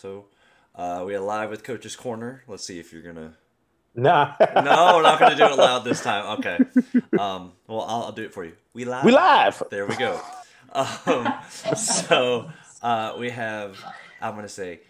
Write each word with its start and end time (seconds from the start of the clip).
So 0.00 0.26
uh, 0.76 1.02
we 1.04 1.16
are 1.16 1.20
live 1.20 1.50
with 1.50 1.64
Coach's 1.64 1.96
Corner. 1.96 2.44
Let's 2.46 2.64
see 2.64 2.78
if 2.78 2.92
you're 2.92 3.02
gonna. 3.02 3.34
Nah. 3.96 4.34
no, 4.54 4.92
we're 4.94 5.02
not 5.02 5.18
gonna 5.18 5.34
do 5.34 5.44
it 5.46 5.56
loud 5.56 5.82
this 5.82 6.00
time. 6.00 6.38
Okay. 6.38 6.58
Um, 7.18 7.52
well, 7.66 7.80
I'll, 7.80 8.02
I'll 8.04 8.12
do 8.12 8.22
it 8.22 8.32
for 8.32 8.44
you. 8.44 8.52
We 8.74 8.84
live. 8.84 9.04
We 9.04 9.10
live. 9.10 9.60
There 9.72 9.86
we 9.86 9.96
go. 9.96 10.20
Um, 10.72 11.34
so 11.74 12.48
uh, 12.80 13.16
we 13.18 13.30
have. 13.30 13.76
I'm 14.20 14.36
gonna 14.36 14.48
say, 14.48 14.82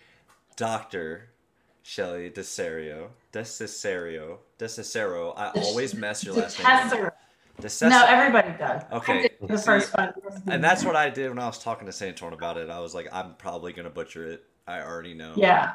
Doctor 0.57 1.31
Shelly 1.83 2.29
Desario. 2.29 3.09
Desario. 3.33 4.39
Desacero. 4.59 5.33
I 5.39 5.53
always 5.53 5.95
mess 5.95 6.23
your 6.23 6.35
last 6.35 6.59
name. 6.59 6.67
Tesser. 6.67 7.13
Desacero. 7.63 7.89
No, 7.89 8.05
everybody 8.07 8.59
does. 8.59 8.83
Okay. 8.93 9.31
The 9.41 9.57
See, 9.57 9.65
first 9.65 9.97
one. 9.97 10.13
And 10.49 10.63
that's 10.63 10.85
what 10.85 10.97
I 10.97 11.09
did 11.09 11.31
when 11.31 11.39
I 11.39 11.47
was 11.47 11.59
talking 11.59 11.87
to 11.87 11.93
Santorn 11.93 12.35
about 12.35 12.59
it. 12.59 12.69
I 12.69 12.81
was 12.81 12.95
like, 12.95 13.09
I'm 13.11 13.37
probably 13.37 13.73
gonna 13.73 13.89
butcher 13.89 14.27
it. 14.27 14.45
I 14.69 14.83
already 14.83 15.15
know. 15.15 15.33
Yeah. 15.37 15.75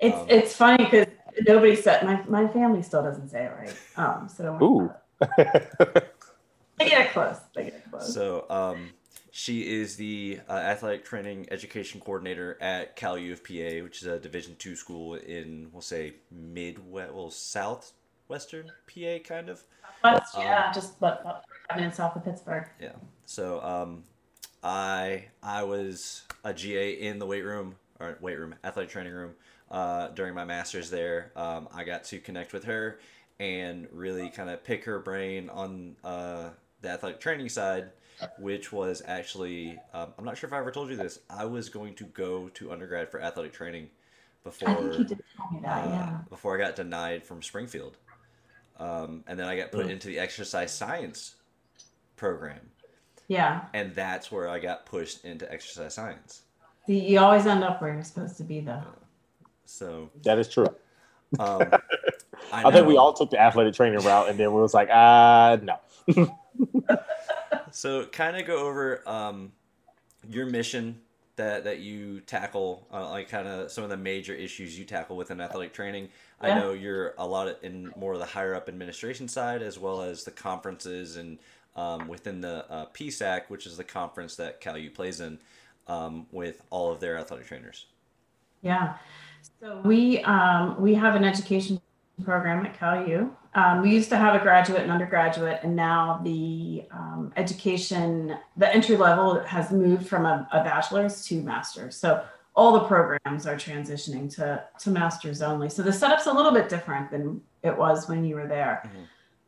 It's 0.00 0.16
Um, 0.16 0.26
it's 0.28 0.56
funny 0.56 0.84
because 0.84 1.06
nobody 1.46 1.76
said 1.76 2.04
my 2.04 2.22
my 2.28 2.48
family 2.48 2.82
still 2.82 3.02
doesn't 3.02 3.28
say 3.28 3.44
it 3.44 3.52
right. 3.58 3.76
Um, 3.96 4.28
so 4.28 4.44
don't 4.44 4.60
worry 4.60 4.88
Ooh. 4.88 4.94
they 6.78 6.88
get 6.88 7.12
close. 7.12 7.36
They 7.54 7.64
get 7.64 7.90
close. 7.90 8.12
So, 8.12 8.46
um, 8.50 8.90
she 9.30 9.62
is 9.62 9.96
the 9.96 10.40
uh, 10.48 10.52
athletic 10.52 11.04
training 11.04 11.48
education 11.50 12.00
coordinator 12.00 12.56
at 12.60 12.94
Cal 12.94 13.18
U 13.18 13.32
of 13.32 13.42
PA, 13.42 13.82
which 13.82 14.02
is 14.02 14.06
a 14.06 14.18
Division 14.18 14.54
two 14.58 14.76
school 14.76 15.14
in, 15.14 15.68
we'll 15.72 15.82
say, 15.82 16.14
Midwest, 16.30 17.12
well, 17.12 17.30
southwestern 17.30 18.70
PA, 18.86 19.18
kind 19.24 19.48
of. 19.48 19.62
but 20.02 20.24
um, 20.34 20.42
yeah, 20.42 20.72
just 20.72 21.00
but 21.00 21.20
about 21.22 21.44
five 21.68 21.78
minutes 21.78 21.96
south 21.96 22.14
of 22.16 22.24
Pittsburgh. 22.24 22.68
Yeah. 22.80 22.92
So, 23.24 23.60
um, 23.62 24.04
I 24.62 25.26
I 25.42 25.62
was 25.62 26.22
a 26.44 26.54
GA 26.54 26.92
in 26.92 27.18
the 27.18 27.26
weight 27.26 27.42
room 27.44 27.76
or 28.00 28.16
weight 28.20 28.38
room, 28.38 28.54
athletic 28.64 28.90
training 28.90 29.12
room, 29.12 29.34
uh, 29.70 30.08
during 30.08 30.34
my 30.34 30.44
masters 30.44 30.90
there. 30.90 31.32
Um, 31.36 31.68
I 31.72 31.84
got 31.84 32.04
to 32.04 32.18
connect 32.18 32.52
with 32.52 32.64
her 32.64 32.98
and 33.40 33.88
really 33.92 34.28
kind 34.30 34.50
of 34.50 34.62
pick 34.64 34.84
her 34.84 34.98
brain 34.98 35.48
on 35.50 35.96
uh, 36.04 36.50
the 36.82 36.88
athletic 36.90 37.20
training 37.20 37.48
side, 37.48 37.90
which 38.38 38.72
was 38.72 39.02
actually 39.06 39.78
um, 39.92 40.12
I'm 40.18 40.24
not 40.24 40.36
sure 40.38 40.46
if 40.48 40.52
I 40.54 40.58
ever 40.58 40.70
told 40.70 40.90
you 40.90 40.96
this. 40.96 41.18
I 41.30 41.44
was 41.44 41.68
going 41.68 41.94
to 41.94 42.04
go 42.04 42.48
to 42.50 42.72
undergrad 42.72 43.10
for 43.10 43.20
athletic 43.20 43.52
training 43.52 43.88
before 44.44 44.68
I 44.68 44.74
think 44.74 44.98
you 44.98 45.04
did 45.04 45.22
tell 45.36 45.50
me 45.52 45.60
that. 45.62 45.84
uh, 45.84 45.88
yeah. 45.88 46.18
before 46.30 46.54
I 46.54 46.58
got 46.58 46.76
denied 46.76 47.24
from 47.24 47.42
Springfield. 47.42 47.96
Um, 48.78 49.24
and 49.26 49.38
then 49.38 49.46
I 49.46 49.56
got 49.56 49.70
put 49.72 49.86
Mm. 49.86 49.90
into 49.90 50.08
the 50.08 50.18
exercise 50.18 50.72
science 50.74 51.36
program 52.16 52.60
Yeah. 53.28 53.64
and 53.72 53.94
that's 53.94 54.30
where 54.32 54.48
I 54.48 54.58
got 54.58 54.84
pushed 54.86 55.24
into 55.24 55.50
exercise 55.50 55.94
science. 55.94 56.42
See, 56.86 57.00
you 57.00 57.18
always 57.18 57.46
end 57.46 57.64
up 57.64 57.80
where 57.80 57.94
you're 57.94 58.04
supposed 58.04 58.36
to 58.38 58.44
be, 58.44 58.60
though. 58.60 58.82
So 59.64 60.10
that 60.24 60.38
is 60.38 60.48
true. 60.48 60.66
um, 61.38 61.62
I, 62.52 62.68
I 62.68 62.70
think 62.70 62.86
we 62.86 62.96
all 62.96 63.12
took 63.12 63.30
the 63.30 63.40
athletic 63.40 63.74
training 63.74 64.00
route, 64.00 64.28
and 64.28 64.38
then 64.38 64.52
we 64.52 64.60
was 64.60 64.74
like, 64.74 64.88
ah, 64.92 65.58
no. 65.62 65.78
So 67.74 68.06
kind 68.06 68.36
of 68.36 68.46
go 68.46 68.68
over 68.68 69.02
um, 69.04 69.50
your 70.30 70.46
mission 70.46 71.00
that 71.34 71.64
that 71.64 71.80
you 71.80 72.20
tackle, 72.20 72.86
uh, 72.92 73.10
like 73.10 73.28
kind 73.28 73.48
of 73.48 73.72
some 73.72 73.82
of 73.82 73.90
the 73.90 73.96
major 73.96 74.32
issues 74.32 74.78
you 74.78 74.84
tackle 74.84 75.16
within 75.16 75.40
athletic 75.40 75.72
training. 75.72 76.08
I 76.40 76.54
know 76.54 76.72
you're 76.72 77.14
a 77.18 77.26
lot 77.26 77.48
in 77.64 77.92
more 77.96 78.12
of 78.12 78.20
the 78.20 78.26
higher 78.26 78.54
up 78.54 78.68
administration 78.68 79.26
side, 79.26 79.60
as 79.60 79.76
well 79.76 80.02
as 80.02 80.22
the 80.22 80.30
conferences 80.30 81.16
and 81.16 81.38
um, 81.74 82.06
within 82.06 82.40
the 82.40 82.70
uh, 82.70 82.86
PSAC, 82.94 83.48
which 83.48 83.66
is 83.66 83.76
the 83.76 83.82
conference 83.82 84.36
that 84.36 84.60
CalU 84.60 84.94
plays 84.94 85.20
in, 85.20 85.40
um, 85.88 86.26
with 86.32 86.62
all 86.70 86.90
of 86.92 87.00
their 87.00 87.18
athletic 87.18 87.46
trainers. 87.46 87.86
Yeah. 88.62 88.94
So 89.60 89.80
we 89.84 90.20
um, 90.22 90.80
we 90.80 90.94
have 90.94 91.14
an 91.14 91.24
education 91.24 91.80
program 92.24 92.64
at 92.64 92.78
Cal 92.78 93.06
U. 93.06 93.36
Um, 93.54 93.82
we 93.82 93.90
used 93.90 94.08
to 94.08 94.16
have 94.16 94.34
a 94.34 94.42
graduate 94.42 94.82
and 94.82 94.90
undergraduate, 94.90 95.60
and 95.62 95.76
now 95.76 96.20
the 96.24 96.84
um, 96.90 97.32
education, 97.36 98.36
the 98.56 98.72
entry 98.74 98.96
level 98.96 99.40
has 99.44 99.70
moved 99.70 100.08
from 100.08 100.26
a, 100.26 100.48
a 100.52 100.64
bachelor's 100.64 101.24
to 101.26 101.40
master's. 101.42 101.96
So 101.96 102.24
all 102.56 102.72
the 102.72 102.84
programs 102.84 103.46
are 103.46 103.56
transitioning 103.56 104.34
to 104.36 104.64
to 104.80 104.90
masters 104.90 105.42
only. 105.42 105.68
So 105.68 105.82
the 105.82 105.92
setup's 105.92 106.26
a 106.26 106.32
little 106.32 106.52
bit 106.52 106.68
different 106.68 107.10
than 107.10 107.40
it 107.62 107.76
was 107.76 108.08
when 108.08 108.24
you 108.24 108.36
were 108.36 108.46
there. 108.46 108.90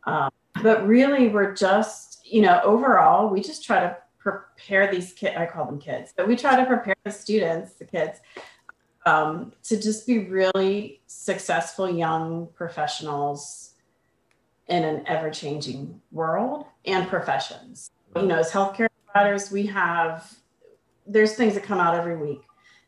Um, 0.05 0.31
but 0.63 0.87
really, 0.87 1.29
we're 1.29 1.55
just 1.55 2.21
you 2.25 2.43
know 2.43 2.61
overall, 2.63 3.29
we 3.29 3.41
just 3.41 3.65
try 3.65 3.81
to 3.81 3.97
prepare 4.27 4.91
these 4.91 5.13
kids. 5.13 5.37
I 5.37 5.47
call 5.47 5.67
them 5.67 5.79
kids, 5.79 6.13
but 6.17 6.27
we 6.27 6.35
try 6.35 6.57
to 6.57 6.67
prepare 6.67 6.97
the 7.05 7.13
students, 7.13 7.75
the 7.75 7.85
kids, 7.85 8.19
um, 9.05 9.53
to 9.65 9.81
just 9.81 10.05
be 10.07 10.19
really 10.19 11.01
successful 11.07 11.89
young 11.89 12.49
professionals 12.55 13.75
in 14.67 14.83
an 14.83 15.05
ever 15.07 15.31
changing 15.31 16.01
world 16.11 16.67
and 16.85 17.07
professions. 17.07 17.93
You 18.17 18.23
know, 18.23 18.39
as 18.39 18.51
healthcare 18.51 18.89
providers, 19.05 19.53
we 19.53 19.67
have, 19.67 20.35
there's 21.07 21.35
things 21.37 21.55
that 21.55 21.63
come 21.63 21.79
out 21.79 21.95
every 21.95 22.17
week 22.17 22.41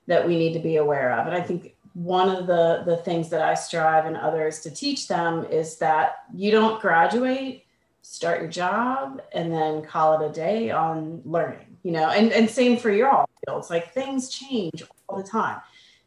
that 0.08 0.26
we 0.26 0.36
need 0.36 0.54
to 0.54 0.58
be 0.58 0.76
aware 0.76 1.12
of. 1.12 1.28
And 1.28 1.36
I 1.36 1.40
think 1.40 1.76
one 1.94 2.28
of 2.28 2.48
the, 2.48 2.82
the 2.84 2.96
things 2.96 3.28
that 3.28 3.42
I 3.42 3.54
strive 3.54 4.06
and 4.06 4.16
others 4.16 4.58
to 4.60 4.72
teach 4.72 5.06
them 5.06 5.44
is 5.44 5.76
that 5.76 6.24
you 6.34 6.50
don't 6.50 6.80
graduate, 6.80 7.64
start 8.10 8.40
your 8.40 8.48
job, 8.50 9.20
and 9.32 9.52
then 9.52 9.82
call 9.82 10.18
it 10.18 10.26
a 10.26 10.32
day 10.32 10.70
on 10.70 11.20
learning, 11.26 11.76
you 11.82 11.92
know, 11.92 12.08
and, 12.08 12.32
and 12.32 12.48
same 12.48 12.78
for 12.78 12.90
your 12.90 13.10
all 13.10 13.28
fields. 13.46 13.68
Like 13.68 13.92
things 13.92 14.30
change 14.30 14.82
all 15.06 15.18
the 15.18 15.28
time. 15.28 15.60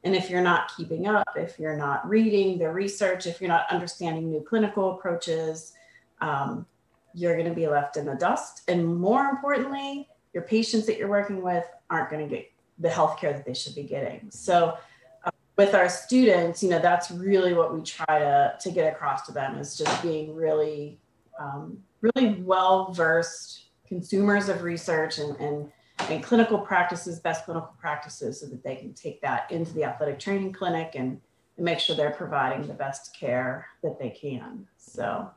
And 0.03 0.16
if 0.16 0.28
you're 0.28 0.41
not 0.41 0.75
keeping 0.75 1.06
up, 1.06 1.28
if 1.35 1.59
you're 1.59 1.78
not 1.78 2.07
reading 2.09 2.57
the 2.57 2.72
research, 2.72 3.28
if 3.28 3.39
you're 3.39 3.50
not 3.50 3.67
understanding 3.69 4.31
new 4.31 4.41
clinical 4.41 4.95
approaches, 4.95 5.73
um, 6.22 6.66
you're 7.13 7.35
going 7.35 7.47
to 7.47 7.53
be 7.53 7.67
left 7.67 7.97
in 7.97 8.06
the 8.07 8.16
dust. 8.16 8.63
And 8.68 8.97
more 8.97 9.25
importantly, 9.25 10.09
your 10.33 10.41
patients 10.41 10.88
that 10.88 10.97
you're 10.97 11.07
working 11.07 11.44
with 11.44 11.66
aren't 11.91 12.09
going 12.09 12.28
to 12.28 12.35
get 12.35 12.51
the 12.79 12.89
health 12.89 13.19
care 13.19 13.31
that 13.31 13.45
they 13.45 13.53
should 13.53 13.75
be 13.75 13.83
getting. 13.83 14.31
So, 14.31 14.75
uh, 15.23 15.29
with 15.56 15.75
our 15.75 15.88
students, 15.88 16.63
you 16.63 16.69
know, 16.72 16.79
that's 16.79 17.12
really 17.12 17.53
what 17.53 17.75
we 17.75 17.83
try 17.83 18.18
to, 18.18 18.56
to 18.59 18.72
get 18.72 18.91
across 18.91 19.28
to 19.28 19.33
them 19.33 19.59
is 19.59 19.78
just 19.78 20.01
being 20.01 20.33
really, 20.33 20.97
um, 21.39 21.78
really 22.01 22.41
well 22.41 22.91
versed 22.91 23.66
consumers 23.88 24.50
of 24.50 24.63
research 24.63 25.19
and, 25.19 25.35
and 25.38 25.72
and 26.09 26.23
clinical 26.23 26.57
practices, 26.57 27.19
best 27.19 27.45
clinical 27.45 27.73
practices, 27.79 28.39
so 28.39 28.47
that 28.47 28.63
they 28.63 28.75
can 28.75 28.94
take 28.94 29.22
that 29.22 29.51
into 29.51 29.73
the 29.73 29.84
athletic 29.84 30.19
training 30.19 30.53
clinic 30.53 30.94
and, 30.95 31.19
and 31.57 31.66
make 31.66 31.79
sure 31.79 31.95
they're 31.95 32.12
providing 32.12 32.66
the 32.67 32.73
best 32.73 33.16
care 33.16 33.67
that 33.84 34.00
they 34.00 34.09
can. 34.09 34.67
So, 34.78 35.29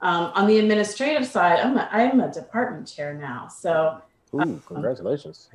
um, 0.00 0.32
on 0.34 0.46
the 0.46 0.58
administrative 0.58 1.26
side, 1.26 1.60
I'm 1.60 1.76
a, 1.76 1.88
I'm 1.90 2.20
a 2.20 2.32
department 2.32 2.86
chair 2.86 3.14
now, 3.14 3.48
so 3.48 4.00
Ooh, 4.34 4.60
congratulations. 4.66 5.48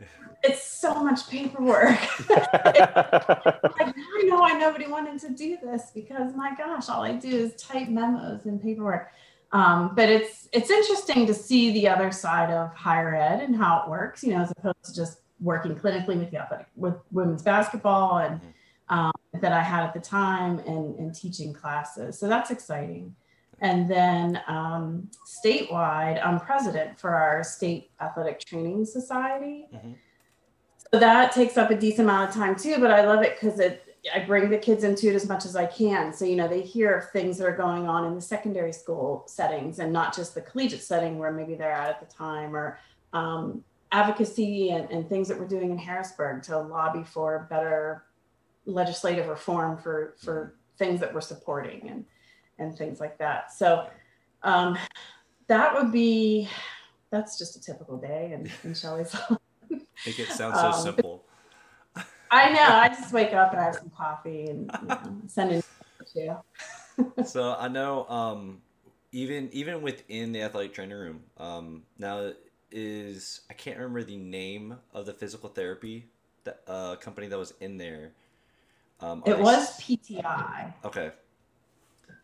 it's 0.44 0.64
so 0.64 1.04
much 1.04 1.30
paperwork. 1.30 2.00
like, 2.30 2.42
I 2.80 4.24
know 4.24 4.44
I 4.44 4.58
nobody 4.58 4.88
wanted 4.88 5.20
to 5.22 5.30
do 5.30 5.58
this 5.62 5.92
because 5.94 6.34
my 6.36 6.56
gosh, 6.56 6.90
all 6.90 7.04
I 7.04 7.14
do 7.14 7.30
is 7.30 7.56
type 7.56 7.88
memos 7.88 8.46
and 8.46 8.62
paperwork. 8.62 9.12
Um, 9.54 9.94
but 9.96 10.10
it's 10.10 10.48
it's 10.54 10.70
interesting 10.70 11.26
to 11.28 11.34
see 11.34 11.72
the 11.72 11.88
other 11.88 12.12
side 12.12 12.52
of 12.52 12.74
higher 12.74 13.16
ed 13.16 13.42
and 13.42 13.56
how 13.56 13.84
it 13.84 13.90
works, 13.90 14.24
you 14.24 14.34
know, 14.34 14.42
as 14.42 14.52
opposed 14.52 14.84
to 14.86 14.96
just 14.96 15.20
working 15.40 15.76
clinically 15.76 16.18
with 16.20 16.32
the 16.32 16.38
athletic 16.38 16.68
with 16.76 16.96
women's 17.12 17.42
basketball 17.42 18.20
and 18.20 18.40
um, 18.90 19.12
that 19.42 19.52
I 19.52 19.62
had 19.62 19.84
at 19.84 19.94
the 19.94 20.00
time 20.00 20.60
and, 20.60 20.96
and 21.00 21.16
teaching 21.16 21.54
classes. 21.54 22.20
So 22.20 22.28
that's 22.28 22.52
exciting. 22.52 23.16
And 23.60 23.90
then 23.90 24.42
um, 24.48 25.10
statewide, 25.46 26.26
I'm 26.26 26.40
president 26.40 27.00
for 27.00 27.12
our 27.12 27.44
state 27.44 27.92
athletic 28.02 28.40
training 28.40 28.86
society. 28.86 29.68
Mhm. 29.74 29.96
So 30.92 31.00
that 31.00 31.32
takes 31.32 31.58
up 31.58 31.70
a 31.70 31.76
decent 31.76 32.10
amount 32.10 32.30
of 32.30 32.36
time 32.36 32.56
too, 32.56 32.78
but 32.80 32.92
I 32.92 33.06
love 33.06 33.24
it 33.24 33.40
because 33.40 33.60
it 33.60 33.91
I 34.14 34.20
bring 34.20 34.50
the 34.50 34.58
kids 34.58 34.84
into 34.84 35.10
it 35.10 35.16
as 35.16 35.28
much 35.28 35.46
as 35.46 35.56
I 35.56 35.66
can. 35.68 36.12
So, 36.12 36.26
you 36.26 36.36
know, 36.36 36.48
they 36.48 36.62
hear 36.62 37.10
things 37.14 37.38
that 37.38 37.46
are 37.46 37.56
going 37.56 37.88
on 37.88 38.06
in 38.06 38.16
the 38.16 38.22
secondary 38.22 38.74
school 38.74 39.24
settings 39.28 39.80
and 39.80 39.94
not 39.94 40.16
just 40.16 40.34
the 40.34 40.42
collegiate 40.42 40.82
setting 40.82 41.20
where 41.20 41.32
maybe 41.32 41.54
they're 41.54 41.72
at 41.72 41.90
at 41.90 42.00
the 42.00 42.14
time 42.14 42.56
or 42.56 42.80
um, 43.14 43.64
advocacy 43.92 44.72
and, 44.72 44.90
and 44.90 45.08
things 45.08 45.28
that 45.28 45.40
we're 45.40 45.48
doing 45.48 45.70
in 45.70 45.78
Harrisburg 45.78 46.42
to 46.44 46.58
lobby 46.58 47.04
for 47.04 47.46
better 47.50 48.06
legislative 48.66 49.28
reform 49.28 49.78
for, 49.78 50.16
for 50.18 50.56
things 50.78 51.00
that 51.00 51.14
we're 51.14 51.22
supporting 51.22 51.88
and, 51.90 52.06
and 52.58 52.76
things 52.76 53.00
like 53.00 53.20
that. 53.20 53.54
So 53.54 53.88
um, 54.42 54.78
that 55.48 55.76
would 55.76 55.92
be, 55.92 56.50
that's 57.12 57.38
just 57.38 57.56
a 57.56 57.62
typical 57.62 57.98
day 57.98 58.32
in, 58.34 58.50
in 58.64 58.74
Shelley's 58.74 59.16
think 60.04 60.20
it 60.20 60.30
sounds 60.30 60.60
so 60.60 60.68
Um, 60.68 60.82
simple. 60.82 61.26
I 62.32 62.50
know. 62.52 62.64
I 62.64 62.88
just 62.90 63.12
wake 63.14 63.34
up 63.34 63.52
and 63.52 63.60
I 63.62 63.66
have 63.66 63.76
some 63.76 63.90
coffee 63.90 64.46
and 64.48 64.72
you 64.82 64.88
know, 64.88 65.00
send 65.28 65.52
in 65.52 65.64
to. 66.14 67.24
so 67.26 67.56
I 67.60 67.68
know 67.68 68.08
um, 68.08 68.62
even 69.12 69.50
even 69.52 69.82
within 69.82 70.32
the 70.32 70.42
athletic 70.42 70.74
training 70.74 70.98
room 70.98 71.24
um, 71.38 71.84
now 71.98 72.32
is 72.72 73.42
I 73.50 73.54
can't 73.54 73.78
remember 73.78 74.04
the 74.04 74.18
name 74.18 74.78
of 74.94 75.06
the 75.06 75.14
physical 75.14 75.50
therapy 75.50 76.08
that 76.46 76.62
uh, 76.68 76.96
company 76.96 77.28
that 77.28 77.38
was 77.38 77.54
in 77.60 77.78
there. 77.78 78.14
Um, 79.02 79.24
It 79.26 79.38
was 79.40 79.78
PTI. 79.80 80.74
okay. 80.86 81.12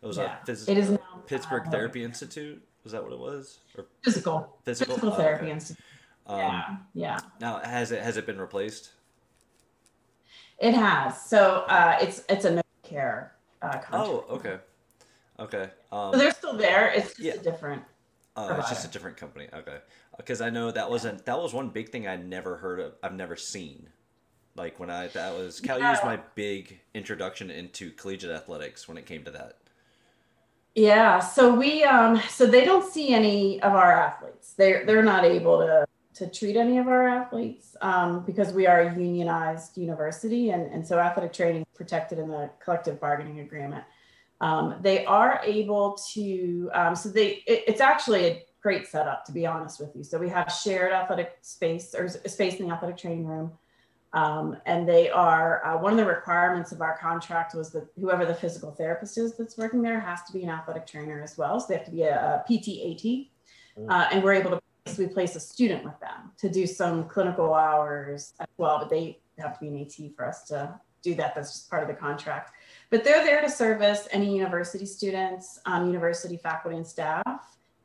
It 0.02 0.06
was 0.06 0.18
Yeah. 0.18 0.38
a 0.42 0.46
phys- 0.46 0.70
It 0.70 0.78
is 0.78 0.92
now 0.92 1.24
Pittsburgh 1.26 1.68
uh, 1.68 1.72
Therapy 1.72 2.04
Institute. 2.04 2.62
Was 2.84 2.94
that 2.94 3.04
what 3.04 3.12
it 3.12 3.20
was? 3.20 3.60
Or 3.78 3.88
Physical. 4.04 4.58
Physical? 4.64 4.94
Physical, 4.96 5.14
Oh, 5.14 5.18
Therapy 5.18 5.46
okay. 5.46 5.52
Institute. 5.54 5.84
um, 6.28 6.40
yeah, 6.40 6.78
yeah. 6.94 7.20
Now 7.42 7.60
has 7.60 7.92
it 7.92 8.02
has 8.04 8.16
it 8.18 8.26
been 8.26 8.40
replaced? 8.40 8.92
It 10.60 10.74
has. 10.74 11.22
So 11.22 11.66
uh, 11.68 11.98
it's 12.02 12.24
it's 12.30 12.46
a 12.46 12.52
no 12.56 12.62
care 12.84 13.34
uh, 13.62 13.70
contract. 13.80 13.94
Oh, 13.94 14.26
okay, 14.30 14.58
okay. 15.40 15.70
Um, 15.92 16.14
So 16.14 16.18
they're 16.18 16.32
still 16.32 16.58
there. 16.58 16.92
It's 16.92 17.10
just 17.10 17.20
Yeah. 17.20 17.34
a 17.34 17.38
different. 17.38 17.84
Oh, 18.36 18.56
it's 18.56 18.70
just 18.70 18.86
a 18.86 18.90
different 18.90 19.18
company. 19.18 19.48
Okay, 19.54 19.78
because 20.18 20.42
I 20.42 20.50
know 20.50 20.72
that 20.72 20.90
wasn't 20.90 21.26
that 21.26 21.38
was 21.40 21.54
one 21.54 21.70
big 21.70 21.90
thing 21.90 22.08
I 22.08 22.16
never 22.16 22.58
heard 22.58 22.80
of. 22.80 22.94
I've 23.04 23.14
never 23.16 23.36
seen. 23.36 23.90
Like 24.56 24.80
when 24.80 24.90
I 24.90 25.08
that 25.10 25.36
was 25.36 25.60
Cal 25.60 25.80
Yeah. 25.80 25.92
was 25.92 26.04
my 26.04 26.20
big 26.36 26.80
introduction 26.96 27.52
into 27.52 27.92
collegiate 27.92 28.32
athletics 28.32 28.88
when 28.88 28.98
it 28.98 29.06
came 29.06 29.24
to 29.26 29.32
that. 29.32 29.58
Yeah. 30.76 31.20
So 31.20 31.54
we 31.54 31.84
um 31.84 32.20
so 32.30 32.46
they 32.48 32.66
don't 32.66 32.92
see 32.92 33.14
any 33.14 33.62
of 33.62 33.74
our 33.74 33.92
athletes. 33.92 34.54
They're 34.54 34.86
they're 34.86 35.04
not 35.04 35.26
able 35.26 35.60
to 35.60 35.88
to 36.18 36.28
treat 36.28 36.56
any 36.56 36.78
of 36.80 36.88
our 36.88 37.08
athletes 37.08 37.76
um, 37.82 38.26
because 38.26 38.52
we 38.52 38.66
are 38.66 38.82
a 38.82 38.96
unionized 38.96 39.78
university 39.78 40.50
and, 40.50 40.72
and 40.74 40.86
so 40.86 40.98
athletic 40.98 41.32
training 41.32 41.62
is 41.62 41.78
protected 41.78 42.18
in 42.18 42.28
the 42.28 42.50
collective 42.64 43.00
bargaining 43.00 43.40
agreement. 43.40 43.84
Um, 44.42 44.76
they 44.82 45.06
are 45.06 45.42
able 45.44 45.98
to 46.14 46.70
um, 46.74 46.96
so 46.96 47.10
they 47.10 47.44
it, 47.48 47.64
it's 47.68 47.82
actually 47.82 48.26
a 48.26 48.46
great 48.62 48.88
setup 48.88 49.26
to 49.26 49.32
be 49.32 49.46
honest 49.46 49.80
with 49.80 49.96
you. 49.96 50.04
So 50.04 50.18
we 50.18 50.30
have 50.30 50.52
shared 50.52 50.92
athletic 50.92 51.38
space 51.42 51.94
or 51.96 52.08
space 52.08 52.56
in 52.56 52.68
the 52.68 52.74
athletic 52.74 52.98
training 52.98 53.26
room. 53.26 53.52
Um, 54.14 54.58
and 54.66 54.88
they 54.88 55.10
are 55.10 55.64
uh, 55.66 55.78
one 55.78 55.92
of 55.92 55.98
the 55.98 56.06
requirements 56.06 56.72
of 56.72 56.82
our 56.82 56.98
contract 56.98 57.54
was 57.54 57.72
that 57.72 57.88
whoever 58.00 58.26
the 58.26 58.34
physical 58.34 58.72
therapist 58.72 59.18
is 59.18 59.36
that's 59.38 59.58
working 59.58 59.82
there 59.82 60.00
has 60.00 60.24
to 60.24 60.34
be 60.34 60.44
an 60.44 60.50
athletic 60.50 60.88
trainer 60.88 61.22
as 61.22 61.38
well. 61.38 61.60
So 61.60 61.68
they 61.70 61.76
have 61.76 61.86
to 61.86 61.92
be 61.92 62.04
a, 62.04 62.16
a 62.16 62.52
PTAT, 62.52 63.30
uh, 63.90 64.08
and 64.12 64.24
we're 64.24 64.34
able 64.34 64.52
to 64.52 64.62
we 64.98 65.08
place 65.08 65.36
a 65.36 65.40
student 65.40 65.84
with 65.84 66.00
them 66.00 66.32
to 66.38 66.50
do 66.50 66.68
some 66.68 67.08
clinical 67.08 67.54
hours 67.54 68.34
as 68.40 68.48
well. 68.58 68.80
But 68.80 68.90
they 68.90 69.20
have 69.40 69.58
to 69.58 69.60
be 69.60 69.68
an 69.68 69.80
AT 69.80 70.16
for 70.16 70.28
us 70.28 70.44
to 70.46 70.80
do 71.02 71.16
that. 71.16 71.36
That's 71.36 71.52
just 71.54 71.70
part 71.70 71.84
of 71.84 71.90
the 71.90 71.96
contract. 71.96 72.54
But 72.90 73.04
they're 73.04 73.24
there 73.24 73.42
to 73.42 73.50
service 73.50 74.08
any 74.12 74.36
university 74.36 74.86
students, 74.86 75.60
um, 75.66 75.88
university 75.88 76.38
faculty 76.38 76.78
and 76.78 76.88
staff, 76.88 77.24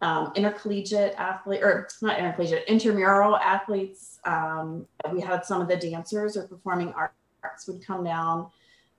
um, 0.01 0.33
intercollegiate 0.35 1.15
athlete 1.17 1.63
or 1.63 1.89
not 2.03 2.19
intercollegiate, 2.19 2.65
intramural 2.67 3.37
athletes. 3.37 4.19
Um, 4.25 4.87
we 5.13 5.21
had 5.21 5.45
some 5.45 5.61
of 5.61 5.69
the 5.69 5.77
dancers 5.77 6.37
or 6.37 6.47
performing 6.47 6.93
arts 6.95 7.67
would 7.67 7.85
come 7.85 8.05
down 8.05 8.49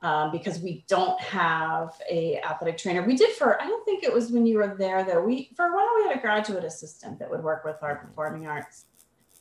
um, 0.04 0.32
because 0.32 0.60
we 0.60 0.84
don't 0.88 1.20
have 1.22 1.94
a 2.10 2.40
athletic 2.42 2.78
trainer. 2.78 3.02
We 3.04 3.16
did 3.16 3.36
for 3.36 3.60
I 3.62 3.66
don't 3.66 3.84
think 3.86 4.04
it 4.04 4.14
was 4.14 4.32
when 4.32 4.46
you 4.46 4.58
were 4.58 4.76
there 4.78 5.04
though. 5.04 5.22
We 5.24 5.50
for 5.56 5.66
a 5.66 5.76
while 5.76 5.90
we 5.98 6.04
had 6.04 6.18
a 6.18 6.22
graduate 6.22 6.64
assistant 6.64 7.18
that 7.20 7.30
would 7.30 7.44
work 7.44 7.64
with 7.66 7.78
our 7.82 7.96
performing 7.96 8.46
arts. 8.46 8.86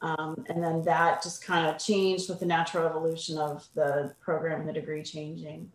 Um, 0.01 0.45
and 0.49 0.63
then 0.63 0.83
that 0.83 1.23
just 1.23 1.45
kind 1.45 1.67
of 1.67 1.79
changed 1.79 2.29
with 2.29 2.41
the 2.41 2.47
natural 2.47 2.87
evolution 2.87 3.39
of 3.39 3.67
the 3.75 4.15
program 4.21 4.61
and 4.61 4.69
the 4.69 4.73
degree 4.73 5.03
changing. 5.03 5.71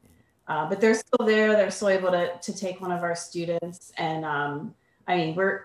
Uh, 0.48 0.68
but 0.68 0.81
they're 0.81 0.95
still 0.95 1.25
there. 1.25 1.54
They're 1.54 1.72
still 1.72 1.89
able 1.89 2.12
to, 2.12 2.38
to 2.38 2.57
take 2.57 2.81
one 2.81 2.92
of 2.92 3.04
our 3.04 3.16
students. 3.16 3.92
And 3.98 4.25
um, 4.25 4.75
I 5.07 5.16
mean, 5.16 5.36
we're, 5.36 5.62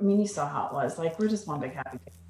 I 0.00 0.04
mean, 0.04 0.20
you 0.20 0.26
saw 0.26 0.48
how 0.48 0.66
it 0.66 0.72
was. 0.72 0.98
Like, 0.98 1.18
we're 1.18 1.28
just 1.28 1.46
one 1.46 1.60
big 1.60 1.74
happy 1.74 1.98
family, 1.98 2.25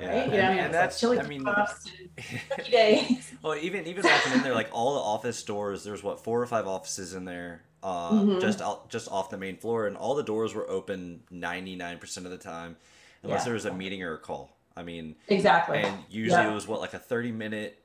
Yeah, 0.00 0.08
right? 0.08 0.16
and, 0.24 0.32
you 0.32 0.38
know, 0.38 0.46
I 0.46 0.50
mean, 0.54 0.58
and 0.64 0.74
that's 0.74 1.02
like 1.02 1.18
chili 1.18 1.18
I 1.20 1.28
mean, 1.28 1.44
days. 2.70 3.32
well, 3.42 3.56
even 3.56 3.86
even 3.86 4.04
walking 4.04 4.32
in 4.32 4.42
there, 4.42 4.54
like 4.54 4.68
all 4.72 4.94
the 4.94 5.00
office 5.00 5.42
doors, 5.42 5.84
there's 5.84 6.02
what 6.02 6.22
four 6.24 6.40
or 6.40 6.46
five 6.46 6.66
offices 6.66 7.14
in 7.14 7.24
there, 7.24 7.62
uh, 7.82 8.12
Mhm. 8.12 8.40
just 8.40 8.60
out 8.60 8.88
just 8.90 9.08
off 9.10 9.30
the 9.30 9.38
main 9.38 9.56
floor, 9.56 9.86
and 9.86 9.96
all 9.96 10.14
the 10.14 10.22
doors 10.22 10.54
were 10.54 10.68
open 10.68 11.22
99 11.30 11.98
percent 11.98 12.26
of 12.26 12.32
the 12.32 12.38
time, 12.38 12.76
unless 13.22 13.40
Yeah. 13.40 13.44
there 13.46 13.54
was 13.54 13.66
a 13.66 13.72
meeting 13.74 14.02
or 14.02 14.14
a 14.14 14.18
call. 14.18 14.56
I 14.76 14.82
mean, 14.82 15.16
Exactly. 15.28 15.78
and 15.78 16.04
usually 16.08 16.42
Yeah. 16.42 16.50
it 16.50 16.54
was 16.54 16.66
what 16.66 16.80
like 16.80 16.94
a 16.94 16.98
30 16.98 17.32
minute 17.32 17.76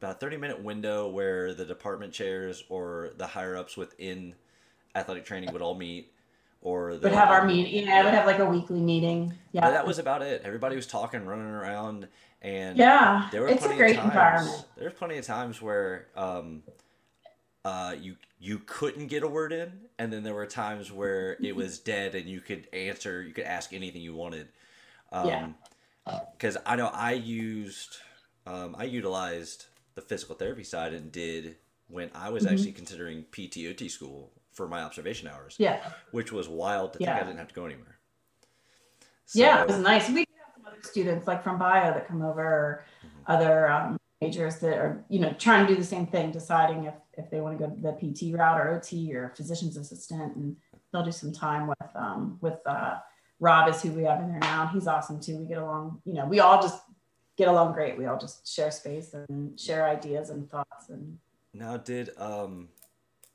about 0.00 0.16
a 0.16 0.18
30 0.18 0.36
minute 0.36 0.62
window 0.62 1.08
where 1.08 1.52
the 1.54 1.64
department 1.64 2.12
chairs 2.12 2.64
or 2.68 3.10
the 3.16 3.26
higher 3.26 3.56
ups 3.56 3.76
within 3.76 4.34
athletic 4.94 5.24
training 5.24 5.52
would 5.52 5.60
all 5.62 5.74
meet 5.74 6.12
or 6.68 6.94
the, 6.96 7.08
would 7.08 7.12
have 7.12 7.30
our 7.30 7.46
meeting. 7.46 7.86
Yeah, 7.86 8.00
I 8.00 8.04
would 8.04 8.14
have 8.14 8.26
like 8.26 8.38
a 8.38 8.44
weekly 8.46 8.80
meeting. 8.80 9.32
Yeah. 9.52 9.70
that 9.70 9.86
was 9.86 9.98
about 9.98 10.22
it 10.22 10.42
everybody 10.44 10.76
was 10.76 10.86
talking 10.86 11.24
running 11.24 11.46
around 11.46 12.06
and 12.42 12.76
yeah. 12.78 13.28
there 13.32 13.40
were 13.42 13.48
It's 13.48 13.64
a 13.64 13.74
great 13.74 13.96
times 13.96 14.08
environment. 14.10 14.64
there's 14.76 14.92
plenty 14.92 15.16
of 15.18 15.24
times 15.26 15.60
where 15.62 16.06
um 16.16 16.62
uh 17.64 17.94
you 17.98 18.16
you 18.38 18.60
couldn't 18.66 19.08
get 19.08 19.22
a 19.22 19.28
word 19.28 19.52
in 19.52 19.72
and 19.98 20.12
then 20.12 20.22
there 20.22 20.34
were 20.34 20.46
times 20.46 20.92
where 20.92 21.36
it 21.42 21.56
was 21.56 21.78
dead 21.94 22.14
and 22.14 22.26
you 22.28 22.40
could 22.40 22.68
answer 22.72 23.22
you 23.22 23.32
could 23.32 23.44
ask 23.44 23.72
anything 23.72 24.02
you 24.02 24.14
wanted 24.14 24.48
um 25.10 25.26
Yeah. 26.06 26.20
because 26.32 26.56
i 26.66 26.76
know 26.76 26.88
i 26.92 27.12
used 27.12 27.96
um 28.46 28.76
i 28.78 28.84
utilized 28.84 29.66
the 29.94 30.02
physical 30.02 30.34
therapy 30.36 30.64
side 30.64 30.92
and 30.92 31.10
did 31.10 31.56
when 31.88 32.10
i 32.14 32.28
was 32.30 32.44
Mhm. 32.44 32.52
actually 32.52 32.72
considering 32.72 33.24
ptot 33.32 33.90
school 33.90 34.30
for 34.58 34.66
my 34.68 34.82
observation 34.82 35.28
hours 35.28 35.54
Yeah. 35.58 35.78
which 36.10 36.30
was 36.32 36.46
wild 36.48 36.92
to 36.94 36.98
think 36.98 37.10
i 37.10 37.20
didn't 37.20 37.38
have 37.38 37.48
to 37.48 37.54
go 37.54 37.64
anywhere 37.64 37.94
yeah, 39.34 39.60
it 39.62 39.68
was 39.68 39.78
nice. 39.78 40.08
We 40.08 40.20
have 40.20 40.54
some 40.54 40.64
other 40.66 40.82
students 40.82 41.26
like 41.26 41.44
from 41.44 41.58
bio 41.58 41.92
that 41.92 42.08
come 42.08 42.22
over, 42.22 42.42
or 42.42 42.84
Mhm. 43.04 43.24
other 43.34 43.68
um, 43.70 43.98
majors 44.22 44.56
that 44.60 44.76
are, 44.78 45.04
you 45.10 45.20
know, 45.20 45.32
trying 45.34 45.66
to 45.66 45.72
do 45.72 45.78
the 45.78 45.86
same 45.94 46.06
thing, 46.06 46.32
deciding 46.32 46.84
if, 46.84 46.94
if 47.12 47.30
they 47.30 47.40
want 47.42 47.58
to 47.58 47.66
go 47.66 47.70
the 47.86 47.92
PT 47.92 48.34
route 48.34 48.58
or 48.58 48.70
OT 48.70 49.14
or 49.14 49.28
physician's 49.36 49.76
assistant, 49.76 50.34
and 50.36 50.56
they'll 50.90 51.04
do 51.04 51.12
some 51.12 51.32
time 51.32 51.66
with 51.66 51.90
um, 51.94 52.38
with 52.40 52.58
uh, 52.66 52.94
Rob 53.38 53.68
is 53.68 53.82
who 53.82 53.90
we 53.92 54.04
have 54.04 54.20
in 54.22 54.28
there 54.30 54.40
now. 54.40 54.62
And 54.62 54.70
he's 54.70 54.86
awesome 54.88 55.20
too. 55.20 55.36
We 55.40 55.44
get 55.46 55.58
along, 55.58 56.00
you 56.06 56.14
know, 56.14 56.26
we 56.26 56.40
all 56.40 56.60
just 56.62 56.82
get 57.36 57.48
along 57.48 57.74
great. 57.74 57.98
We 57.98 58.06
all 58.06 58.18
just 58.18 58.36
share 58.54 58.70
space 58.70 59.12
and 59.14 59.60
share 59.60 59.86
ideas 59.96 60.30
and 60.30 60.50
thoughts. 60.50 60.88
And 60.88 61.18
Now, 61.52 61.76
did 61.76 62.06
um, 62.16 62.70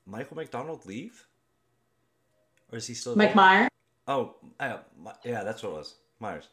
Michael 0.06 0.38
McDonald 0.38 0.86
leave, 0.86 1.26
or 2.72 2.78
is 2.78 2.88
he 2.88 2.94
still? 2.94 3.16
Mike 3.16 3.30
there? 3.30 3.36
Meyer, 3.36 3.70
Oh, 4.08 4.36
uh, 4.60 4.78
Mi- 5.02 5.12
yeah, 5.24 5.44
that's 5.44 5.64
what 5.64 5.70
it 5.70 5.76
was. 5.76 5.96
Myers. 6.20 6.50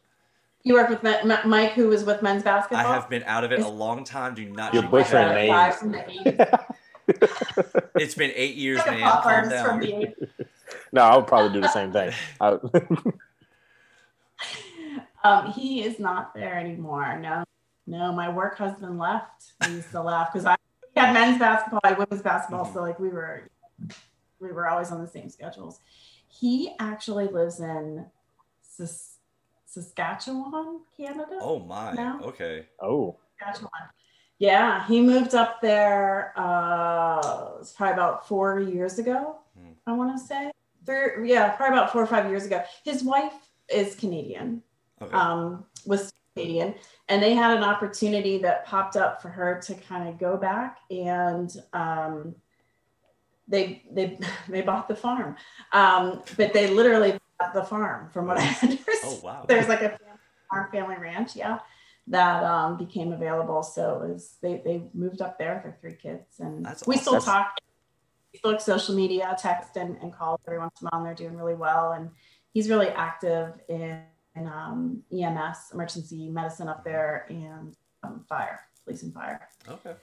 you 0.63 0.75
work 0.75 0.89
with 0.89 1.03
Ma- 1.03 1.25
Ma- 1.25 1.45
Mike, 1.45 1.73
who 1.73 1.89
was 1.89 2.05
with 2.05 2.23
men's 2.23 2.43
basketball. 2.45 2.87
I 2.87 2.95
have 2.95 3.09
been 3.11 3.25
out 3.25 3.43
of 3.45 3.51
it 3.53 3.59
Is- 3.61 3.67
a 3.67 3.69
long 3.69 4.05
time. 4.05 4.35
Do 4.35 4.45
not. 4.49 4.73
your 4.75 4.85
boyfriend 4.85 5.31
shake 5.35 5.51
my 5.51 5.71
butchering 5.71 5.93
head. 5.95 6.05
names. 6.05 6.35
Guy 6.37 6.37
from 6.37 6.67
the 7.17 7.91
It's 8.01 8.15
been 8.15 8.31
eight 8.37 8.55
years, 8.55 8.79
Like 8.79 8.91
man. 8.93 9.11
Calm 9.11 9.23
artist 9.27 9.65
from 9.65 9.81
down. 9.81 10.01
the 10.39 10.47
no, 10.93 11.03
I 11.03 11.17
would 11.17 11.27
probably 11.27 11.53
do 11.53 11.61
the 11.61 11.69
same 11.69 11.93
thing. 11.93 12.13
Um, 15.23 15.53
he 15.53 15.83
is 15.85 15.99
not 15.99 16.33
there 16.35 16.55
anymore. 16.57 17.19
No, 17.21 17.45
no, 17.87 18.11
my 18.11 18.31
work 18.31 18.57
husband 18.57 18.99
left. 18.99 19.53
He 19.67 19.73
used 19.75 19.91
to 19.91 20.01
laugh 20.01 20.33
because 20.33 20.47
I 20.47 20.57
had 20.97 21.13
men's 21.15 21.39
basketball, 21.39 21.81
I 21.85 21.89
had 21.91 21.99
women's 21.99 22.23
basketball, 22.23 22.67
Mhm. 22.67 22.73
so 22.75 22.81
like 22.83 22.99
we 22.99 23.09
were, 23.09 23.49
we 24.41 24.53
were 24.53 24.69
always 24.69 24.91
on 24.91 25.01
the 25.01 25.07
same 25.09 25.29
schedules. 25.29 25.81
He 26.29 26.75
actually 26.79 27.29
lives 27.29 27.61
in 27.61 28.07
Sas- 28.63 29.19
Saskatchewan, 29.67 30.81
Canada. 30.97 31.39
Oh 31.41 31.61
my. 31.61 31.93
No. 31.93 32.21
Okay. 32.23 32.67
oh, 32.81 33.17
Saskatchewan. 33.39 33.71
Yeah, 34.39 34.87
he 34.87 35.01
moved 35.03 35.35
up 35.35 35.61
there. 35.61 36.33
Uh, 36.37 37.59
it's 37.61 37.73
probably 37.73 37.93
about 37.93 38.27
four 38.27 38.59
years 38.61 38.99
ago. 38.99 39.37
Hmm. 39.59 39.73
I 39.87 39.93
want 39.93 40.19
to 40.19 40.25
say, 40.25 40.51
Three, 40.87 41.31
yeah, 41.31 41.51
probably 41.51 41.77
about 41.77 41.93
four 41.93 42.03
or 42.03 42.07
five 42.07 42.29
years 42.31 42.47
ago. 42.47 42.63
His 42.85 43.05
wife 43.05 43.35
is 43.69 43.95
Canadian 43.95 44.63
Okay. 45.03 45.13
um, 45.15 45.67
was 45.85 46.11
Canadian, 46.35 46.75
and 47.09 47.23
they 47.23 47.35
had 47.35 47.57
an 47.57 47.65
opportunity 47.65 48.39
that 48.39 48.67
popped 48.67 48.97
up 48.97 49.21
for 49.21 49.29
her 49.29 49.61
to 49.67 49.75
kind 49.75 50.09
of 50.09 50.19
go 50.19 50.37
back, 50.37 50.79
and 50.91 51.55
um, 51.73 52.35
they 53.49 53.83
they 53.93 54.19
they 54.49 54.63
bought 54.63 54.89
the 54.89 54.97
farm, 54.97 55.37
um, 55.73 56.23
but 56.37 56.53
they 56.53 56.69
literally 56.69 57.19
bought 57.39 57.55
the 57.55 57.65
farm 57.65 58.09
from 58.11 58.27
what 58.27 58.39
I 58.39 58.47
understand. 58.63 58.99
oh 59.05 59.21
wow. 59.23 59.45
There's 59.49 59.69
like 59.69 59.83
a 59.83 59.91
family, 59.91 60.19
farm 60.51 60.71
family 60.71 60.97
ranch, 60.97 61.37
yeah, 61.37 61.59
that 62.07 62.45
um, 62.45 62.77
became 62.77 63.13
available. 63.13 63.63
So 63.63 64.03
it 64.03 64.13
was 64.13 64.37
they 64.41 64.63
they 64.65 64.83
moved 64.95 65.21
up 65.21 65.39
there 65.39 65.55
with 65.55 65.65
their 65.65 65.79
three 65.81 65.97
kids, 65.97 66.39
and 66.39 66.65
That's 66.65 66.87
we 66.87 66.97
still 66.97 67.17
awesome. 67.17 67.33
talk. 67.33 67.59
Facebook, 68.33 68.61
social 68.61 68.95
media, 68.95 69.37
text, 69.41 69.77
and, 69.77 69.97
and 70.01 70.15
call 70.15 70.39
every 70.47 70.61
once 70.61 70.81
in 70.81 70.87
a 70.87 70.91
while. 70.91 71.01
And 71.01 71.07
they're 71.09 71.27
doing 71.27 71.37
really 71.37 71.57
well, 71.57 71.93
and 71.93 72.11
he's 72.55 72.69
really 72.69 72.87
active 72.87 73.55
in, 73.69 74.03
in 74.37 74.47
um, 74.47 75.03
EMS, 75.13 75.71
emergency 75.73 76.29
medicine 76.29 76.69
up 76.69 76.85
there, 76.85 77.27
and 77.29 77.75
um, 78.03 78.25
fire, 78.29 78.61
police 78.85 79.03
and 79.03 79.13
fire. 79.13 79.49
Okay. 79.69 79.95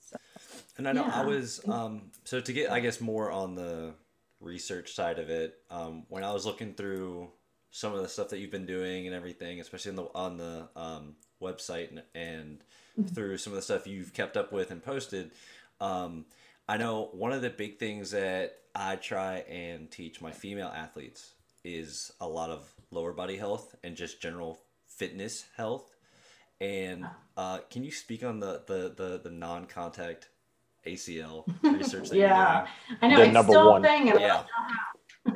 So, 0.00 0.16
And 0.78 0.88
I 0.88 0.92
know 0.92 1.04
I 1.04 1.22
was 1.24 1.60
um 1.68 2.10
so 2.24 2.40
to 2.40 2.52
get 2.52 2.70
I 2.70 2.80
guess 2.80 3.00
more 3.00 3.30
on 3.30 3.54
the 3.54 3.94
research 4.40 4.94
side 4.94 5.18
of 5.18 5.30
it, 5.30 5.58
um 5.70 6.04
when 6.08 6.24
I 6.24 6.32
was 6.32 6.44
looking 6.46 6.74
through 6.74 7.30
some 7.70 7.92
of 7.94 8.02
the 8.02 8.08
stuff 8.08 8.28
that 8.30 8.38
you've 8.38 8.50
been 8.50 8.66
doing 8.66 9.06
and 9.06 9.14
everything, 9.14 9.60
especially 9.60 9.92
the 9.92 10.04
on 10.14 10.36
the 10.36 10.68
um 10.76 11.16
website 11.42 11.90
and, 11.90 12.02
and 12.14 12.64
Mhm. 12.98 13.12
through 13.12 13.38
some 13.38 13.52
of 13.52 13.56
the 13.56 13.62
stuff 13.62 13.88
you've 13.88 14.12
kept 14.12 14.36
up 14.36 14.52
with 14.52 14.70
and 14.70 14.82
posted, 14.82 15.30
um 15.80 16.26
I 16.68 16.76
know 16.76 17.08
one 17.12 17.32
of 17.32 17.42
the 17.42 17.50
big 17.50 17.78
things 17.78 18.10
that 18.12 18.60
I 18.74 18.96
try 18.96 19.38
and 19.48 19.90
teach 19.90 20.20
my 20.20 20.30
female 20.32 20.68
athletes 20.74 21.34
is 21.64 22.10
a 22.20 22.26
lot 22.28 22.50
of 22.50 22.73
lower 22.94 23.12
body 23.12 23.36
health 23.36 23.74
and 23.84 23.96
just 23.96 24.22
general 24.22 24.60
fitness 24.86 25.44
health. 25.56 25.90
And 26.60 27.04
uh, 27.36 27.58
can 27.70 27.84
you 27.84 27.90
speak 27.90 28.22
on 28.24 28.40
the 28.40 28.62
the 28.66 28.94
the, 28.96 29.20
the 29.24 29.30
non 29.30 29.66
contact 29.66 30.28
ACL 30.86 31.44
research 31.62 32.10
that 32.10 32.16
yeah, 32.16 32.66
you're 32.88 32.98
I 33.02 33.08
know 33.08 33.16
The 33.18 33.24
it's 33.24 33.32
number 33.34 33.52
still 33.52 33.70
one. 33.72 33.84
a 33.84 33.88
thing. 33.88 34.10
and 34.10 34.20
Yeah. 34.20 34.28
don't 34.28 34.46
know 34.46 35.34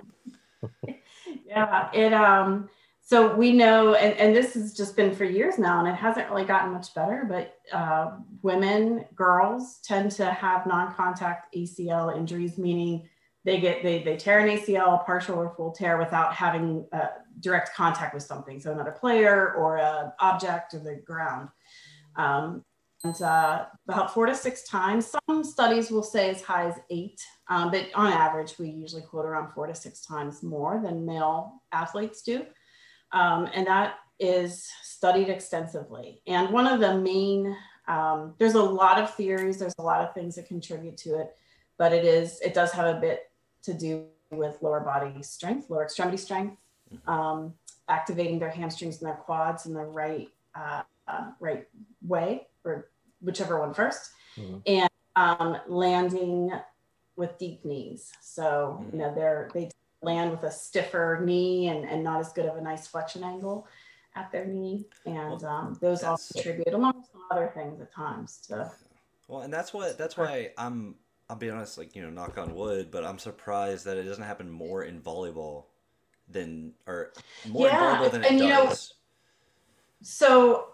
how. 0.87 0.95
yeah, 1.47 1.91
it 1.93 2.13
um. 2.13 2.69
So 3.01 3.35
we 3.35 3.53
know, 3.53 3.95
and, 3.95 4.13
and 4.19 4.37
this 4.37 4.53
has 4.53 4.75
just 4.75 4.95
been 4.95 5.15
for 5.15 5.25
years 5.25 5.59
now, 5.59 5.79
and 5.79 5.89
it 5.89 5.95
hasn't 5.95 6.29
really 6.29 6.45
gotten 6.45 6.73
much 6.75 6.93
better. 6.95 7.25
But 7.27 7.55
uh, 7.75 8.19
women, 8.43 9.07
girls 9.15 9.79
tend 9.83 10.11
to 10.13 10.27
have 10.27 10.67
non-contact 10.67 11.55
ACL 11.55 12.15
injuries, 12.15 12.59
meaning 12.59 13.09
they 13.49 13.61
get 13.61 13.83
they 13.83 14.03
they 14.03 14.17
tear 14.17 14.41
an 14.41 14.59
ACL, 14.59 15.05
partial 15.07 15.37
or 15.37 15.55
full 15.57 15.73
tear, 15.73 15.97
without 15.97 16.35
having 16.35 16.85
uh, 16.93 17.07
direct 17.41 17.75
contact 17.75 18.13
with 18.13 18.23
something, 18.23 18.61
so 18.61 18.73
another 18.73 18.93
player 18.93 19.55
or 19.55 19.79
an 19.79 20.13
object 20.21 20.75
or 20.75 20.81
the 20.81 20.97
ground. 20.97 21.49
Um, 22.17 22.65
and 23.05 23.23
uh, 23.23 23.67
about 23.89 24.13
four 24.13 24.27
to 24.27 24.35
six 24.35 24.65
times. 24.65 25.15
Some 25.29 25.45
studies 25.45 25.91
will 25.91 26.03
say 26.03 26.31
as 26.31 26.43
high 26.43 26.67
as 26.69 26.75
eight, 26.91 27.21
um, 27.49 27.71
but 27.71 27.87
on 27.95 28.13
average, 28.13 28.59
we 28.59 28.69
usually 28.69 29.03
quote 29.03 29.25
around 29.25 29.53
four 29.53 29.67
to 29.67 29.75
six 29.75 30.05
times 30.05 30.43
more 30.43 30.81
than 30.85 31.07
male 31.07 31.63
athletes 31.73 32.23
do. 32.23 32.45
Um, 33.13 33.49
and 33.55 33.67
that 33.67 33.95
is 34.19 34.69
studied 34.83 35.29
extensively. 35.29 36.21
And 36.27 36.51
one 36.51 36.67
of 36.67 36.81
the 36.81 36.99
main, 36.99 37.57
um, 37.87 38.35
there's 38.39 38.57
a 38.57 38.63
lot 38.63 39.01
of 39.01 39.15
theories, 39.15 39.59
there's 39.59 39.75
a 39.79 39.83
lot 39.83 40.03
of 40.03 40.13
things 40.13 40.35
that 40.35 40.49
contribute 40.49 40.97
to 40.99 41.21
it, 41.21 41.31
but 41.79 41.93
it 41.93 42.05
is, 42.05 42.41
it 42.41 42.53
does 42.53 42.73
have 42.73 42.97
a 42.97 43.01
bit 43.01 43.28
to 43.63 43.75
do 43.75 44.07
with 44.31 44.61
lower 44.63 44.81
body 44.81 45.23
strength, 45.23 45.71
lower 45.71 45.85
extremity 45.85 46.17
strength, 46.17 46.57
um, 47.07 47.55
activating 47.89 48.39
their 48.39 48.51
hamstrings 48.51 49.01
and 49.01 49.09
their 49.09 49.17
quads 49.17 49.67
in 49.67 49.75
the 49.75 49.85
right, 49.85 50.29
uh, 50.55 50.83
uh, 51.07 51.31
right 51.41 51.67
way 52.07 52.47
or 52.65 52.91
whichever 53.21 53.61
one 53.61 53.75
first, 53.75 54.11
1st 54.37 54.43
Mhm. 54.43 54.63
and 54.67 54.91
um, 55.17 55.57
landing 55.67 56.53
with 57.17 57.37
deep 57.39 57.65
knees. 57.65 58.13
So 58.23 58.85
you 58.93 58.99
know 58.99 59.15
they're 59.15 59.51
they 59.53 59.71
land 60.01 60.31
with 60.31 60.45
a 60.45 60.51
stiffer 60.51 61.21
knee 61.25 61.69
and, 61.69 61.85
and 61.85 62.05
not 62.05 62.21
as 62.21 62.33
good 62.33 62.47
of 62.47 62.57
a 62.57 62.61
nice 62.61 62.87
flexion 62.87 63.25
angle 63.25 63.67
at 64.15 64.31
their 64.31 64.47
knee, 64.47 64.87
and 65.07 65.43
um, 65.45 65.77
those 65.81 66.03
all 66.05 66.19
contribute 66.33 66.73
along 66.73 66.99
with 66.99 67.07
some 67.11 67.23
other 67.31 67.51
things 67.55 67.81
at 67.81 67.93
times 67.93 68.39
to 68.49 68.71
Well, 69.27 69.41
and 69.41 69.53
that's 69.53 69.75
what 69.75 69.99
that's 69.99 70.17
why 70.17 70.53
I'm 70.57 70.95
I'll 71.31 71.37
be 71.37 71.51
honest, 71.51 71.77
like 71.77 71.95
you 71.95 72.03
know, 72.03 72.11
knock 72.11 72.39
on 72.39 72.55
wood, 72.55 72.91
but 72.91 73.05
I'm 73.05 73.19
surprised 73.19 73.85
that 73.85 73.99
it 73.99 74.05
doesn't 74.05 74.25
happen 74.25 74.51
more 74.51 74.85
in 74.85 75.01
volleyball 75.01 75.65
than 76.31 76.73
or 76.87 77.13
more 77.47 77.67
Yeah, 77.67 77.77
in 77.77 78.01
volleyball 78.09 78.13
than 78.13 78.25
it 78.25 78.31
and 78.31 78.39
you 78.41 78.49
know- 78.49 78.73
so 80.01 80.69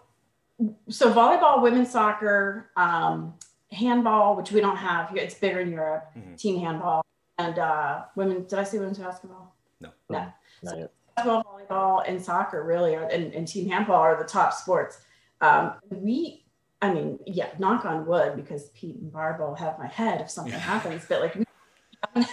so 0.89 1.11
volleyball 1.13 1.61
women's 1.61 1.91
soccer 1.91 2.69
um, 2.77 3.33
handball 3.71 4.35
which 4.35 4.51
we 4.51 4.61
don't 4.61 4.75
have 4.77 5.09
here 5.09 5.23
it's 5.23 5.33
bigger 5.35 5.59
in 5.61 5.71
europe 5.71 6.11
Mhm. 6.15 6.37
team 6.37 6.59
handball 6.59 7.03
and 7.39 7.57
uh, 7.59 8.03
women 8.15 8.45
did 8.45 8.59
i 8.59 8.63
say 8.63 8.77
women's 8.79 8.99
basketball 8.99 9.55
No. 9.81 9.91
no 10.09 10.31
Not 10.63 10.77
yet. 10.77 10.91
basketball 11.15 11.43
volleyball 11.43 12.03
and 12.07 12.21
soccer 12.21 12.63
really 12.63 12.95
are, 12.95 13.03
and, 13.09 13.33
and 13.33 13.47
team 13.47 13.67
handball 13.69 13.99
are 13.99 14.15
the 14.17 14.23
top 14.29 14.53
sports 14.53 14.99
um, 15.41 15.73
we 15.89 16.44
i 16.85 16.93
mean 16.93 17.19
yeah 17.25 17.49
knock 17.59 17.85
on 17.85 18.05
wood 18.05 18.35
because 18.35 18.69
pete 18.69 18.95
and 19.01 19.11
barb 19.11 19.39
will 19.39 19.55
have 19.55 19.77
my 19.79 19.87
head 19.87 20.21
if 20.21 20.29
something 20.29 20.53
Yeah. 20.53 20.59
happens 20.59 21.05
but 21.09 21.21
like 21.21 21.35
we, 21.35 21.45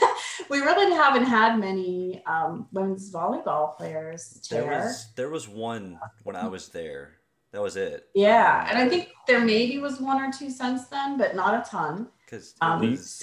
we 0.51 0.59
really 0.61 0.93
haven't 0.95 1.25
had 1.25 1.59
many 1.59 2.23
um, 2.27 2.67
women's 2.73 3.13
volleyball 3.13 3.77
players 3.77 4.47
There 4.51 4.63
tear. 4.65 4.79
was 4.81 5.13
there 5.17 5.31
was 5.31 5.49
one 5.49 5.99
when 6.25 6.37
I 6.37 6.47
was 6.49 6.69
there. 6.69 7.19
That 7.53 7.63
was 7.63 7.77
it. 7.77 8.09
Yeah, 8.15 8.67
and 8.69 8.79
I 8.79 8.89
think 8.89 9.09
there 9.27 9.41
maybe 9.41 9.79
was 9.79 10.01
one 10.01 10.19
or 10.23 10.33
two 10.33 10.51
since 10.51 10.87
then, 10.89 11.19
but 11.19 11.35
not 11.37 11.53
a 11.55 11.71
ton. 11.71 12.09
because 12.25 12.55
Um, 12.61 12.81
was 12.91 13.23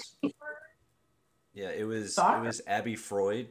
yeah, 1.53 1.69
it 1.71 1.83
was 1.83 2.17
it 2.17 2.41
was 2.41 2.61
Abby 2.67 2.95
Freud, 2.95 3.47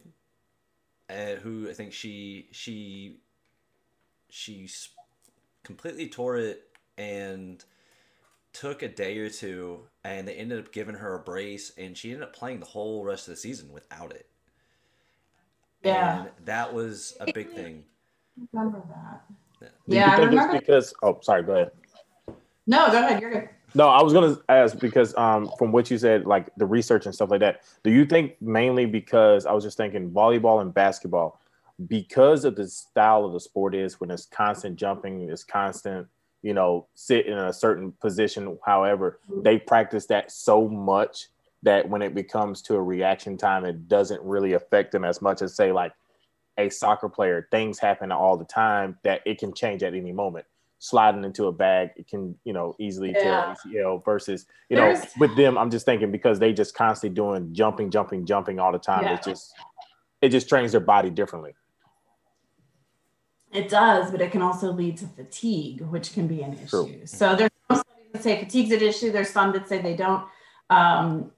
uh, 1.10 1.34
who 1.42 1.68
I 1.68 1.72
think 1.72 1.92
she 1.92 2.48
she 2.52 3.18
she 4.30 4.68
completely 5.64 6.08
tore 6.08 6.36
it 6.36 6.67
and 6.98 7.64
took 8.52 8.82
a 8.82 8.88
day 8.88 9.16
or 9.18 9.30
two, 9.30 9.80
and 10.04 10.26
they 10.26 10.34
ended 10.34 10.58
up 10.58 10.72
giving 10.72 10.96
her 10.96 11.14
a 11.14 11.18
brace, 11.20 11.72
and 11.78 11.96
she 11.96 12.10
ended 12.10 12.24
up 12.24 12.34
playing 12.34 12.60
the 12.60 12.66
whole 12.66 13.04
rest 13.04 13.28
of 13.28 13.34
the 13.34 13.40
season 13.40 13.72
without 13.72 14.10
it. 14.12 14.26
Yeah. 15.82 16.22
and 16.22 16.30
that 16.44 16.74
was 16.74 17.16
a 17.20 17.32
big 17.32 17.50
thing. 17.52 17.84
Remember 18.52 18.82
that? 18.88 19.22
Do 19.60 19.66
Yeah, 19.96 20.16
you 20.16 20.22
I 20.22 20.26
remember. 20.26 20.58
because? 20.58 20.92
Oh, 21.02 21.18
sorry. 21.22 21.42
Go 21.44 21.52
ahead. 21.54 21.70
No, 22.66 22.90
go 22.90 22.98
ahead. 22.98 23.20
You're 23.20 23.30
good. 23.30 23.48
No, 23.74 23.88
I 23.88 24.02
was 24.02 24.12
gonna 24.12 24.36
ask 24.48 24.78
because 24.78 25.14
um, 25.16 25.50
from 25.58 25.72
what 25.72 25.90
you 25.90 25.98
said, 25.98 26.26
like 26.26 26.48
the 26.56 26.64
research 26.66 27.04
and 27.06 27.14
stuff 27.14 27.30
like 27.30 27.40
that. 27.40 27.62
Do 27.84 27.90
you 27.90 28.04
think 28.06 28.40
mainly 28.40 28.86
because 28.86 29.44
I 29.46 29.52
was 29.52 29.62
just 29.62 29.76
thinking 29.76 30.10
volleyball 30.10 30.62
and 30.62 30.72
basketball, 30.72 31.40
because 31.86 32.44
of 32.44 32.56
the 32.56 32.66
style 32.66 33.24
of 33.24 33.32
the 33.34 33.40
sport 33.40 33.74
is 33.74 34.00
when 34.00 34.10
it's 34.10 34.26
constant 34.26 34.76
jumping, 34.76 35.28
it's 35.28 35.44
constant, 35.44 36.06
you 36.42 36.54
know, 36.54 36.86
sit 36.94 37.26
in 37.26 37.36
a 37.36 37.52
certain 37.52 37.92
position. 37.92 38.58
However, 38.64 39.18
mm-hmm. 39.30 39.42
they 39.42 39.58
practice 39.58 40.06
that 40.06 40.30
so 40.30 40.68
much 40.68 41.28
that 41.62 41.88
when 41.88 42.02
it 42.02 42.14
becomes 42.14 42.62
to 42.62 42.74
a 42.74 42.82
reaction 42.82 43.36
time, 43.36 43.64
it 43.64 43.88
doesn't 43.88 44.22
really 44.22 44.52
affect 44.52 44.92
them 44.92 45.04
as 45.04 45.20
much 45.20 45.42
as 45.42 45.56
say 45.56 45.72
like 45.72 45.92
a 46.56 46.68
soccer 46.68 47.08
player. 47.08 47.48
Things 47.50 47.78
happen 47.78 48.12
all 48.12 48.36
the 48.36 48.44
time 48.44 48.98
that 49.02 49.22
it 49.26 49.38
can 49.38 49.52
change 49.52 49.82
at 49.82 49.94
any 49.94 50.12
moment 50.12 50.46
sliding 50.78 51.24
into 51.24 51.46
a 51.46 51.52
bag, 51.52 51.90
it 51.96 52.06
can, 52.06 52.36
you 52.44 52.52
know, 52.52 52.76
easily 52.78 53.10
Yeah. 53.10 53.22
tear 53.22 53.56
ACL 53.66 53.98
versus, 54.04 54.46
you 54.68 54.76
know, 54.76 54.82
There's- 54.82 55.12
with 55.18 55.36
them, 55.36 55.58
I'm 55.58 55.70
just 55.70 55.84
thinking 55.84 56.12
because 56.12 56.38
they 56.38 56.52
just 56.52 56.74
constantly 56.74 57.14
doing 57.14 57.52
jumping, 57.52 57.90
jumping, 57.90 58.24
jumping 58.24 58.58
all 58.60 58.72
the 58.72 58.78
time. 58.78 59.04
Yeah. 59.04 59.14
It 59.14 59.22
just, 59.22 59.54
it 60.20 60.28
just 60.28 60.48
trains 60.48 60.72
their 60.72 60.80
body 60.80 61.10
differently. 61.10 61.54
It 63.58 63.68
does, 63.68 64.12
but 64.12 64.20
it 64.20 64.30
can 64.30 64.40
also 64.40 64.70
lead 64.70 64.96
to 64.98 65.06
fatigue, 65.06 65.80
which 65.80 66.12
can 66.12 66.28
be 66.28 66.42
an 66.42 66.52
issue. 66.62 67.04
So 67.06 67.34
there's 67.34 67.50
some 67.68 67.82
studies 67.82 68.12
that 68.12 68.22
say 68.22 68.38
fatigue's 68.38 68.70
an 68.70 68.82
issue. 68.82 69.10
There's 69.10 69.30
some 69.30 69.50
that 69.52 69.68
say 69.68 69.82
they 69.82 69.96
don't. 69.96 70.24
Um, 70.70 71.32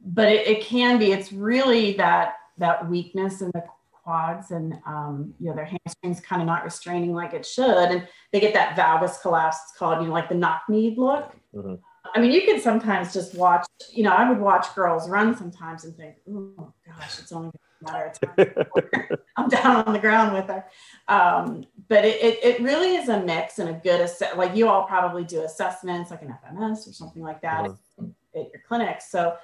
but 0.00 0.32
it, 0.32 0.46
it 0.46 0.64
can 0.64 0.98
be. 0.98 1.12
It's 1.12 1.34
really 1.34 1.92
that 1.94 2.36
that 2.56 2.88
weakness 2.88 3.42
in 3.42 3.50
the 3.52 3.62
quads 4.02 4.52
and 4.52 4.78
um, 4.86 5.34
you 5.38 5.48
know 5.48 5.54
their 5.54 5.66
hamstrings 5.66 6.20
kind 6.20 6.40
of 6.40 6.46
not 6.46 6.64
restraining 6.64 7.12
like 7.12 7.34
it 7.34 7.44
should, 7.44 7.90
and 7.90 8.08
they 8.32 8.40
get 8.40 8.54
that 8.54 8.74
valgus 8.74 9.20
collapse. 9.20 9.58
It's 9.64 9.78
called 9.78 10.00
you 10.00 10.08
know 10.08 10.14
like 10.14 10.30
the 10.30 10.34
knock 10.34 10.62
knee 10.70 10.94
look. 10.96 11.36
Mhm. 11.54 11.78
I 12.14 12.20
mean, 12.20 12.32
you 12.32 12.42
can 12.42 12.58
sometimes 12.58 13.12
just 13.12 13.34
watch. 13.34 13.66
You 13.92 14.04
know, 14.04 14.12
I 14.12 14.26
would 14.30 14.40
watch 14.40 14.74
girls 14.74 15.10
run 15.10 15.36
sometimes 15.36 15.84
and 15.84 15.94
think, 15.94 16.16
oh 16.30 16.72
gosh, 16.86 17.18
it's 17.18 17.32
only 17.32 17.50
matter 17.82 18.06
of 18.06 18.20
time. 18.20 19.18
I'm 19.36 19.48
down 19.48 19.84
on 19.86 19.92
the 19.92 19.98
ground 19.98 20.34
with 20.34 20.46
her. 20.46 20.64
Um, 21.08 21.64
but 21.88 22.04
it, 22.04 22.22
it, 22.22 22.44
it 22.44 22.62
really 22.62 22.96
is 22.96 23.08
a 23.08 23.20
mix 23.22 23.58
and 23.58 23.68
a 23.68 23.74
good 23.74 24.00
assess. 24.00 24.36
Like 24.36 24.56
you 24.56 24.68
all 24.68 24.84
probably 24.84 25.24
do 25.24 25.42
assessments, 25.42 26.10
like 26.10 26.22
an 26.22 26.34
FMS 26.44 26.88
or 26.88 26.92
something 26.92 27.22
like 27.22 27.40
that 27.42 27.70
Mhm. 28.00 28.14
at 28.34 28.50
your 28.52 28.62
clinic. 28.66 29.00
So, 29.00 29.36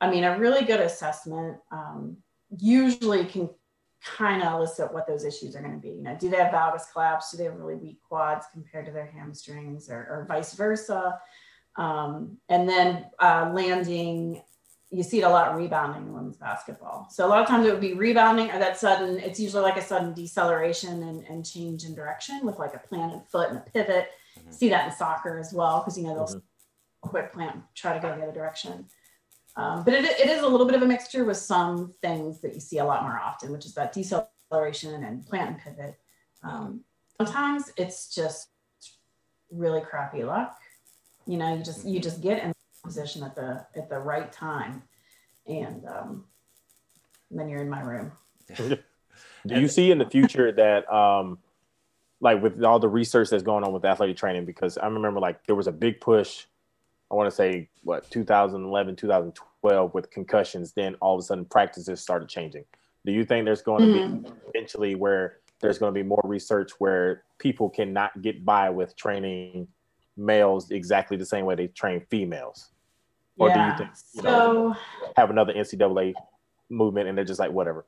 I 0.00 0.10
mean, 0.10 0.24
a 0.24 0.38
really 0.38 0.64
good 0.64 0.80
assessment 0.80 1.58
um, 1.70 2.16
usually 2.58 3.24
can 3.24 3.50
kind 4.02 4.42
of 4.42 4.54
elicit 4.54 4.92
what 4.92 5.06
those 5.06 5.24
issues 5.24 5.54
are 5.54 5.60
going 5.60 5.74
to 5.74 5.78
be. 5.78 5.90
You 5.90 6.02
know, 6.02 6.16
do 6.18 6.30
they 6.30 6.38
have 6.38 6.52
valgus 6.52 6.90
collapse? 6.92 7.30
Do 7.30 7.36
they 7.36 7.44
have 7.44 7.56
really 7.56 7.74
weak 7.74 7.98
quads 8.08 8.46
compared 8.52 8.86
to 8.86 8.92
their 8.92 9.06
hamstrings, 9.06 9.90
or, 9.90 9.96
or 9.96 10.26
vice 10.28 10.54
versa? 10.54 11.18
Um, 11.76 12.38
and 12.48 12.68
then 12.68 13.06
uh, 13.18 13.50
landing 13.54 14.42
you 14.90 15.02
see 15.04 15.20
it 15.20 15.24
a 15.24 15.28
lot 15.28 15.54
rebounding 15.56 16.02
in 16.02 16.12
women's 16.12 16.36
basketball. 16.36 17.06
So 17.10 17.24
a 17.24 17.28
lot 17.28 17.40
of 17.40 17.46
times 17.46 17.66
it 17.66 17.70
would 17.70 17.80
be 17.80 17.94
rebounding 17.94 18.50
or 18.50 18.58
that 18.58 18.76
sudden, 18.76 19.18
it's 19.20 19.38
usually 19.38 19.62
like 19.62 19.76
a 19.76 19.82
sudden 19.82 20.12
deceleration 20.14 21.02
and, 21.04 21.24
and 21.28 21.46
change 21.46 21.84
in 21.84 21.94
direction 21.94 22.40
with 22.42 22.58
like 22.58 22.74
a 22.74 22.78
planted 22.78 23.22
foot 23.30 23.50
and 23.50 23.58
a 23.58 23.60
pivot. 23.60 24.08
Mhm. 24.38 24.52
See 24.52 24.68
that 24.70 24.86
in 24.90 24.92
soccer 24.96 25.38
as 25.38 25.52
well, 25.52 25.78
because 25.80 25.96
you 25.96 26.04
know 26.04 26.14
they'll 26.14 26.40
Mhm. 26.40 26.42
quick 27.02 27.32
plant, 27.32 27.62
try 27.74 27.92
to 27.94 28.00
go 28.00 28.14
the 28.16 28.22
other 28.22 28.32
direction. 28.32 28.86
Um, 29.56 29.84
but 29.84 29.94
it, 29.94 30.04
it 30.04 30.28
is 30.28 30.42
a 30.42 30.46
little 30.48 30.66
bit 30.66 30.74
of 30.76 30.82
a 30.82 30.86
mixture 30.86 31.24
with 31.24 31.36
some 31.36 31.94
things 32.02 32.40
that 32.40 32.54
you 32.54 32.60
see 32.60 32.78
a 32.78 32.84
lot 32.84 33.02
more 33.02 33.18
often, 33.18 33.52
which 33.52 33.66
is 33.66 33.74
that 33.74 33.92
deceleration 33.92 35.04
and 35.04 35.26
plant 35.26 35.50
and 35.50 35.58
pivot. 35.58 36.00
Um, 36.42 36.84
sometimes 37.16 37.72
it's 37.76 38.14
just 38.14 38.48
really 39.50 39.80
crappy 39.80 40.24
luck. 40.24 40.56
You 41.26 41.36
know, 41.36 41.54
you 41.56 41.62
just 41.62 41.84
you 41.84 42.00
just 42.00 42.20
get 42.20 42.42
in 42.42 42.52
position 42.82 43.22
at 43.22 43.34
the 43.34 43.66
at 43.76 43.88
the 43.88 43.98
right 43.98 44.32
time, 44.32 44.82
and, 45.46 45.84
um, 45.86 46.24
and 47.30 47.38
then 47.38 47.48
you're 47.48 47.62
in 47.62 47.68
my 47.68 47.80
room. 47.80 48.12
Do 48.56 49.58
you 49.58 49.68
see 49.68 49.90
in 49.90 49.98
the 49.98 50.04
future 50.04 50.52
that, 50.52 50.92
um, 50.92 51.38
like 52.20 52.42
with 52.42 52.62
all 52.62 52.78
the 52.78 52.88
research 52.88 53.30
that's 53.30 53.42
going 53.42 53.64
on 53.64 53.72
with 53.72 53.84
athletic 53.84 54.16
training? 54.16 54.44
Because 54.44 54.76
I 54.76 54.86
remember 54.86 55.20
like 55.20 55.46
there 55.46 55.56
was 55.56 55.66
a 55.66 55.72
big 55.72 56.00
push 56.00 56.44
I 57.10 57.14
want 57.14 57.28
to 57.28 57.34
say 57.34 57.68
what 57.82 58.08
2011, 58.10 58.96
2012 58.96 59.94
with 59.94 60.10
concussions. 60.10 60.72
Then 60.72 60.94
all 61.00 61.16
of 61.16 61.20
a 61.20 61.22
sudden 61.22 61.44
practices 61.44 62.00
started 62.00 62.28
changing. 62.28 62.64
Do 63.04 63.12
you 63.12 63.24
think 63.24 63.44
there's 63.44 63.62
going 63.62 63.82
to 63.82 63.98
mm-hmm. 63.98 64.22
be 64.22 64.30
eventually 64.54 64.94
where 64.94 65.38
there's 65.60 65.78
going 65.78 65.92
to 65.92 65.98
be 65.98 66.06
more 66.06 66.22
research 66.24 66.72
where 66.78 67.24
people 67.38 67.68
cannot 67.68 68.22
get 68.22 68.44
by 68.44 68.70
with 68.70 68.96
training 68.96 69.68
males 70.20 70.70
exactly 70.70 71.16
the 71.16 71.26
same 71.26 71.44
way 71.44 71.54
they 71.54 71.68
train 71.68 72.00
females? 72.10 72.70
Or 73.38 73.48
yeah. 73.48 73.54
do 73.54 73.72
you 73.72 73.78
think 73.78 73.98
you 74.14 74.22
so, 74.22 74.30
know, 74.30 74.76
have 75.16 75.30
another 75.30 75.52
NCAA 75.52 76.14
movement 76.68 77.08
and 77.08 77.16
they're 77.16 77.24
just 77.24 77.40
like 77.40 77.50
whatever? 77.50 77.86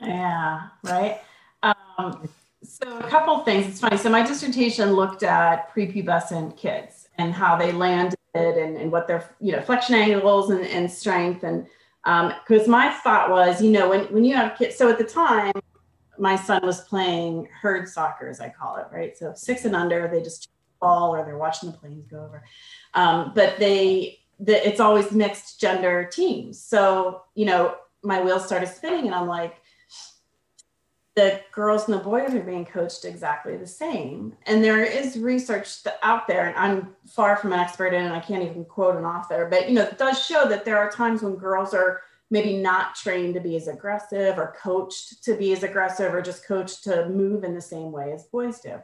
Yeah, 0.00 0.68
right. 0.84 1.20
Um, 1.62 2.28
so 2.62 2.98
a 2.98 3.08
couple 3.08 3.38
things. 3.40 3.66
It's 3.66 3.80
funny. 3.80 3.96
So 3.96 4.10
my 4.10 4.26
dissertation 4.26 4.92
looked 4.92 5.22
at 5.22 5.74
prepubescent 5.74 6.56
kids 6.56 7.08
and 7.18 7.32
how 7.32 7.56
they 7.56 7.72
landed 7.72 8.16
and, 8.34 8.76
and 8.76 8.90
what 8.90 9.06
their 9.06 9.28
you 9.40 9.52
know 9.52 9.60
flexion 9.60 9.96
angles 9.96 10.50
and, 10.50 10.64
and 10.66 10.90
strength 10.90 11.44
and 11.44 11.66
because 12.04 12.64
um, 12.64 12.70
my 12.70 12.90
thought 12.90 13.28
was 13.28 13.60
you 13.60 13.70
know 13.70 13.90
when 13.90 14.04
when 14.06 14.24
you 14.24 14.34
have 14.34 14.56
kids. 14.56 14.76
So 14.76 14.88
at 14.88 14.98
the 14.98 15.04
time, 15.04 15.52
my 16.18 16.36
son 16.36 16.64
was 16.64 16.80
playing 16.82 17.48
herd 17.60 17.88
soccer, 17.88 18.28
as 18.28 18.40
I 18.40 18.48
call 18.48 18.76
it, 18.76 18.86
right? 18.92 19.16
So 19.16 19.32
six 19.34 19.64
and 19.64 19.76
under, 19.76 20.08
they 20.08 20.22
just 20.22 20.48
or 20.80 21.24
they're 21.24 21.38
watching 21.38 21.70
the 21.70 21.76
planes 21.76 22.06
go 22.06 22.18
over. 22.18 22.44
Um, 22.94 23.32
but 23.34 23.58
they, 23.58 24.20
the, 24.40 24.66
it's 24.66 24.80
always 24.80 25.12
mixed 25.12 25.60
gender 25.60 26.04
teams. 26.04 26.60
So 26.60 27.22
you 27.34 27.46
know, 27.46 27.76
my 28.02 28.22
wheels 28.22 28.46
started 28.46 28.68
spinning, 28.68 29.06
and 29.06 29.14
I'm 29.14 29.26
like 29.26 29.56
the 31.18 31.40
girls 31.50 31.88
and 31.88 31.98
the 31.98 32.04
boys 32.04 32.32
are 32.32 32.44
being 32.44 32.64
coached 32.64 33.04
exactly 33.04 33.56
the 33.56 33.66
same. 33.66 34.36
And 34.46 34.62
there 34.62 34.84
is 34.84 35.18
research 35.18 35.78
out 36.04 36.28
there, 36.28 36.46
and 36.46 36.56
I'm 36.56 36.94
far 37.08 37.36
from 37.36 37.52
an 37.52 37.58
expert 37.58 37.92
in 37.92 38.04
it, 38.04 38.12
I 38.12 38.20
can't 38.20 38.44
even 38.44 38.64
quote 38.64 38.94
an 38.94 39.04
author, 39.04 39.48
but 39.50 39.68
you 39.68 39.74
know, 39.74 39.82
it 39.82 39.98
does 39.98 40.24
show 40.24 40.48
that 40.48 40.64
there 40.64 40.78
are 40.78 40.88
times 40.88 41.22
when 41.22 41.34
girls 41.34 41.74
are 41.74 42.02
maybe 42.30 42.58
not 42.58 42.94
trained 42.94 43.34
to 43.34 43.40
be 43.40 43.56
as 43.56 43.66
aggressive 43.66 44.38
or 44.38 44.54
coached 44.62 45.24
to 45.24 45.34
be 45.34 45.52
as 45.52 45.64
aggressive 45.64 46.14
or 46.14 46.22
just 46.22 46.46
coached 46.46 46.84
to 46.84 47.08
move 47.08 47.42
in 47.42 47.54
the 47.54 47.60
same 47.60 47.90
way 47.90 48.12
as 48.12 48.24
boys 48.24 48.60
do. 48.60 48.80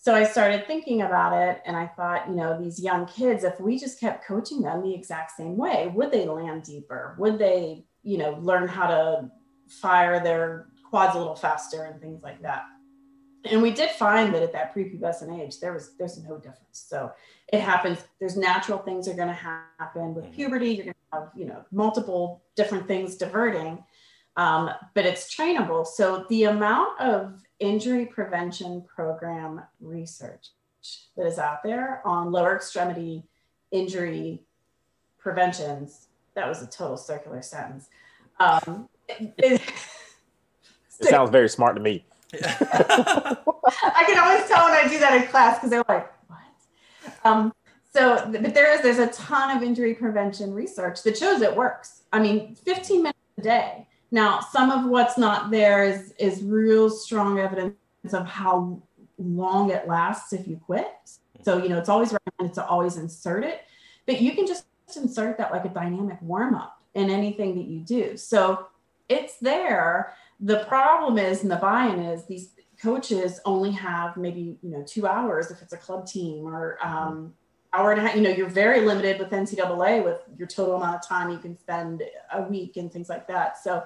So 0.00 0.14
I 0.14 0.24
started 0.24 0.66
thinking 0.66 1.02
about 1.02 1.32
it 1.32 1.60
and 1.66 1.76
I 1.76 1.88
thought, 1.88 2.28
you 2.28 2.34
know, 2.36 2.58
these 2.58 2.80
young 2.80 3.06
kids, 3.06 3.44
if 3.44 3.60
we 3.60 3.78
just 3.78 3.98
kept 3.98 4.26
coaching 4.26 4.62
them 4.62 4.82
the 4.82 4.94
exact 4.94 5.32
same 5.32 5.56
way, 5.56 5.92
would 5.94 6.12
they 6.12 6.24
land 6.24 6.62
deeper? 6.62 7.16
Would 7.18 7.38
they, 7.38 7.84
you 8.04 8.16
know, 8.16 8.38
learn 8.40 8.68
how 8.68 8.86
to 8.86 9.30
fire 9.68 10.22
their 10.22 10.68
quads 10.88 11.14
a 11.14 11.18
little 11.18 11.36
faster 11.36 11.84
and 11.84 12.00
things 12.00 12.22
like 12.22 12.40
that. 12.42 12.64
And 13.44 13.62
we 13.62 13.70
did 13.70 13.90
find 13.90 14.34
that 14.34 14.42
at 14.42 14.52
that 14.52 14.74
prepubescent 14.74 15.40
age, 15.40 15.60
there 15.60 15.72
was 15.72 15.94
there's 15.96 16.22
no 16.22 16.36
difference. 16.36 16.84
So 16.86 17.12
it 17.52 17.60
happens. 17.60 18.04
There's 18.18 18.36
natural 18.36 18.78
things 18.78 19.06
are 19.08 19.14
going 19.14 19.28
to 19.28 19.34
happen 19.34 20.14
with 20.14 20.24
mm-hmm. 20.24 20.34
puberty. 20.34 20.70
You're 20.72 20.84
going 20.86 20.94
to 21.12 21.18
have 21.18 21.28
you 21.36 21.46
know 21.46 21.64
multiple 21.70 22.42
different 22.56 22.88
things 22.88 23.16
diverting, 23.16 23.84
um, 24.36 24.70
but 24.94 25.06
it's 25.06 25.34
trainable. 25.34 25.86
So 25.86 26.26
the 26.28 26.44
amount 26.44 27.00
of 27.00 27.40
injury 27.60 28.06
prevention 28.06 28.82
program 28.82 29.62
research 29.80 30.50
that 31.16 31.26
is 31.26 31.38
out 31.38 31.62
there 31.62 32.02
on 32.04 32.30
lower 32.30 32.56
extremity 32.56 33.24
injury 33.70 34.42
preventions. 35.18 36.06
That 36.34 36.48
was 36.48 36.62
a 36.62 36.66
total 36.66 36.96
circular 36.96 37.42
sentence. 37.42 37.88
Um, 38.38 38.88
it, 39.08 39.34
it 39.38 39.62
sounds 41.08 41.30
very 41.30 41.48
smart 41.48 41.76
to 41.76 41.82
me. 41.82 42.04
I 42.32 44.04
can 44.06 44.18
always 44.18 44.46
tell 44.46 44.64
when 44.64 44.74
I 44.74 44.86
do 44.88 44.98
that 45.00 45.20
in 45.20 45.28
class 45.28 45.56
because 45.56 45.70
they're 45.70 45.84
like, 45.88 46.12
what? 46.28 46.38
Um, 47.24 47.52
so, 47.92 48.28
but 48.30 48.54
there 48.54 48.72
is, 48.72 48.82
there's 48.82 48.98
a 48.98 49.08
ton 49.08 49.56
of 49.56 49.62
injury 49.62 49.94
prevention 49.94 50.52
research 50.52 51.02
that 51.02 51.16
shows 51.16 51.40
it 51.40 51.56
works. 51.56 52.02
I 52.12 52.20
mean, 52.20 52.54
15 52.54 53.02
minutes 53.02 53.18
a 53.38 53.42
day. 53.42 53.88
Now, 54.10 54.40
some 54.40 54.70
of 54.70 54.88
what's 54.88 55.18
not 55.18 55.50
there 55.50 55.84
is, 55.84 56.14
is 56.18 56.42
real 56.42 56.88
strong 56.88 57.38
evidence 57.38 57.74
of 58.12 58.26
how 58.26 58.80
long 59.18 59.70
it 59.70 59.86
lasts 59.86 60.32
if 60.32 60.46
you 60.46 60.60
quit. 60.64 60.88
So, 61.42 61.62
you 61.62 61.68
know, 61.68 61.78
it's 61.78 61.88
always 61.88 62.12
recommended 62.12 62.54
to 62.54 62.66
always 62.66 62.96
insert 62.96 63.44
it, 63.44 63.62
but 64.06 64.20
you 64.20 64.32
can 64.32 64.46
just 64.46 64.64
insert 64.96 65.36
that 65.38 65.52
like 65.52 65.64
a 65.64 65.68
dynamic 65.68 66.18
warm 66.22 66.54
up 66.54 66.82
in 66.94 67.10
anything 67.10 67.54
that 67.56 67.66
you 67.66 67.80
do. 67.80 68.16
So 68.16 68.66
it's 69.08 69.36
there 69.38 70.14
the 70.40 70.64
problem 70.64 71.18
is 71.18 71.42
and 71.42 71.50
the 71.50 71.56
buy-in 71.56 71.98
is 72.00 72.24
these 72.24 72.50
coaches 72.80 73.40
only 73.44 73.72
have 73.72 74.16
maybe 74.16 74.56
you 74.62 74.70
know 74.70 74.84
two 74.86 75.06
hours 75.06 75.50
if 75.50 75.60
it's 75.62 75.72
a 75.72 75.76
club 75.76 76.06
team 76.06 76.46
or 76.46 76.78
um, 76.82 77.34
hour 77.72 77.92
and 77.92 78.00
a 78.00 78.06
half 78.06 78.16
you 78.16 78.22
know 78.22 78.30
you're 78.30 78.48
very 78.48 78.84
limited 78.84 79.18
with 79.18 79.30
ncaa 79.30 80.04
with 80.04 80.20
your 80.36 80.48
total 80.48 80.76
amount 80.76 80.96
of 80.96 81.06
time 81.06 81.30
you 81.30 81.38
can 81.38 81.58
spend 81.58 82.02
a 82.32 82.42
week 82.42 82.76
and 82.76 82.92
things 82.92 83.08
like 83.08 83.26
that 83.26 83.58
so 83.58 83.82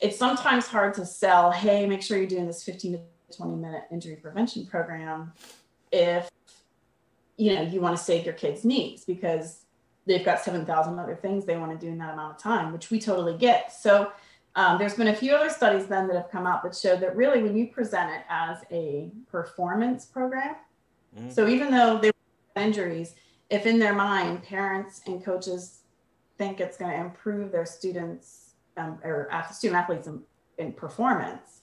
it's 0.00 0.16
sometimes 0.16 0.66
hard 0.66 0.94
to 0.94 1.04
sell 1.04 1.50
hey 1.50 1.86
make 1.86 2.02
sure 2.02 2.16
you're 2.16 2.26
doing 2.26 2.46
this 2.46 2.62
15 2.62 2.92
to 2.92 3.00
20 3.36 3.56
minute 3.56 3.84
injury 3.90 4.16
prevention 4.16 4.66
program 4.66 5.32
if 5.90 6.30
you 7.36 7.54
know 7.54 7.62
you 7.62 7.80
want 7.80 7.96
to 7.96 8.02
save 8.02 8.24
your 8.24 8.34
kids 8.34 8.64
knees 8.64 9.04
because 9.04 9.64
they've 10.06 10.24
got 10.24 10.40
7000 10.40 10.98
other 10.98 11.16
things 11.16 11.44
they 11.44 11.56
want 11.56 11.78
to 11.78 11.86
do 11.86 11.90
in 11.92 11.98
that 11.98 12.14
amount 12.14 12.36
of 12.36 12.42
time 12.42 12.72
which 12.72 12.90
we 12.90 13.00
totally 13.00 13.36
get 13.36 13.72
so 13.72 14.12
um, 14.58 14.76
there's 14.76 14.94
been 14.94 15.08
a 15.08 15.14
few 15.14 15.36
other 15.36 15.50
studies 15.50 15.86
then 15.86 16.08
that 16.08 16.16
have 16.16 16.30
come 16.32 16.44
out 16.44 16.64
that 16.64 16.74
show 16.74 16.96
that 16.96 17.14
really 17.14 17.42
when 17.42 17.56
you 17.56 17.68
present 17.68 18.10
it 18.10 18.22
as 18.28 18.58
a 18.72 19.08
performance 19.30 20.04
program, 20.04 20.56
mm-hmm. 21.16 21.30
so 21.30 21.46
even 21.46 21.70
though 21.70 21.98
they 21.98 22.10
injuries, 22.58 23.14
if 23.50 23.66
in 23.66 23.78
their 23.78 23.94
mind 23.94 24.42
parents 24.42 25.00
and 25.06 25.24
coaches 25.24 25.80
think 26.36 26.60
it's 26.60 26.76
going 26.76 26.92
to 26.92 26.98
improve 26.98 27.50
their 27.50 27.66
students 27.66 28.52
um, 28.76 28.98
or 29.02 29.30
student 29.52 29.80
athletes 29.80 30.06
in, 30.06 30.22
in, 30.58 30.72
performance, 30.72 31.62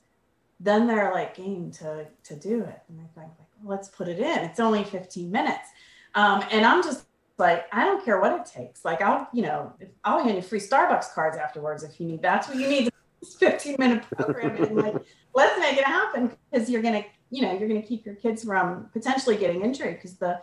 then 0.59 0.87
they're 0.87 1.13
like 1.13 1.35
game 1.35 1.71
to 1.71 2.07
to 2.23 2.35
do 2.35 2.61
it, 2.61 2.81
and 2.89 2.99
they 2.99 3.03
think 3.15 3.31
like, 3.39 3.47
let's 3.63 3.87
put 3.87 4.07
it 4.07 4.19
in. 4.19 4.39
It's 4.39 4.59
only 4.59 4.83
15 4.83 5.31
minutes, 5.31 5.69
um, 6.13 6.43
and 6.51 6.65
I'm 6.65 6.83
just 6.83 7.05
like 7.37 7.65
I 7.71 7.85
don't 7.85 8.03
care 8.03 8.19
what 8.19 8.33
it 8.33 8.45
takes. 8.45 8.83
Like 8.85 9.01
I'll, 9.01 9.27
you 9.33 9.43
know, 9.43 9.73
I'll 10.03 10.23
hand 10.23 10.35
you 10.35 10.41
free 10.41 10.59
Starbucks 10.59 11.13
cards 11.13 11.37
afterwards 11.37 11.83
if 11.83 11.99
you 11.99 12.07
need. 12.07 12.21
That's 12.21 12.47
what 12.47 12.57
you 12.57 12.67
need. 12.67 12.89
This 13.21 13.35
15 13.35 13.75
minute 13.79 14.03
program 14.17 14.55
and 14.61 14.75
like 14.75 14.95
let's 15.33 15.59
make 15.59 15.77
it 15.77 15.85
happen 15.85 16.31
because 16.51 16.69
you're 16.69 16.81
gonna, 16.81 17.05
you 17.29 17.41
know, 17.41 17.57
you're 17.57 17.67
gonna 17.67 17.81
keep 17.81 18.05
your 18.05 18.15
kids 18.15 18.43
from 18.43 18.89
potentially 18.93 19.37
getting 19.37 19.61
injured 19.63 19.95
because 19.95 20.15
the 20.15 20.39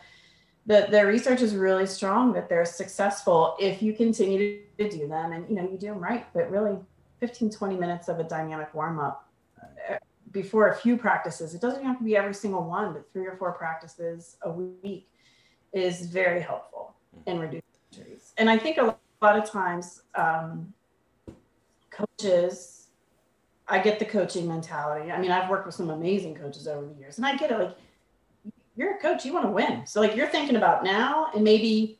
the 0.67 0.87
the 0.91 1.05
research 1.05 1.43
is 1.43 1.55
really 1.55 1.87
strong 1.87 2.33
that 2.35 2.49
they're 2.49 2.65
successful 2.65 3.57
if 3.59 3.83
you 3.83 3.93
continue 3.93 4.61
to 4.79 4.89
do 4.89 5.09
them 5.09 5.33
and 5.33 5.49
you 5.49 5.57
know 5.57 5.63
you 5.63 5.77
do 5.77 5.89
them 5.89 5.99
right. 5.99 6.27
But 6.33 6.51
really, 6.51 6.79
15 7.21 7.51
20 7.51 7.77
minutes 7.77 8.09
of 8.09 8.19
a 8.19 8.25
dynamic 8.25 8.73
warm 8.75 8.99
up 8.99 9.29
uh, 9.91 9.97
before 10.31 10.69
a 10.69 10.75
few 10.75 10.97
practices. 10.97 11.55
It 11.55 11.61
doesn't 11.61 11.85
have 11.85 11.99
to 11.99 12.05
be 12.05 12.17
every 12.17 12.35
single 12.35 12.65
one, 12.65 12.93
but 12.93 13.13
three 13.13 13.27
or 13.27 13.37
four 13.37 13.53
practices 13.53 14.37
a 14.43 14.51
week 14.51 15.09
is 15.73 16.07
very 16.07 16.41
helpful 16.41 16.95
in 17.27 17.39
reducing 17.39 17.63
injuries. 17.93 18.33
And 18.39 18.51
I 18.51 18.59
think 18.59 18.79
a 18.79 18.97
lot 19.21 19.39
of 19.39 19.49
times 19.49 20.03
um, 20.15 20.73
coaches, 21.91 22.89
I 23.69 23.79
get 23.79 23.99
the 23.99 24.05
coaching 24.05 24.49
mentality. 24.49 25.11
I 25.11 25.21
mean, 25.21 25.31
I've 25.31 25.49
worked 25.49 25.67
with 25.67 25.75
some 25.75 25.91
amazing 25.91 26.35
coaches 26.35 26.67
over 26.67 26.87
the 26.87 26.95
years, 27.01 27.19
and 27.19 27.27
I 27.27 27.37
get 27.37 27.51
it. 27.51 27.59
Like, 27.59 27.77
you're 28.77 28.97
a 28.97 28.99
coach, 28.99 29.25
you 29.25 29.33
want 29.33 29.47
to 29.47 29.51
win. 29.51 29.87
So, 29.87 30.01
like, 30.01 30.17
you're 30.17 30.29
thinking 30.29 30.57
about 30.57 30.85
now 30.85 31.29
and 31.35 31.45
maybe, 31.45 31.99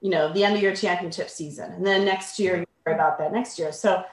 you 0.00 0.10
know, 0.10 0.32
the 0.32 0.44
end 0.44 0.56
of 0.56 0.62
your 0.62 0.74
championship 0.74 1.28
season, 1.28 1.72
and 1.72 1.86
then 1.86 2.04
next 2.04 2.38
year 2.38 2.58
you 2.58 2.66
worry 2.86 2.94
about 2.94 3.18
that 3.18 3.32
next 3.32 3.58
year. 3.58 3.72
So, 3.72 4.04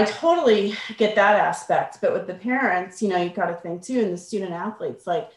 I 0.00 0.04
totally 0.04 0.74
get 0.96 1.16
that 1.16 1.34
aspect. 1.36 1.98
But 2.00 2.12
with 2.12 2.26
the 2.28 2.34
parents, 2.34 3.02
you 3.02 3.08
know, 3.08 3.20
you've 3.20 3.34
got 3.34 3.46
to 3.46 3.54
think 3.54 3.82
too, 3.82 4.00
and 4.00 4.12
the 4.12 4.18
student 4.18 4.52
athletes, 4.52 5.06
like 5.06 5.30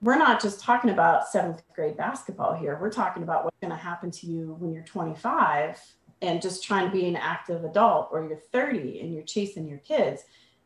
we're 0.00 0.18
not 0.18 0.40
just 0.40 0.60
talking 0.60 0.90
about 0.90 1.28
seventh 1.28 1.62
grade 1.74 1.96
basketball 1.96 2.54
here. 2.54 2.78
We're 2.80 2.92
talking 2.92 3.22
about 3.22 3.44
what's 3.44 3.58
going 3.60 3.70
to 3.70 3.76
happen 3.76 4.10
to 4.10 4.26
you 4.26 4.54
when 4.58 4.72
you're 4.72 4.84
25 4.84 5.80
and 6.20 6.42
just 6.42 6.62
trying 6.62 6.86
to 6.86 6.92
be 6.92 7.06
an 7.06 7.16
active 7.16 7.64
adult, 7.64 8.08
or 8.12 8.26
you're 8.26 8.36
30 8.36 9.00
and 9.00 9.12
you're 9.12 9.22
chasing 9.22 9.66
your 9.66 9.78
kids. 9.78 10.22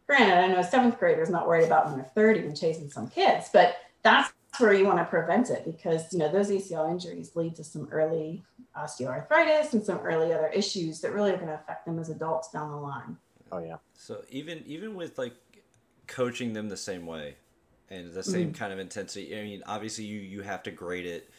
Granted, 0.06 0.38
I 0.38 0.48
know 0.48 0.62
seventh 0.62 0.98
graders 0.98 1.30
not 1.30 1.46
worried 1.46 1.66
about 1.66 1.86
when 1.86 1.96
they're 1.96 2.10
30 2.14 2.40
and 2.40 2.56
chasing 2.56 2.90
some 2.90 3.08
kids, 3.08 3.48
but 3.52 3.76
that's 4.02 4.32
where 4.58 4.72
you 4.72 4.86
want 4.86 4.98
to 4.98 5.04
prevent 5.04 5.50
it 5.50 5.64
because 5.64 6.12
you 6.12 6.18
know 6.18 6.30
those 6.30 6.50
ACL 6.50 6.90
injuries 6.90 7.36
lead 7.36 7.54
to 7.56 7.64
some 7.64 7.88
early 7.90 8.42
osteoarthritis 8.76 9.72
and 9.72 9.84
some 9.84 9.98
early 9.98 10.32
other 10.32 10.48
issues 10.48 11.00
that 11.00 11.12
really 11.12 11.30
are 11.30 11.36
going 11.36 11.48
to 11.48 11.54
affect 11.54 11.86
them 11.86 11.98
as 11.98 12.08
adults 12.08 12.50
down 12.50 12.70
the 12.70 12.76
line. 12.76 13.16
Oh 13.52 13.58
yeah. 13.58 13.76
So 13.94 14.22
even 14.30 14.62
even 14.66 14.94
with 14.94 15.18
like 15.18 15.34
coaching 16.06 16.52
them 16.52 16.68
the 16.68 16.76
same 16.76 17.06
way, 17.06 17.36
and 17.90 18.12
the 18.12 18.22
same 18.22 18.52
mm. 18.52 18.54
kind 18.54 18.72
of 18.72 18.78
intensity. 18.78 19.38
I 19.38 19.42
mean, 19.42 19.62
obviously, 19.66 20.04
you 20.04 20.20
you 20.20 20.42
have 20.42 20.62
to 20.64 20.70
grade 20.70 21.06
it 21.06 21.30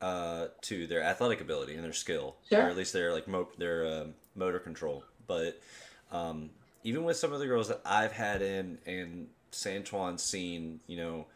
uh, 0.00 0.46
to 0.62 0.86
their 0.86 1.02
athletic 1.02 1.40
ability 1.40 1.74
and 1.74 1.84
their 1.84 1.92
skill, 1.92 2.36
sure. 2.48 2.62
or 2.62 2.68
at 2.68 2.76
least 2.76 2.92
their 2.92 3.12
like 3.12 3.28
mo- 3.28 3.48
their 3.58 3.86
uh, 3.86 4.04
motor 4.34 4.58
control. 4.58 5.04
But 5.26 5.60
um, 6.10 6.50
even 6.84 7.04
with 7.04 7.16
some 7.16 7.32
of 7.32 7.40
the 7.40 7.46
girls 7.46 7.68
that 7.68 7.80
I've 7.84 8.12
had 8.12 8.42
in 8.42 8.78
and 8.86 9.28
Santuan's 9.52 10.22
seen, 10.22 10.80
you 10.86 10.96
know, 10.96 11.26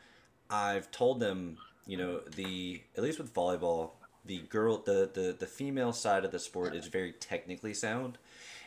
I've 0.50 0.90
told 0.90 1.20
them, 1.20 1.58
you 1.86 1.96
know 1.96 2.20
the 2.36 2.82
at 2.96 3.02
least 3.02 3.18
with 3.18 3.32
volleyball, 3.32 3.92
the 4.24 4.38
girl 4.38 4.78
the 4.78 5.10
the 5.12 5.36
the 5.38 5.46
female 5.46 5.92
side 5.92 6.24
of 6.24 6.32
the 6.32 6.38
sport 6.38 6.74
is 6.74 6.86
very 6.86 7.12
technically 7.12 7.74
sound, 7.74 8.18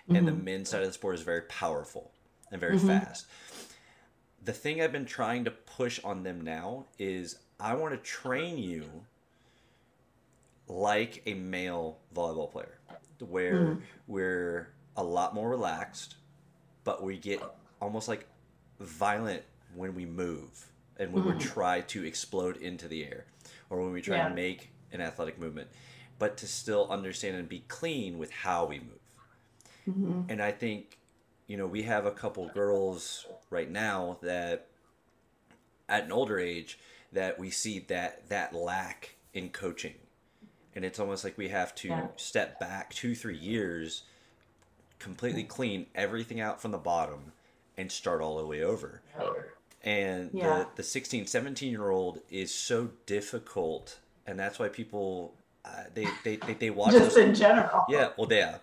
mm-hmm. 0.04 0.15
and 0.15 0.28
the 0.28 0.32
mm-hmm. 0.32 0.44
men's 0.44 0.70
side 0.70 0.82
of 0.82 0.88
the 0.88 0.94
sport 0.94 1.15
is 1.15 1.22
very 1.22 1.41
powerful 1.44 2.12
and 2.52 2.60
very 2.60 2.78
mm-hmm. 2.78 2.88
fast. 2.88 3.28
The 4.44 4.54
thing 4.54 4.82
I've 4.82 4.91
been 4.91 5.06
trying 5.06 5.46
to 5.46 5.52
push 5.52 6.00
on 6.04 6.24
them 6.24 6.41
now 6.41 6.86
is 6.98 7.38
I 7.60 7.76
want 7.76 7.94
to 7.94 7.98
train 7.98 8.58
you 8.58 8.86
like 10.67 11.22
a 11.26 11.36
male 11.36 12.00
volleyball 12.15 12.52
player, 12.52 12.80
where 13.20 13.54
mm. 13.54 13.82
we're 14.08 14.74
a 14.98 15.04
lot 15.04 15.36
more 15.36 15.50
relaxed, 15.50 16.15
but 16.84 17.04
we 17.04 17.17
get 17.17 17.41
almost 17.80 18.08
like 18.08 18.26
violent 18.80 19.44
when 19.76 19.94
we 19.94 20.06
move 20.06 20.72
and 20.97 21.13
when 21.13 21.23
mm-hmm. 21.23 21.38
we 21.38 21.43
try 21.43 21.82
to 21.82 22.06
explode 22.06 22.58
into 22.58 22.88
the 22.88 23.04
air 23.04 23.25
or 23.69 23.82
when 23.82 23.91
we 23.91 24.01
try 24.01 24.17
yeah. 24.17 24.30
to 24.30 24.36
make 24.36 24.71
an 24.91 25.01
athletic 25.01 25.39
movement, 25.39 25.69
but 26.19 26.38
to 26.38 26.47
still 26.47 26.88
understand 26.89 27.36
and 27.36 27.49
be 27.49 27.63
clean 27.67 28.17
with 28.17 28.32
how 28.32 28.65
we 28.65 28.80
move. 28.80 28.99
Mm-hmm. 29.89 30.21
And 30.30 30.41
I 30.41 30.51
think, 30.51 30.99
you 31.47 31.58
know, 31.58 31.65
we 31.65 31.84
have 31.84 32.06
a 32.06 32.12
couple 32.12 32.49
girls 32.49 33.25
right 33.49 33.69
now 33.69 34.19
that 34.21 34.67
at 35.89 36.04
an 36.06 36.12
older 36.12 36.39
age 36.39 36.77
that 37.12 37.39
we 37.39 37.49
see 37.49 37.80
that 37.80 38.30
that 38.30 38.54
lack 38.54 39.15
in 39.34 39.49
coaching. 39.49 39.95
And 40.75 40.86
it's 40.86 40.99
almost 40.99 41.23
like 41.23 41.38
we 41.38 41.49
have 41.49 41.75
to 41.75 41.89
yeah. 41.89 42.08
step 42.15 42.60
back 42.60 42.93
two, 42.93 43.15
three 43.15 43.38
years, 43.38 44.04
completely 44.99 45.43
clean 45.43 45.88
everything 45.95 46.39
out 46.39 46.62
from 46.62 46.71
the 46.71 46.77
bottom 46.77 47.34
and 47.77 47.91
start 47.91 48.21
all 48.21 48.38
the 48.38 48.45
way 48.45 48.63
over 48.63 49.01
and 49.84 50.30
yeah. 50.34 50.60
the, 50.60 50.67
the 50.78 50.84
16 50.84 51.28
17 51.28 51.72
year 51.72 51.89
old 51.89 52.20
is 52.30 52.54
so 52.54 52.89
difficult 53.06 54.00
and 54.28 54.39
that's 54.39 54.60
why 54.60 54.67
people 54.67 55.34
uh, 55.63 55.84
they, 55.94 56.08
they, 56.24 56.36
they 56.38 56.54
they 56.56 56.70
watch 56.70 56.91
just 56.91 57.15
those, 57.15 57.17
in 57.17 57.36
general. 57.36 57.86
Yeah 57.89 58.10
well 58.17 58.28
yeah 58.32 58.58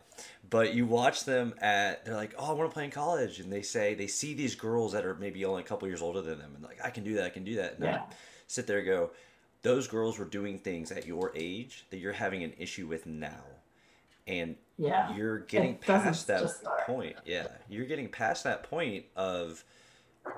but 0.50 0.74
you 0.74 0.86
watch 0.86 1.24
them 1.24 1.54
at 1.60 2.04
they're 2.04 2.16
like 2.16 2.34
oh 2.38 2.50
i 2.50 2.52
want 2.52 2.70
to 2.70 2.74
play 2.74 2.84
in 2.84 2.90
college 2.90 3.40
and 3.40 3.52
they 3.52 3.62
say 3.62 3.94
they 3.94 4.06
see 4.06 4.34
these 4.34 4.54
girls 4.54 4.92
that 4.92 5.04
are 5.04 5.14
maybe 5.14 5.44
only 5.44 5.62
a 5.62 5.64
couple 5.64 5.86
years 5.86 6.02
older 6.02 6.22
than 6.22 6.38
them 6.38 6.52
and 6.54 6.64
like 6.64 6.78
i 6.84 6.90
can 6.90 7.04
do 7.04 7.14
that 7.14 7.24
i 7.24 7.28
can 7.28 7.44
do 7.44 7.56
that 7.56 7.74
and 7.74 7.84
yeah. 7.84 8.02
Sit 8.50 8.66
there 8.66 8.78
and 8.78 8.86
go 8.86 9.10
those 9.62 9.86
girls 9.88 10.18
were 10.18 10.24
doing 10.24 10.58
things 10.58 10.90
at 10.90 11.06
your 11.06 11.32
age 11.34 11.84
that 11.90 11.98
you're 11.98 12.12
having 12.12 12.42
an 12.42 12.54
issue 12.58 12.86
with 12.86 13.06
now 13.06 13.44
and 14.26 14.56
yeah. 14.78 15.14
you're 15.16 15.40
getting 15.40 15.76
past 15.76 16.26
that 16.28 16.50
point. 16.86 17.16
Yeah 17.26 17.48
you're 17.68 17.86
getting 17.86 18.08
past 18.08 18.44
that 18.44 18.62
point 18.62 19.04
of 19.16 19.62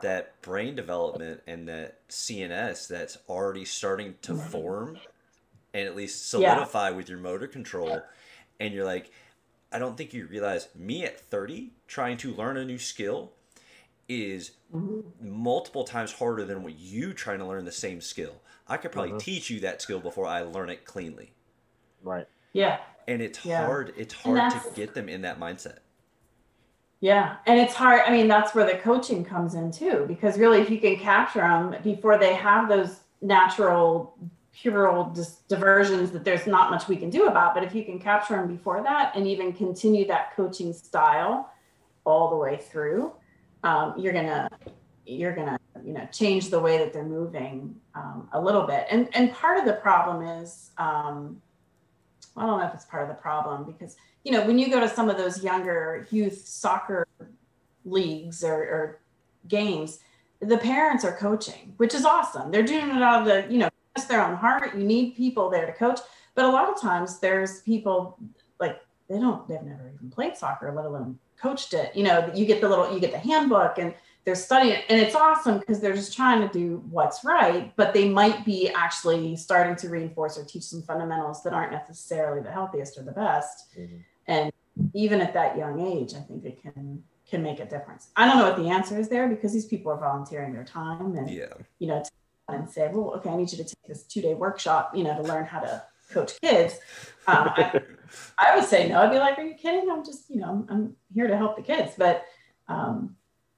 that 0.03 0.40
brain 0.42 0.74
development 0.74 1.42
and 1.46 1.68
that 1.68 2.07
CNS 2.09 2.88
that's 2.88 3.18
already 3.29 3.64
starting 3.64 4.14
to 4.22 4.35
form 4.35 4.98
and 5.72 5.87
at 5.87 5.96
least 5.96 6.29
solidify 6.29 6.90
yeah. 6.90 6.96
with 6.96 7.09
your 7.09 7.18
motor 7.18 7.46
control. 7.46 8.03
And 8.59 8.74
you're 8.74 8.85
like, 8.85 9.11
I 9.72 9.79
don't 9.79 9.96
think 9.96 10.12
you 10.12 10.26
realize 10.26 10.68
me 10.74 11.05
at 11.05 11.20
30 11.20 11.72
trying 11.87 12.16
to 12.18 12.33
learn 12.35 12.57
a 12.57 12.64
new 12.64 12.79
skill 12.79 13.33
is 14.09 14.53
mm-hmm. 14.74 15.00
multiple 15.20 15.85
times 15.85 16.12
harder 16.12 16.44
than 16.44 16.62
what 16.62 16.79
you 16.79 17.14
trying 17.14 17.38
to 17.38 17.46
learn 17.46 17.64
the 17.64 17.72
same 17.72 18.00
skill. 18.00 18.35
I 18.66 18.76
could 18.76 18.92
probably 18.92 19.12
mm-hmm. 19.12 19.18
teach 19.18 19.50
you 19.50 19.61
that 19.61 19.81
skill 19.81 20.00
before 20.00 20.26
I 20.26 20.42
learn 20.42 20.70
it 20.70 20.85
cleanly. 20.85 21.33
Right. 22.03 22.26
Yeah. 22.53 22.79
And 23.07 23.22
it's 23.22 23.44
yeah. 23.44 23.64
hard 23.64 23.92
it's 23.96 24.14
hard 24.14 24.53
to 24.53 24.61
get 24.74 24.94
them 24.94 25.09
in 25.09 25.22
that 25.22 25.38
mindset. 25.38 25.79
Yeah. 27.01 27.37
And 27.47 27.59
it's 27.59 27.75
hard. 27.75 28.03
I 28.07 28.13
mean, 28.13 28.29
that's 28.29 28.55
where 28.55 28.67
the 28.67 28.79
coaching 28.79 29.25
comes 29.25 29.55
in 29.55 29.73
too, 29.73 30.05
because 30.07 30.39
really, 30.39 30.61
if 30.61 30.69
you 30.69 30.79
can 30.79 30.97
capture 30.97 31.41
them 31.41 31.75
before 31.83 32.19
they 32.19 32.35
have 32.35 32.69
those 32.69 33.01
natural 33.23 34.17
puerile 34.53 35.05
dis- 35.05 35.39
diversions 35.49 36.11
that 36.11 36.25
there's 36.25 36.47
not 36.47 36.71
much 36.71 36.89
we 36.89 36.97
can 36.97 37.09
do 37.09 37.27
about, 37.27 37.55
but 37.55 37.65
if 37.65 37.75
you 37.75 37.85
can 37.85 37.99
capture 37.99 38.37
them 38.37 38.49
before 38.49 38.83
that 38.83 39.17
and 39.17 39.27
even 39.27 39.53
continue 39.53 40.07
that 40.07 40.37
coaching 40.37 40.73
style 40.73 41.51
all 42.05 42.29
the 42.29 42.37
way 42.37 42.59
through, 42.59 43.13
um, 43.63 43.95
you're 43.97 44.13
going 44.13 44.27
to, 44.27 44.49
you're 45.07 45.35
going 45.35 45.47
to, 45.47 45.59
you 45.83 45.95
know, 45.95 46.07
change 46.13 46.51
the 46.51 46.61
way 46.61 46.77
that 46.77 46.93
they're 46.93 47.03
moving 47.03 47.75
um, 47.95 48.29
a 48.33 48.41
little 48.41 48.67
bit. 48.67 48.87
And, 48.91 49.09
and 49.15 49.33
part 49.33 49.59
of 49.59 49.65
the 49.65 49.75
problem 49.75 50.23
is, 50.23 50.73
um, 50.77 51.41
I 52.37 52.45
don't 52.45 52.61
know 52.61 52.67
if 52.67 52.75
it's 52.75 52.85
part 52.85 53.03
of 53.03 53.09
the 53.09 53.15
problem 53.15 53.65
because 53.65 53.97
you 54.24 54.33
know, 54.33 54.46
when 54.46 54.59
you 54.59 54.70
go 54.70 54.80
to 54.80 54.88
some 54.88 55.09
of 55.09 55.16
those 55.16 55.42
younger 55.42 56.06
youth 56.11 56.46
soccer 56.46 57.06
leagues 57.85 58.44
or, 58.44 58.54
or 58.54 59.00
games, 59.48 60.00
the 60.40 60.59
parents 60.59 61.04
are 61.04 61.16
coaching, 61.16 61.74
which 61.78 61.94
is 61.94 62.04
awesome. 62.04 62.50
They're 62.50 62.62
doing 62.62 62.88
it 62.88 63.02
out 63.02 63.22
of 63.22 63.26
the, 63.26 63.52
you 63.52 63.59
know, 63.59 63.68
it's 63.96 64.06
their 64.06 64.24
own 64.24 64.37
heart. 64.37 64.76
You 64.76 64.85
need 64.85 65.16
people 65.16 65.50
there 65.50 65.66
to 65.66 65.72
coach. 65.72 66.00
But 66.35 66.44
a 66.44 66.48
lot 66.48 66.68
of 66.68 66.80
times 66.80 67.18
there's 67.18 67.61
people 67.62 68.18
like 68.59 68.80
they 69.09 69.18
don't, 69.18 69.46
they've 69.48 69.62
never 69.62 69.90
even 69.94 70.11
played 70.11 70.37
soccer, 70.37 70.72
let 70.72 70.85
alone 70.85 71.18
coached 71.40 71.74
it. 71.74 71.94
You 71.96 72.04
know, 72.04 72.30
you 72.35 72.46
get 72.46 72.61
the 72.61 72.68
little, 72.68 72.92
you 72.92 73.00
get 73.00 73.12
the 73.12 73.18
handbook 73.18 73.78
and 73.78 73.94
they're 74.24 74.35
studying 74.35 74.76
it. 74.76 74.85
And 74.88 75.00
it's 75.00 75.14
awesome 75.14 75.59
because 75.59 75.80
they're 75.80 75.94
just 75.94 76.14
trying 76.14 76.46
to 76.46 76.52
do 76.52 76.85
what's 76.90 77.24
right, 77.24 77.74
but 77.76 77.94
they 77.94 78.09
might 78.09 78.44
be 78.44 78.68
actually 78.68 79.35
starting 79.37 79.76
to 79.76 79.88
reinforce 79.88 80.38
or 80.38 80.44
teach 80.44 80.62
some 80.62 80.83
fundamentals 80.83 81.42
that 81.42 81.52
aren't 81.52 81.72
necessarily 81.72 82.42
the 82.42 82.50
healthiest 82.50 82.98
or 82.98 83.02
the 83.02 83.12
best. 83.12 83.74
Mm-hmm 83.78 83.96
and 84.31 84.53
even 84.95 85.21
at 85.21 85.35
that 85.35 85.57
young 85.57 85.81
age 85.81 86.14
i 86.14 86.21
think 86.21 86.45
it 86.45 86.62
can 86.62 87.03
can 87.31 87.43
make 87.43 87.61
a 87.61 87.64
difference. 87.64 88.09
I 88.16 88.27
don't 88.27 88.38
know 88.38 88.49
what 88.49 88.57
the 88.57 88.69
answer 88.69 88.99
is 88.99 89.09
there 89.09 89.29
because 89.29 89.53
these 89.53 89.66
people 89.66 89.93
are 89.93 89.97
volunteering 89.97 90.53
their 90.53 90.64
time 90.64 91.16
and 91.16 91.31
yeah. 91.31 91.55
you 91.79 91.87
know 91.87 92.03
and 92.49 92.69
say 92.69 92.90
well 92.93 93.14
okay 93.14 93.31
i 93.31 93.37
need 93.37 93.53
you 93.53 93.59
to 93.59 93.64
take 93.64 93.87
this 93.87 94.03
two 94.03 94.21
day 94.21 94.35
workshop 94.35 94.90
you 94.97 95.05
know 95.05 95.14
to 95.14 95.23
learn 95.23 95.45
how 95.45 95.61
to 95.61 95.83
coach 96.11 96.40
kids. 96.40 96.75
Um, 97.29 97.51
I, 97.57 97.81
I, 98.37 98.57
would 98.57 98.64
say 98.64 98.88
no. 98.88 99.01
I'd 99.01 99.12
be 99.12 99.19
like 99.19 99.38
are 99.38 99.45
you 99.45 99.55
kidding? 99.55 99.88
I'm 99.88 100.05
just 100.05 100.29
you 100.29 100.37
know 100.37 100.49
i'm, 100.49 100.66
I'm 100.69 100.97
here 101.14 101.29
to 101.29 101.37
help 101.37 101.55
the 101.55 101.62
kids. 101.62 101.93
But 101.97 102.25
um, 102.66 103.14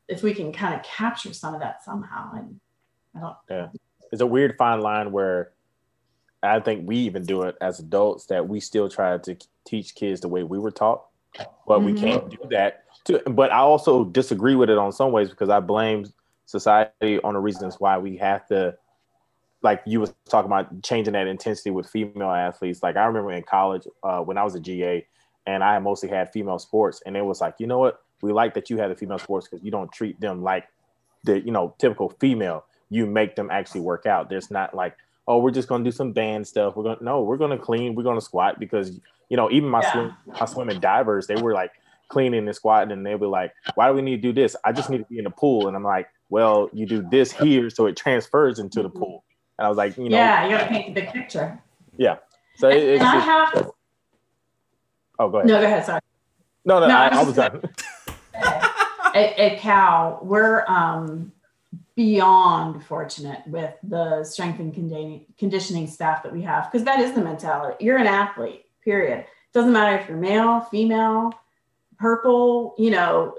if 0.09 0.23
we 0.23 0.35
can 0.35 0.53
kind 0.53 0.75
of 0.75 0.83
capture 0.83 1.33
some 1.33 1.55
of 1.55 1.61
that 1.61 1.83
somehow 1.83 2.35
and 2.35 2.61
i 3.17 3.21
don't 3.21 3.37
yeah. 3.49 3.69
It's 4.11 4.21
a 4.21 4.27
weird 4.27 4.57
fine 4.59 4.81
line 4.81 5.11
where 5.11 5.53
I 6.43 6.61
think 6.61 6.89
we 6.89 6.97
even 6.97 7.25
do 7.25 7.43
it 7.43 7.57
as 7.61 7.79
adults 7.79 8.27
that 8.27 8.49
we 8.49 8.61
still 8.61 8.89
try 8.89 9.17
to 9.17 9.37
teach 9.65 9.95
kids 9.95 10.21
the 10.21 10.29
way 10.29 10.43
we 10.43 10.59
were 10.59 10.71
taught, 10.71 11.05
but 11.67 11.79
mm-hmm. 11.79 11.87
we 11.87 12.01
can't 12.01 12.31
do 12.31 12.39
that. 12.51 12.85
To, 13.05 13.23
but 13.31 13.53
I 13.53 13.59
also 13.59 14.05
disagree 14.05 14.55
with 14.55 14.71
it 14.71 14.79
on 14.79 14.93
some 14.93 15.13
ways 15.13 15.31
because 15.31 15.49
I 15.49 15.61
blame 15.61 16.07
society 16.47 17.21
on 17.23 17.35
the 17.35 17.41
reasons 17.41 17.77
why 17.79 17.99
we 17.99 18.17
have 18.17 18.47
to, 18.49 18.77
like 19.63 19.83
you 19.87 20.01
was 20.01 20.13
talking 20.29 20.51
about 20.51 20.83
changing 20.83 21.13
that 21.13 21.29
intensity 21.29 21.71
with 21.71 21.89
female 21.89 22.31
athletes. 22.31 22.83
Like 22.83 22.97
I 22.97 23.05
remember 23.05 23.33
in 23.33 23.45
college 23.45 23.87
uh, 24.03 24.21
when 24.21 24.37
I 24.37 24.43
was 24.43 24.55
a 24.57 24.61
GA, 24.61 25.07
and 25.47 25.63
I 25.63 25.79
mostly 25.79 26.09
had 26.09 26.33
female 26.33 26.59
sports, 26.59 27.03
and 27.07 27.17
it 27.17 27.25
was 27.25 27.41
like, 27.41 27.55
you 27.59 27.67
know 27.67 27.79
what, 27.79 28.01
we 28.21 28.33
like 28.33 28.55
that 28.55 28.71
you 28.71 28.79
had 28.79 28.91
the 28.91 28.97
female 28.97 29.19
sports 29.19 29.49
because 29.49 29.65
you 29.65 29.71
don't 29.71 29.91
treat 29.93 30.21
them 30.21 30.43
like 30.43 30.69
the 31.25 31.41
you 31.41 31.53
know 31.53 31.75
typical 31.79 32.11
female. 32.21 32.65
You 32.91 33.07
make 33.07 33.37
them 33.37 33.51
actually 33.51 33.81
work 33.81 34.07
out. 34.07 34.29
There's 34.29 34.51
not 34.51 34.75
like 34.75 34.97
oh, 35.29 35.39
we're 35.39 35.51
just 35.51 35.69
gonna 35.69 35.85
do 35.85 35.93
some 35.93 36.13
band 36.13 36.47
stuff. 36.47 36.77
We're 36.77 36.85
gonna 36.85 36.99
no, 37.01 37.23
we're 37.23 37.37
gonna 37.37 37.59
clean. 37.59 37.95
We're 37.95 38.03
gonna 38.03 38.21
squat 38.21 38.59
because 38.59 39.01
you 39.29 39.37
know 39.37 39.51
even 39.51 39.69
my 39.69 39.83
yeah. 39.83 39.93
swim, 39.93 40.17
my 40.27 40.47
swimming 40.47 40.81
divers, 40.81 41.27
they 41.27 41.37
were 41.37 41.53
like 41.53 41.73
cleaning 42.09 42.47
and 42.47 42.55
squatting, 42.55 42.93
and 42.93 43.05
they'll 43.05 43.19
be 43.19 43.27
like, 43.27 43.53
why 43.75 43.89
do 43.89 43.95
we 43.95 44.03
need 44.03 44.23
to 44.23 44.23
do 44.23 44.33
this? 44.33 44.55
I 44.65 44.73
just 44.73 44.91
need 44.91 44.99
to 44.99 45.05
be 45.05 45.19
in 45.19 45.25
the 45.25 45.31
pool, 45.31 45.69
and 45.69 45.77
I'm 45.77 45.85
like, 45.85 46.09
well, 46.29 46.69
you 46.73 46.87
do 46.87 47.07
this 47.11 47.33
here, 47.33 47.71
so 47.71 47.87
it 47.87 47.97
transfers 47.97 48.59
into 48.59 48.83
the 48.83 48.89
pool. 48.89 49.25
And 49.59 49.67
I 49.67 49.69
was 49.69 49.79
like, 49.79 49.97
you 49.97 50.09
know, 50.09 50.17
yeah, 50.17 50.45
you 50.45 50.57
gotta 50.57 50.69
paint 50.69 50.95
the 50.95 51.01
big 51.01 51.13
picture. 51.13 51.59
Yeah. 51.97 52.17
So 52.57 52.69
it, 52.69 52.83
it's. 52.83 53.01
And 53.03 53.09
I 53.09 53.21
have. 53.21 53.71
Oh, 55.19 55.29
go 55.29 55.39
ahead. 55.39 55.49
No, 55.49 55.61
go 55.61 55.67
ahead. 55.67 55.85
Sorry. 55.85 56.01
No, 56.65 56.81
no, 56.81 56.89
no 56.89 56.95
I, 56.95 57.09
I 57.09 57.23
was 57.23 57.35
done. 57.35 57.63
at, 59.15 59.39
at 59.39 59.59
Cal, 59.59 60.21
we're 60.23 60.65
um 60.69 61.32
beyond 61.95 62.85
fortunate 62.85 63.41
with 63.47 63.75
the 63.83 64.25
strength 64.25 64.59
and 64.59 64.75
conditioning 65.39 65.87
staff 65.87 66.23
that 66.23 66.33
we 66.33 66.43
have 66.43 66.71
because 66.71 66.85
that 66.85 67.01
is 67.01 67.13
the 67.13 67.23
mentality. 67.23 67.85
You're 67.85 67.99
an 67.99 68.07
athlete, 68.07 68.65
period. 68.83 69.27
Doesn't 69.53 69.73
matter 69.73 69.99
if 69.99 70.09
you're 70.09 70.17
male, 70.17 70.61
female, 70.71 71.33
purple, 71.99 72.75
you 72.79 72.91
know, 72.91 73.37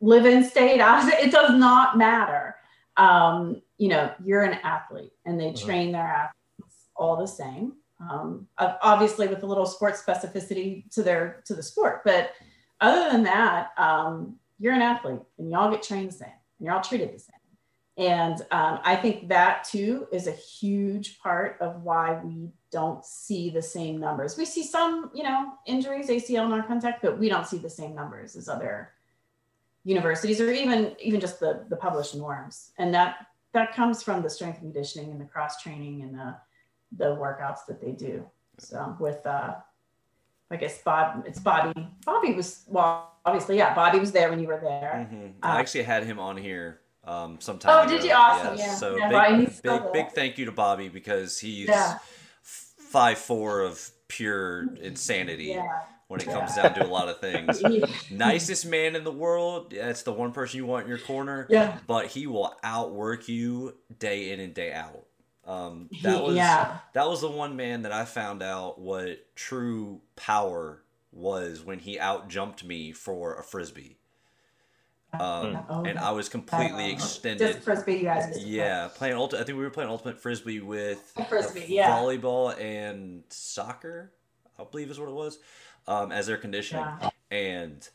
live 0.00 0.26
in 0.26 0.44
state, 0.44 0.80
it 0.80 1.32
does 1.32 1.58
not 1.58 1.96
matter. 1.96 2.56
Um, 2.96 3.62
you 3.78 3.88
know, 3.88 4.12
you're 4.22 4.42
an 4.42 4.58
athlete 4.62 5.12
and 5.24 5.40
they 5.40 5.52
train 5.54 5.92
their 5.92 6.02
athletes 6.02 6.88
all 6.94 7.16
the 7.16 7.26
same. 7.26 7.74
Um, 8.00 8.48
obviously 8.58 9.28
with 9.28 9.42
a 9.44 9.46
little 9.46 9.64
sports 9.64 10.02
specificity 10.02 10.90
to 10.90 11.02
their 11.02 11.40
to 11.44 11.54
the 11.54 11.62
sport, 11.62 12.02
but 12.04 12.32
other 12.80 13.10
than 13.12 13.22
that, 13.22 13.70
um, 13.78 14.36
you're 14.58 14.74
an 14.74 14.82
athlete 14.82 15.20
and 15.38 15.50
y'all 15.50 15.70
get 15.70 15.84
trained 15.84 16.08
the 16.08 16.14
same 16.14 16.28
and 16.58 16.66
you're 16.66 16.74
all 16.74 16.82
treated 16.82 17.14
the 17.14 17.18
same. 17.18 17.36
And 17.98 18.40
um, 18.50 18.80
I 18.84 18.96
think 18.96 19.28
that 19.28 19.64
too 19.64 20.06
is 20.10 20.26
a 20.26 20.32
huge 20.32 21.18
part 21.18 21.58
of 21.60 21.82
why 21.82 22.18
we 22.24 22.48
don't 22.70 23.04
see 23.04 23.50
the 23.50 23.60
same 23.60 23.98
numbers. 23.98 24.38
We 24.38 24.46
see 24.46 24.62
some, 24.62 25.10
you 25.14 25.22
know, 25.22 25.52
injuries, 25.66 26.08
ACL 26.08 26.48
non-contact, 26.48 27.02
but 27.02 27.18
we 27.18 27.28
don't 27.28 27.46
see 27.46 27.58
the 27.58 27.68
same 27.68 27.94
numbers 27.94 28.34
as 28.34 28.48
other 28.48 28.92
universities 29.84 30.40
or 30.40 30.50
even 30.52 30.94
even 31.00 31.20
just 31.20 31.40
the 31.40 31.64
the 31.68 31.76
published 31.76 32.14
norms. 32.14 32.70
And 32.78 32.94
that 32.94 33.26
that 33.52 33.74
comes 33.74 34.02
from 34.02 34.22
the 34.22 34.30
strength 34.30 34.62
and 34.62 34.72
conditioning 34.72 35.10
and 35.10 35.20
the 35.20 35.26
cross 35.26 35.60
training 35.60 36.02
and 36.02 36.14
the 36.14 36.36
the 36.96 37.16
workouts 37.16 37.66
that 37.68 37.80
they 37.80 37.92
do. 37.92 38.24
So 38.58 38.96
with 39.00 39.26
uh, 39.26 39.56
I 40.50 40.56
guess 40.56 40.80
Bob, 40.82 41.24
it's 41.26 41.40
Bobby. 41.40 41.88
Bobby 42.06 42.32
was 42.32 42.64
well, 42.68 43.16
obviously, 43.26 43.58
yeah. 43.58 43.74
Bobby 43.74 43.98
was 43.98 44.12
there 44.12 44.30
when 44.30 44.40
you 44.40 44.46
were 44.46 44.60
there. 44.62 45.08
Mm-hmm. 45.10 45.26
Uh, 45.42 45.46
I 45.46 45.60
actually 45.60 45.84
had 45.84 46.04
him 46.04 46.18
on 46.18 46.36
here 46.36 46.81
um, 47.04 47.40
sometime. 47.40 47.86
Oh, 47.86 47.88
did 47.88 48.04
you? 48.04 48.12
Awesome, 48.12 48.56
yeah. 48.58 48.74
So 48.74 48.96
Yeah, 48.96 49.08
big, 49.08 49.12
Bobby, 49.12 49.44
he's 49.46 49.60
big, 49.60 49.92
big, 49.92 50.12
thank 50.12 50.38
you 50.38 50.44
to 50.46 50.52
Bobby 50.52 50.88
because 50.88 51.38
he's 51.38 51.68
Yeah. 51.68 51.98
five 52.42 53.18
four 53.18 53.60
of 53.60 53.90
pure 54.08 54.74
insanity 54.76 55.46
Yeah. 55.46 55.80
when 56.08 56.20
it 56.20 56.26
Yeah. 56.26 56.32
comes 56.34 56.54
down 56.56 56.74
to 56.74 56.84
a 56.84 56.88
lot 56.88 57.08
of 57.08 57.20
things. 57.20 57.62
Nicest 58.10 58.66
man 58.66 58.94
in 58.94 59.04
the 59.04 59.12
world. 59.12 59.72
That's 59.72 60.02
the 60.02 60.12
one 60.12 60.32
person 60.32 60.58
you 60.58 60.66
want 60.66 60.84
in 60.84 60.88
your 60.90 60.98
corner. 60.98 61.46
Yeah. 61.50 61.78
But 61.86 62.08
he 62.08 62.26
will 62.26 62.54
outwork 62.62 63.28
you 63.28 63.76
day 63.98 64.30
in 64.30 64.40
and 64.40 64.52
day 64.54 64.72
out. 64.72 65.06
Um, 65.44 65.88
that 66.02 66.22
was 66.22 66.36
yeah. 66.36 66.78
that 66.92 67.08
was 67.08 67.20
the 67.20 67.28
one 67.30 67.56
man 67.56 67.82
that 67.82 67.90
I 67.90 68.04
found 68.04 68.44
out 68.44 68.78
what 68.80 69.34
true 69.34 70.00
power 70.14 70.84
was 71.10 71.64
when 71.64 71.80
he 71.80 71.98
outjumped 71.98 72.62
me 72.62 72.92
for 72.92 73.34
a 73.34 73.42
frisbee. 73.42 73.96
Um, 75.18 75.58
Oh, 75.68 75.84
and 75.84 75.98
I 75.98 76.10
was 76.12 76.28
completely 76.28 76.84
uh, 76.86 76.94
extended. 76.94 77.46
Just 77.52 77.64
frisbee, 77.64 77.96
you 77.98 78.02
guys. 78.04 78.28
just 78.28 78.46
Yeah, 78.46 78.88
playing 78.94 79.14
ultimate. 79.16 79.42
I 79.42 79.44
think 79.44 79.58
we 79.58 79.64
were 79.64 79.70
playing 79.70 79.90
ultimate 79.90 80.18
frisbee 80.18 80.60
with 80.60 81.12
Frisbee, 81.28 81.60
uh, 81.62 81.66
yeah. 81.68 81.90
volleyball 81.90 82.58
and 82.58 83.22
soccer. 83.28 84.12
I 84.58 84.64
believe 84.64 84.90
is 84.90 84.98
what 84.98 85.08
it 85.08 85.14
was, 85.14 85.38
um, 85.86 86.12
as 86.12 86.26
their 86.28 86.36
conditioning. 86.38 86.84
Yeah. 87.02 87.10
And 87.30 87.88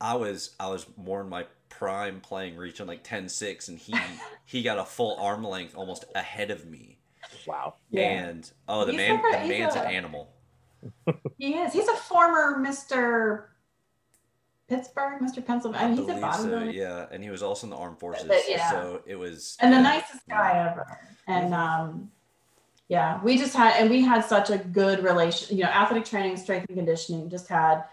I 0.00 0.16
was 0.16 0.54
I 0.58 0.68
was 0.68 0.86
more 0.96 1.20
in 1.20 1.28
my 1.28 1.46
prime 1.68 2.20
playing 2.20 2.56
reaching 2.56 2.86
like 2.86 3.02
10-6 3.04 3.68
and 3.68 3.78
he 3.78 3.94
he 4.44 4.62
got 4.62 4.78
a 4.78 4.84
full 4.84 5.16
arm 5.20 5.44
length 5.44 5.76
almost 5.76 6.04
ahead 6.14 6.50
of 6.50 6.66
me. 6.66 6.98
Wow. 7.46 7.74
Yeah. 7.90 8.02
And 8.26 8.50
oh, 8.68 8.84
the 8.84 8.92
He's 8.92 8.98
man, 8.98 9.18
a- 9.24 9.42
the 9.42 9.48
man's 9.48 9.76
a- 9.76 9.80
an 9.82 9.86
animal. 9.94 10.30
He 11.38 11.54
is. 11.54 11.72
He's 11.72 11.88
a 11.88 11.96
former 11.96 12.58
Mr. 12.64 13.46
Pittsburgh, 14.68 15.20
Mr. 15.20 15.44
Pennsylvania. 15.44 15.86
I 15.86 15.90
He's 15.90 15.98
a 15.98 16.02
believe 16.02 16.34
so, 16.34 16.58
yeah. 16.64 17.06
And 17.10 17.22
he 17.22 17.30
was 17.30 17.42
also 17.42 17.66
in 17.66 17.70
the 17.70 17.76
armed 17.76 17.98
forces, 17.98 18.24
But, 18.26 18.42
yeah. 18.48 18.70
so 18.70 19.02
it 19.06 19.16
was 19.16 19.56
And 19.60 19.72
the 19.72 19.76
yeah. 19.76 19.82
nicest 19.82 20.26
guy 20.28 20.68
ever. 20.70 20.98
And 21.26 21.52
um, 21.54 22.10
yeah, 22.88 23.22
we 23.22 23.36
just 23.38 23.54
had, 23.54 23.80
and 23.80 23.90
we 23.90 24.00
had 24.02 24.24
such 24.24 24.50
a 24.50 24.58
good 24.58 25.02
relation. 25.04 25.56
You 25.56 25.64
know, 25.64 25.70
athletic 25.70 26.04
training, 26.06 26.36
strength 26.36 26.66
and 26.68 26.76
conditioning, 26.78 27.28
just 27.30 27.48
had, 27.48 27.84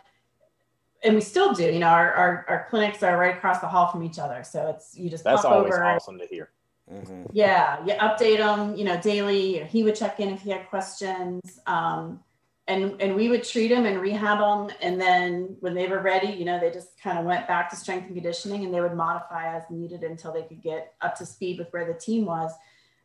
and 1.04 1.16
we 1.16 1.22
still 1.22 1.54
do. 1.54 1.64
You 1.66 1.80
know, 1.80 1.88
our 1.88 2.14
our, 2.14 2.46
our 2.50 2.68
clinics 2.70 3.02
are 3.04 3.18
right 3.18 3.36
across 3.36 3.60
the 3.60 3.68
hall 3.68 3.88
from 3.88 4.04
each 4.04 4.20
other, 4.20 4.44
so 4.44 4.68
it's 4.68 4.98
you 4.98 5.10
just 5.10 5.24
That's 5.24 5.42
pop 5.44 5.52
always 5.52 5.74
over. 5.74 5.84
awesome 5.84 6.20
to 6.20 6.26
hear. 6.28 6.52
Mhm. 6.92 7.28
Yeah, 7.32 7.84
you 7.86 7.94
update 7.94 8.38
him, 8.40 8.76
you 8.76 8.84
know, 8.84 9.00
daily. 9.00 9.64
He 9.66 9.84
would 9.84 9.96
check 9.96 10.20
in 10.20 10.30
if 10.30 10.42
he 10.42 10.50
had 10.52 10.70
questions. 10.70 11.60
Um, 11.66 12.20
and 12.68 13.02
and 13.02 13.16
we 13.16 13.30
would 13.30 13.44
treat 13.44 13.70
them 13.70 13.86
and 13.86 14.00
rehab 14.00 14.40
them. 14.40 14.76
And 14.82 15.00
then 15.00 15.58
when 15.60 15.74
they 15.74 15.88
were 15.88 16.00
ready, 16.00 16.28
you 16.28 16.46
know, 16.46 16.60
they 16.60 16.72
just 16.72 17.00
kind 17.02 17.18
of 17.18 17.26
went 17.26 17.48
back 17.48 17.70
to 17.72 17.76
strength 17.76 18.06
and 18.06 18.16
conditioning 18.16 18.64
and 18.64 18.74
they 18.74 18.82
would 18.82 18.96
modify 18.96 19.56
as 19.56 19.64
needed 19.70 20.04
until 20.04 20.32
they 20.32 20.44
could 20.44 20.62
get 20.62 20.94
up 21.02 21.16
to 21.18 21.26
speed 21.26 21.60
with 21.60 21.72
where 21.72 21.86
the 21.86 21.94
team 21.94 22.26
was. 22.26 22.52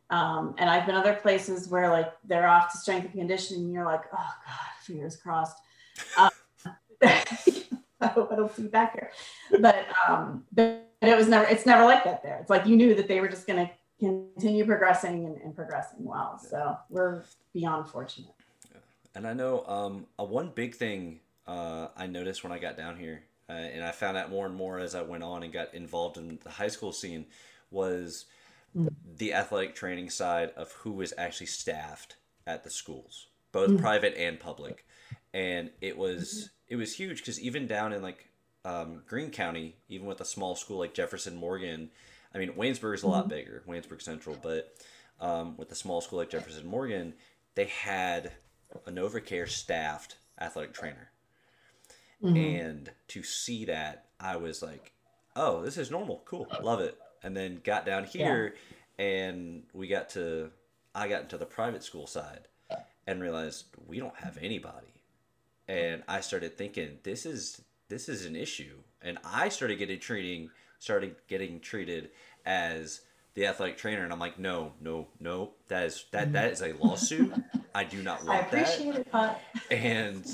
Um, 0.09 0.55
and 0.57 0.69
I've 0.69 0.85
been 0.85 0.95
other 0.95 1.15
places 1.15 1.67
where 1.67 1.89
like 1.89 2.13
they're 2.23 2.47
off 2.47 2.71
to 2.71 2.77
strength 2.77 3.05
and 3.05 3.13
conditioning 3.13 3.65
and 3.65 3.73
you're 3.73 3.85
like, 3.85 4.03
oh 4.13 4.17
God, 4.45 4.83
fingers 4.83 5.17
crossed. 5.17 5.57
Um, 6.17 6.29
I 7.99 8.07
hope 8.07 8.31
I 8.31 8.35
don't 8.35 8.55
see 8.55 8.63
you 8.63 8.69
back 8.69 8.93
here. 8.93 9.11
But 9.59 9.87
um, 10.07 10.45
but 10.53 10.87
it 11.01 11.17
was 11.17 11.27
never 11.27 11.45
it's 11.45 11.65
never 11.65 11.83
like 11.83 12.03
that 12.03 12.23
there. 12.23 12.37
It's 12.39 12.49
like 12.49 12.65
you 12.65 12.75
knew 12.75 12.95
that 12.95 13.07
they 13.07 13.19
were 13.19 13.27
just 13.27 13.47
gonna 13.47 13.69
continue 13.99 14.65
progressing 14.65 15.25
and, 15.25 15.37
and 15.41 15.55
progressing 15.55 16.05
well. 16.05 16.39
So 16.39 16.77
we're 16.89 17.23
beyond 17.53 17.89
fortunate. 17.89 18.36
And 19.17 19.25
I 19.25 19.33
know 19.33 19.65
um, 19.65 20.05
a 20.19 20.23
one 20.23 20.51
big 20.53 20.75
thing 20.75 21.21
uh, 21.47 21.87
I 21.97 22.05
noticed 22.05 22.43
when 22.43 22.53
I 22.53 22.59
got 22.59 22.77
down 22.77 22.97
here, 22.97 23.23
uh, 23.49 23.53
and 23.53 23.83
I 23.83 23.89
found 23.89 24.15
out 24.15 24.29
more 24.29 24.45
and 24.45 24.53
more 24.53 24.77
as 24.77 24.93
I 24.93 25.01
went 25.01 25.23
on 25.23 25.41
and 25.41 25.51
got 25.51 25.73
involved 25.73 26.17
in 26.17 26.37
the 26.43 26.51
high 26.51 26.67
school 26.67 26.93
scene, 26.93 27.25
was 27.71 28.25
Mm. 28.75 28.89
the 29.17 29.33
athletic 29.33 29.73
training 29.73 30.09
side 30.09 30.51
of 30.51 30.71
who 30.73 30.91
was 30.91 31.13
actually 31.17 31.47
staffed 31.47 32.17
at 32.45 32.63
the 32.63 32.69
schools, 32.69 33.27
both 33.51 33.71
Mm. 33.71 33.79
private 33.79 34.13
and 34.15 34.39
public. 34.39 34.85
And 35.33 35.71
it 35.81 35.97
was 35.97 36.51
it 36.67 36.75
was 36.75 36.93
huge 36.93 37.19
because 37.19 37.39
even 37.39 37.65
down 37.65 37.93
in 37.93 38.03
like 38.03 38.29
um, 38.65 39.01
Greene 39.07 39.31
County, 39.31 39.77
even 39.89 40.05
with 40.05 40.21
a 40.21 40.25
small 40.25 40.55
school 40.55 40.77
like 40.77 40.93
Jefferson 40.93 41.35
Morgan, 41.37 41.89
I 42.35 42.37
mean 42.37 42.53
Waynesburg 42.53 42.93
is 42.93 43.03
a 43.03 43.07
lot 43.07 43.29
bigger, 43.29 43.63
Waynesburg 43.65 44.01
Central, 44.01 44.37
but 44.43 44.75
um, 45.19 45.57
with 45.57 45.71
a 45.71 45.75
small 45.75 46.01
school 46.01 46.19
like 46.19 46.29
Jefferson 46.29 46.67
Morgan, 46.67 47.15
they 47.55 47.65
had 47.65 48.33
a 48.85 48.91
NovaCare 48.91 49.49
staffed 49.49 50.17
athletic 50.39 50.73
trainer. 50.73 51.11
Mhm. 52.21 52.61
And 52.61 52.91
to 53.09 53.23
see 53.23 53.65
that, 53.65 54.09
I 54.19 54.37
was 54.37 54.61
like, 54.61 54.93
oh, 55.35 55.61
this 55.61 55.77
is 55.77 55.91
normal. 55.91 56.23
Cool. 56.25 56.47
Love 56.61 56.79
it. 56.79 56.97
And 57.23 57.35
then 57.35 57.61
got 57.63 57.85
down 57.85 58.05
here 58.05 58.55
and 58.97 59.63
we 59.73 59.87
got 59.87 60.09
to, 60.11 60.51
I 60.95 61.07
got 61.07 61.21
into 61.23 61.37
the 61.37 61.45
private 61.45 61.83
school 61.83 62.07
side 62.07 62.47
and 63.05 63.21
realized 63.21 63.65
we 63.85 63.99
don't 63.99 64.17
have 64.17 64.37
anybody. 64.41 65.01
And 65.67 66.03
I 66.07 66.21
started 66.21 66.57
thinking, 66.57 66.99
this 67.03 67.25
is, 67.25 67.61
this 67.89 68.09
is 68.09 68.25
an 68.25 68.35
issue. 68.35 68.77
And 69.01 69.19
I 69.23 69.49
started 69.49 69.77
getting 69.77 69.99
treating, 69.99 70.49
started 70.79 71.15
getting 71.27 71.59
treated 71.59 72.09
as 72.45 73.01
the 73.37 73.45
athletic 73.45 73.77
trainer. 73.77 74.03
And 74.03 74.11
I'm 74.11 74.19
like, 74.19 74.39
no, 74.39 74.73
no, 74.81 75.07
no, 75.19 75.51
that 75.67 75.85
is, 75.85 76.05
that, 76.11 76.33
that 76.33 76.51
is 76.51 76.61
a 76.63 76.73
lawsuit. 76.73 77.31
I 77.73 77.83
do 77.83 78.01
not 78.01 78.21
I 78.23 78.25
want 78.25 78.51
that 78.51 78.63
appreciate 78.63 78.95
it, 78.95 79.07
but 79.11 79.39
and 79.69 80.25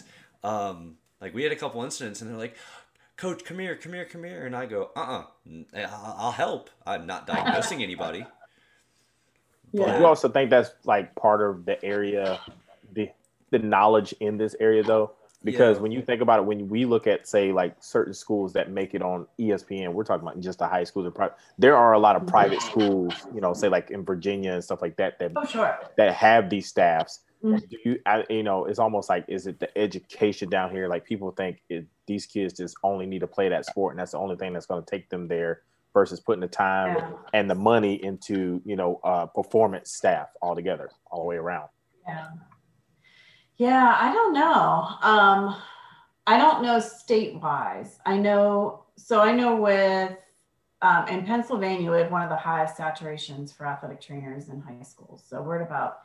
um, 0.42 0.96
like 1.20 1.34
we 1.34 1.44
had 1.44 1.52
a 1.52 1.58
couple 1.58 1.84
incidents, 1.84 2.22
and 2.22 2.32
they're 2.32 2.38
like, 2.38 2.56
"Coach, 3.18 3.44
come 3.44 3.60
here, 3.60 3.76
come 3.76 3.92
here, 3.92 4.06
come 4.06 4.24
here," 4.24 4.46
and 4.46 4.56
I 4.56 4.66
go, 4.66 4.92
"Uh, 4.96 5.24
uh 5.76 5.88
I'll 6.18 6.32
help. 6.32 6.70
I'm 6.88 7.06
not 7.06 7.28
diagnosing 7.28 7.84
anybody." 7.84 8.26
yeah. 9.74 10.00
You 10.00 10.06
also 10.06 10.30
think 10.30 10.50
that's 10.50 10.72
like 10.86 11.14
part 11.16 11.42
of 11.42 11.66
the 11.66 11.84
area, 11.84 12.40
the 12.94 13.10
the 13.52 13.60
knowledge 13.60 14.16
in 14.22 14.38
this 14.38 14.56
area 14.62 14.82
though, 14.82 15.12
because 15.44 15.78
Yeah. 15.78 15.82
when 15.84 15.92
you 15.92 16.02
think 16.02 16.22
about 16.22 16.40
it, 16.40 16.46
when 16.46 16.70
we 16.70 16.86
look 16.86 17.08
at 17.08 17.28
say 17.28 17.52
like 17.52 17.76
certain 17.84 18.14
schools 18.14 18.54
that 18.54 18.70
make 18.72 18.94
it 18.94 19.02
on 19.02 19.28
ESPN, 19.40 19.94
we're 19.94 20.04
talking 20.04 20.28
about 20.28 20.40
just 20.40 20.60
the 20.60 20.68
high 20.68 20.84
schools 20.84 21.06
and 21.06 21.14
private. 21.16 21.36
There 21.58 21.76
are 21.76 21.94
a 21.94 22.00
lot 22.00 22.16
of 22.16 22.26
private 22.28 22.62
schools, 22.62 23.14
you 23.34 23.42
know, 23.42 23.54
say 23.54 23.70
like 23.70 23.92
in 23.92 24.04
Virginia 24.06 24.54
and 24.54 24.64
stuff 24.64 24.82
like 24.82 24.96
that 24.98 25.20
that 25.20 25.32
Oh, 25.36 25.46
sure. 25.46 25.78
that 25.98 26.14
have 26.14 26.50
these 26.50 26.68
staffs. 26.68 27.22
Mhm. 27.44 27.70
Do 27.70 27.78
you, 27.84 28.00
I, 28.06 28.24
you 28.30 28.44
know, 28.44 28.66
it's 28.66 28.80
almost 28.80 29.10
like 29.10 29.26
is 29.28 29.48
it 29.48 29.60
the 29.60 29.78
education 29.78 30.50
down 30.50 30.72
here? 30.72 30.88
Like 30.88 31.04
people 31.04 31.32
think 31.32 31.62
it, 31.70 31.86
these 32.08 32.26
kids 32.26 32.54
just 32.54 32.76
only 32.84 33.06
need 33.06 33.20
to 33.20 33.28
play 33.28 33.50
that 33.50 33.66
sport, 33.66 33.94
and 33.94 34.00
that's 34.00 34.12
the 34.12 34.18
only 34.20 34.38
thing 34.38 34.54
that's 34.54 34.66
going 34.66 34.82
to 34.84 34.90
take 34.90 35.10
them 35.10 35.28
there, 35.28 35.62
versus 35.94 36.20
putting 36.22 36.40
the 36.42 36.48
time 36.48 36.96
Yeah. 36.98 37.12
and 37.34 37.50
the 37.50 37.56
money 37.56 38.02
into 38.04 38.62
you 38.64 38.78
know 38.78 39.02
uh, 39.04 39.26
performance 39.26 39.92
staff 39.92 40.30
altogether, 40.42 40.90
all 41.12 41.20
the 41.24 41.26
way 41.28 41.36
around. 41.36 41.68
Yeah. 42.08 42.28
Yeah, 43.64 43.96
I 43.98 44.12
don't 44.12 44.34
know. 44.34 44.90
Um, 45.02 45.56
I 46.28 46.38
don't 46.38 46.64
know 46.64 46.82
state 46.82 47.40
wise. 47.40 47.98
I 48.06 48.18
know, 48.18 48.84
so 48.98 49.22
I 49.22 49.32
know 49.32 49.56
with, 49.56 50.18
um, 50.82 51.08
in 51.08 51.26
Pennsylvania, 51.26 51.90
we 51.90 52.00
have 52.00 52.12
one 52.12 52.24
of 52.24 52.30
the 52.30 52.36
highest 52.36 52.76
saturations 52.76 53.56
for 53.56 53.66
athletic 53.66 54.02
trainers 54.02 54.50
in 54.50 54.60
high 54.60 54.82
schools. 54.82 55.24
So 55.26 55.42
we're 55.42 55.62
at 55.62 55.66
about, 55.66 56.00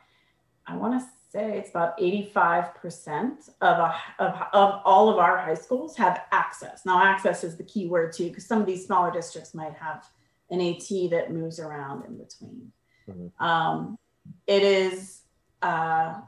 I 0.67 0.77
want 0.77 1.01
to 1.01 1.05
say 1.33 1.57
it's 1.57 1.71
about 1.71 1.97
85% 1.99 3.49
of, 3.59 3.77
a, 3.77 3.93
of, 4.19 4.41
of 4.53 4.81
all 4.85 5.09
of 5.09 5.17
our 5.17 5.37
high 5.37 5.55
schools 5.55 5.97
have 5.97 6.21
access. 6.31 6.85
Now, 6.85 7.03
access 7.03 7.43
is 7.43 7.57
the 7.57 7.65
key 7.65 7.87
word 7.87 8.13
too, 8.13 8.29
because 8.29 8.45
some 8.45 8.61
of 8.61 8.67
these 8.67 8.85
smaller 8.85 9.11
districts 9.11 9.53
might 9.53 9.73
have 9.73 10.05
an 10.49 10.61
AT 10.61 10.87
that 11.11 11.33
moves 11.33 11.59
around 11.59 12.05
in 12.05 12.17
between. 12.17 12.71
Mhm. 13.09 13.31
Um, 13.41 13.99
it 14.47 14.63
is, 14.63 15.23
uh, 15.61 16.21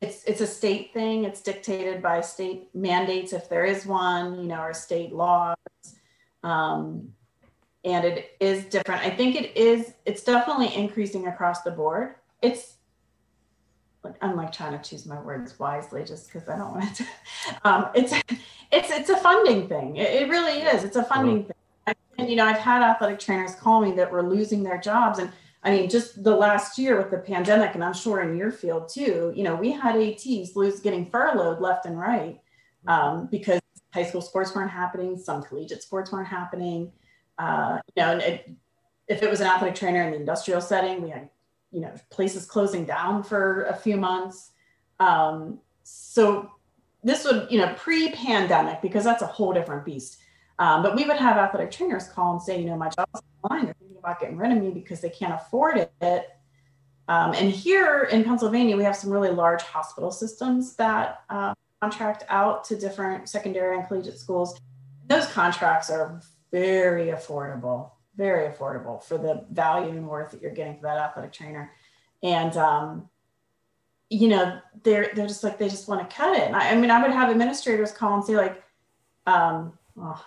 it's 0.00 0.24
it's 0.24 0.40
a 0.40 0.46
state 0.46 0.92
thing. 0.92 1.24
It's 1.24 1.40
dictated 1.40 2.02
by 2.02 2.20
state 2.20 2.68
mandates 2.74 3.32
if 3.32 3.48
there 3.48 3.64
is 3.64 3.84
one, 3.84 4.40
you 4.40 4.46
know, 4.46 4.60
or 4.60 4.74
state 4.74 5.12
laws. 5.12 5.56
Um, 6.44 7.12
and 7.84 8.04
it 8.04 8.36
is 8.40 8.64
different. 8.66 9.02
I 9.02 9.10
think 9.10 9.34
it 9.34 9.56
is. 9.56 9.94
It's 10.04 10.22
definitely 10.22 10.74
increasing 10.74 11.26
across 11.26 11.62
the 11.62 11.70
board. 11.70 12.14
It's 12.42 12.74
like 14.04 14.14
I'm 14.20 14.36
like 14.36 14.52
trying 14.52 14.78
to 14.78 14.88
choose 14.88 15.04
my 15.04 15.20
words 15.20 15.58
wisely, 15.58 16.04
just 16.04 16.32
because 16.32 16.48
I 16.48 16.56
don't 16.56 16.72
want 16.72 16.84
it 16.84 16.94
to. 16.96 17.04
Um, 17.64 17.88
it's 17.94 18.12
it's 18.70 18.90
it's 18.90 19.10
a 19.10 19.16
funding 19.16 19.68
thing. 19.68 19.96
It, 19.96 20.22
it 20.22 20.28
really 20.28 20.60
is. 20.60 20.84
It's 20.84 20.96
a 20.96 21.04
funding 21.04 21.44
thing. 21.44 21.54
And 22.18 22.28
you 22.28 22.36
know, 22.36 22.44
I've 22.44 22.58
had 22.58 22.82
athletic 22.82 23.18
trainers 23.18 23.54
call 23.54 23.80
me 23.80 23.92
that 23.92 24.10
were 24.10 24.22
losing 24.22 24.62
their 24.62 24.78
jobs, 24.78 25.18
and 25.18 25.30
I 25.62 25.70
mean, 25.70 25.90
just 25.90 26.22
the 26.22 26.34
last 26.34 26.78
year 26.78 26.96
with 26.96 27.10
the 27.10 27.18
pandemic, 27.18 27.74
and 27.74 27.82
I'm 27.82 27.94
sure 27.94 28.20
in 28.22 28.36
your 28.36 28.52
field 28.52 28.88
too, 28.88 29.32
you 29.34 29.42
know, 29.42 29.56
we 29.56 29.72
had 29.72 29.96
ATs 29.96 30.54
lose 30.54 30.80
getting 30.80 31.04
furloughed 31.04 31.60
left 31.60 31.84
and 31.84 31.98
right 31.98 32.40
um, 32.86 33.28
because 33.30 33.60
high 33.92 34.04
school 34.04 34.20
sports 34.20 34.54
weren't 34.54 34.70
happening, 34.70 35.18
some 35.18 35.42
collegiate 35.42 35.82
sports 35.82 36.12
weren't 36.12 36.28
happening. 36.28 36.92
Uh, 37.38 37.78
you 37.96 38.02
know, 38.02 38.12
and 38.12 38.22
it, 38.22 38.50
if 39.08 39.22
it 39.22 39.30
was 39.30 39.40
an 39.40 39.46
athletic 39.46 39.74
trainer 39.74 40.02
in 40.02 40.12
the 40.12 40.16
industrial 40.16 40.60
setting, 40.60 41.02
we 41.02 41.10
had, 41.10 41.28
you 41.70 41.80
know, 41.80 41.92
places 42.10 42.44
closing 42.44 42.84
down 42.84 43.22
for 43.22 43.64
a 43.64 43.74
few 43.74 43.96
months. 43.96 44.50
Um, 45.00 45.58
so 45.82 46.50
this 47.02 47.24
would, 47.24 47.48
you 47.50 47.58
know, 47.58 47.74
pre-pandemic, 47.76 48.82
because 48.82 49.04
that's 49.04 49.22
a 49.22 49.26
whole 49.26 49.52
different 49.52 49.84
beast. 49.84 50.18
Um, 50.58 50.82
but 50.82 50.96
we 50.96 51.04
would 51.04 51.16
have 51.16 51.36
athletic 51.36 51.70
trainers 51.70 52.08
call 52.08 52.32
and 52.32 52.42
say, 52.42 52.60
you 52.60 52.66
know, 52.66 52.76
my 52.76 52.88
job's 52.88 53.22
online. 53.42 53.66
They're 53.66 53.74
thinking 53.78 53.98
about 53.98 54.20
getting 54.20 54.36
rid 54.36 54.52
of 54.52 54.58
me 54.58 54.70
because 54.70 55.00
they 55.00 55.10
can't 55.10 55.32
afford 55.32 55.88
it. 56.00 56.30
Um, 57.08 57.32
and 57.32 57.50
here 57.50 58.08
in 58.12 58.24
Pennsylvania, 58.24 58.76
we 58.76 58.84
have 58.84 58.96
some 58.96 59.10
really 59.10 59.30
large 59.30 59.62
hospital 59.62 60.10
systems 60.10 60.74
that 60.76 61.22
uh, 61.30 61.54
contract 61.80 62.24
out 62.28 62.64
to 62.64 62.76
different 62.76 63.28
secondary 63.28 63.78
and 63.78 63.86
collegiate 63.86 64.18
schools. 64.18 64.60
Those 65.06 65.26
contracts 65.26 65.90
are 65.90 66.20
very 66.50 67.06
affordable, 67.06 67.92
very 68.16 68.52
affordable 68.52 69.02
for 69.02 69.16
the 69.16 69.46
value 69.50 69.90
and 69.90 70.08
worth 70.08 70.32
that 70.32 70.42
you're 70.42 70.50
getting 70.50 70.76
for 70.76 70.82
that 70.82 70.98
athletic 70.98 71.32
trainer. 71.32 71.72
And 72.22 72.56
um, 72.56 73.08
you 74.10 74.28
know, 74.28 74.58
they're 74.82 75.10
they're 75.14 75.26
just 75.26 75.44
like 75.44 75.58
they 75.58 75.68
just 75.68 75.88
want 75.88 76.08
to 76.08 76.16
cut 76.16 76.36
it. 76.36 76.52
I, 76.52 76.70
I 76.70 76.74
mean, 76.76 76.90
I 76.90 77.00
would 77.00 77.12
have 77.12 77.30
administrators 77.30 77.92
call 77.92 78.14
and 78.14 78.24
say 78.24 78.36
like, 78.36 78.62
um, 79.26 79.78
oh, 79.98 80.22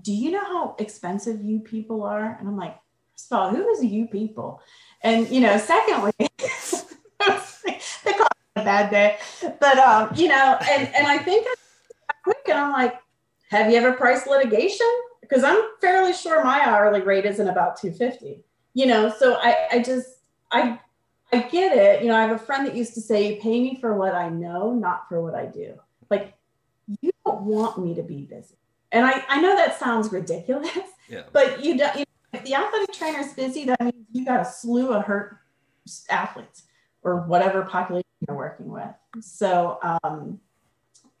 "Do 0.00 0.12
you 0.12 0.30
know 0.30 0.44
how 0.44 0.76
expensive 0.78 1.42
you 1.42 1.60
people 1.60 2.02
are?" 2.02 2.36
And 2.38 2.48
I'm 2.48 2.56
like, 2.56 2.78
first 3.12 3.32
of 3.32 3.38
all, 3.38 3.50
who 3.50 3.68
is 3.70 3.84
you 3.84 4.06
people? 4.06 4.60
And 5.02 5.28
you 5.28 5.40
know, 5.40 5.56
secondly, 5.58 6.12
they 6.18 8.12
call 8.12 8.26
it 8.26 8.56
a 8.56 8.64
bad 8.64 8.90
day, 8.90 9.18
but 9.60 9.78
um, 9.78 10.10
you 10.14 10.28
know, 10.28 10.58
and 10.70 10.94
and 10.94 11.06
I 11.06 11.18
think 11.18 11.46
quick, 12.22 12.38
and 12.48 12.58
I'm 12.58 12.72
like, 12.72 12.94
have 13.50 13.70
you 13.70 13.76
ever 13.76 13.92
priced 13.92 14.26
litigation? 14.26 14.86
Because 15.20 15.44
I'm 15.44 15.60
fairly 15.80 16.12
sure 16.12 16.44
my 16.44 16.60
hourly 16.64 17.00
rate 17.00 17.24
isn't 17.26 17.48
about 17.48 17.76
250. 17.80 18.42
You 18.74 18.86
know, 18.86 19.10
so 19.10 19.34
I 19.34 19.68
I 19.72 19.82
just 19.82 20.08
I 20.50 20.78
I 21.32 21.42
get 21.42 21.76
it. 21.76 22.02
You 22.02 22.08
know, 22.08 22.16
I 22.16 22.22
have 22.22 22.36
a 22.36 22.38
friend 22.38 22.66
that 22.66 22.74
used 22.74 22.94
to 22.94 23.00
say, 23.00 23.34
"You 23.34 23.40
pay 23.40 23.60
me 23.60 23.78
for 23.80 23.94
what 23.94 24.14
I 24.14 24.28
know, 24.28 24.72
not 24.72 25.08
for 25.08 25.20
what 25.20 25.34
I 25.34 25.46
do." 25.46 25.74
Like, 26.10 26.34
you 27.00 27.10
don't 27.24 27.42
want 27.42 27.78
me 27.78 27.94
to 27.94 28.02
be 28.02 28.22
busy, 28.22 28.56
and 28.92 29.04
I 29.06 29.24
I 29.28 29.40
know 29.40 29.56
that 29.56 29.78
sounds 29.78 30.12
ridiculous. 30.12 30.70
Yeah. 31.08 31.24
But 31.32 31.62
you 31.62 31.76
don't. 31.76 31.94
You 31.94 32.00
know, 32.00 32.38
if 32.38 32.44
the 32.44 32.54
athletic 32.54 32.92
trainer 32.92 33.18
is 33.18 33.32
busy, 33.34 33.64
that 33.66 33.80
means 33.80 34.06
you 34.12 34.24
got 34.24 34.40
a 34.40 34.44
slew 34.44 34.92
of 34.92 35.04
hurt 35.04 35.36
athletes 36.08 36.62
or 37.02 37.22
whatever 37.22 37.62
population 37.62 38.08
you're 38.26 38.36
working 38.36 38.70
with. 38.70 38.88
So 39.20 39.78
um, 39.82 40.40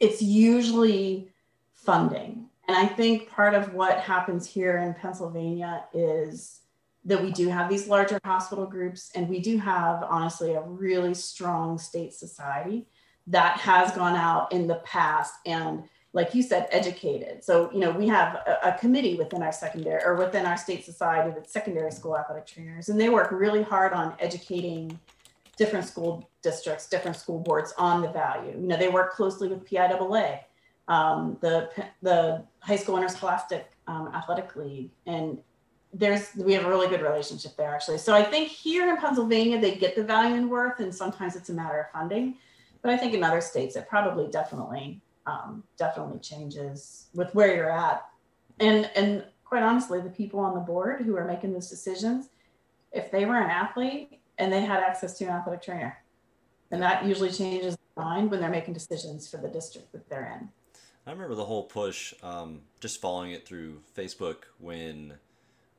it's 0.00 0.22
usually 0.22 1.28
funding, 1.74 2.46
and 2.68 2.76
I 2.76 2.86
think 2.86 3.28
part 3.28 3.54
of 3.54 3.74
what 3.74 3.98
happens 3.98 4.46
here 4.46 4.78
in 4.78 4.94
Pennsylvania 4.94 5.84
is 5.92 6.60
that 7.04 7.22
we 7.22 7.32
do 7.32 7.48
have 7.48 7.68
these 7.68 7.88
larger 7.88 8.20
hospital 8.24 8.64
groups 8.64 9.10
and 9.14 9.28
we 9.28 9.40
do 9.40 9.58
have 9.58 10.04
honestly 10.04 10.54
a 10.54 10.62
really 10.62 11.14
strong 11.14 11.76
state 11.76 12.14
society 12.14 12.86
that 13.26 13.58
has 13.58 13.92
gone 13.92 14.14
out 14.14 14.52
in 14.52 14.66
the 14.66 14.76
past 14.84 15.34
and 15.44 15.82
like 16.12 16.34
you 16.34 16.42
said 16.42 16.68
educated 16.70 17.42
so 17.42 17.70
you 17.72 17.80
know 17.80 17.90
we 17.90 18.06
have 18.06 18.34
a, 18.46 18.68
a, 18.68 18.78
committee 18.78 19.16
within 19.16 19.42
our 19.42 19.52
secondary 19.52 20.02
or 20.04 20.14
within 20.16 20.44
our 20.44 20.56
state 20.56 20.84
society 20.84 21.30
that's 21.34 21.52
secondary 21.52 21.90
school 21.90 22.16
athletic 22.16 22.46
trainers 22.46 22.88
and 22.88 23.00
they 23.00 23.08
work 23.08 23.30
really 23.30 23.62
hard 23.62 23.92
on 23.92 24.14
educating 24.20 24.98
different 25.56 25.86
school 25.86 26.28
districts 26.42 26.88
different 26.88 27.16
school 27.16 27.38
boards 27.38 27.72
on 27.78 28.02
the 28.02 28.10
value 28.10 28.52
you 28.52 28.66
know 28.66 28.76
they 28.76 28.88
work 28.88 29.12
closely 29.12 29.48
with 29.48 29.64
piaa 29.64 30.40
um, 30.88 31.38
the 31.40 31.70
the 32.02 32.44
high 32.60 32.76
school 32.76 32.96
interscholastic 32.96 33.70
um, 33.86 34.10
athletic 34.14 34.54
league 34.56 34.90
and 35.06 35.38
there's 35.92 36.30
we 36.36 36.54
have 36.54 36.64
a 36.64 36.68
really 36.68 36.88
good 36.88 37.02
relationship 37.02 37.56
there 37.56 37.74
actually. 37.74 37.98
So 37.98 38.14
I 38.14 38.22
think 38.22 38.48
here 38.48 38.88
in 38.88 38.96
Pennsylvania 38.96 39.60
they 39.60 39.74
get 39.74 39.94
the 39.94 40.02
value 40.02 40.36
and 40.36 40.50
worth, 40.50 40.80
and 40.80 40.94
sometimes 40.94 41.36
it's 41.36 41.50
a 41.50 41.52
matter 41.52 41.80
of 41.80 41.90
funding. 41.92 42.36
But 42.80 42.92
I 42.92 42.96
think 42.96 43.14
in 43.14 43.22
other 43.22 43.40
states 43.40 43.76
it 43.76 43.88
probably 43.88 44.28
definitely 44.30 45.00
um, 45.26 45.62
definitely 45.76 46.18
changes 46.18 47.06
with 47.14 47.34
where 47.34 47.54
you're 47.54 47.70
at, 47.70 48.06
and 48.60 48.90
and 48.94 49.24
quite 49.44 49.62
honestly, 49.62 50.00
the 50.00 50.10
people 50.10 50.40
on 50.40 50.54
the 50.54 50.60
board 50.60 51.02
who 51.02 51.16
are 51.16 51.26
making 51.26 51.52
those 51.52 51.68
decisions, 51.68 52.30
if 52.92 53.10
they 53.10 53.24
were 53.26 53.36
an 53.36 53.50
athlete 53.50 54.18
and 54.38 54.52
they 54.52 54.62
had 54.62 54.82
access 54.82 55.18
to 55.18 55.24
an 55.24 55.30
athletic 55.30 55.62
trainer, 55.62 55.98
and 56.70 56.82
that 56.82 57.04
usually 57.04 57.30
changes 57.30 57.76
their 57.94 58.04
mind 58.04 58.30
when 58.30 58.40
they're 58.40 58.50
making 58.50 58.74
decisions 58.74 59.28
for 59.28 59.36
the 59.36 59.48
district 59.48 59.92
that 59.92 60.08
they're 60.08 60.38
in. 60.40 60.48
I 61.06 61.10
remember 61.10 61.34
the 61.34 61.44
whole 61.44 61.64
push, 61.64 62.14
um, 62.22 62.60
just 62.80 63.00
following 63.00 63.32
it 63.32 63.46
through 63.46 63.82
Facebook 63.96 64.44
when 64.58 65.14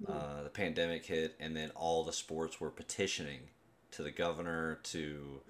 uh, 0.07 0.43
the 0.43 0.49
pandemic 0.49 1.05
hit, 1.05 1.35
and 1.39 1.55
then 1.55 1.71
all 1.75 2.03
the 2.03 2.13
sports 2.13 2.59
were 2.59 2.69
petitioning 2.69 3.39
to 3.91 4.03
the 4.03 4.11
governor, 4.11 4.79
to 4.83 5.41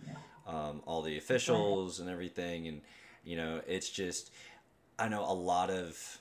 um, 0.45 0.81
all 0.85 1.01
the 1.01 1.17
officials 1.17 1.99
and 1.99 2.09
everything, 2.09 2.67
and 2.67 2.81
you 3.23 3.37
know, 3.37 3.61
it's 3.67 3.89
just 3.89 4.31
I 4.97 5.07
know 5.07 5.23
a 5.23 5.33
lot 5.33 5.69
of 5.69 6.19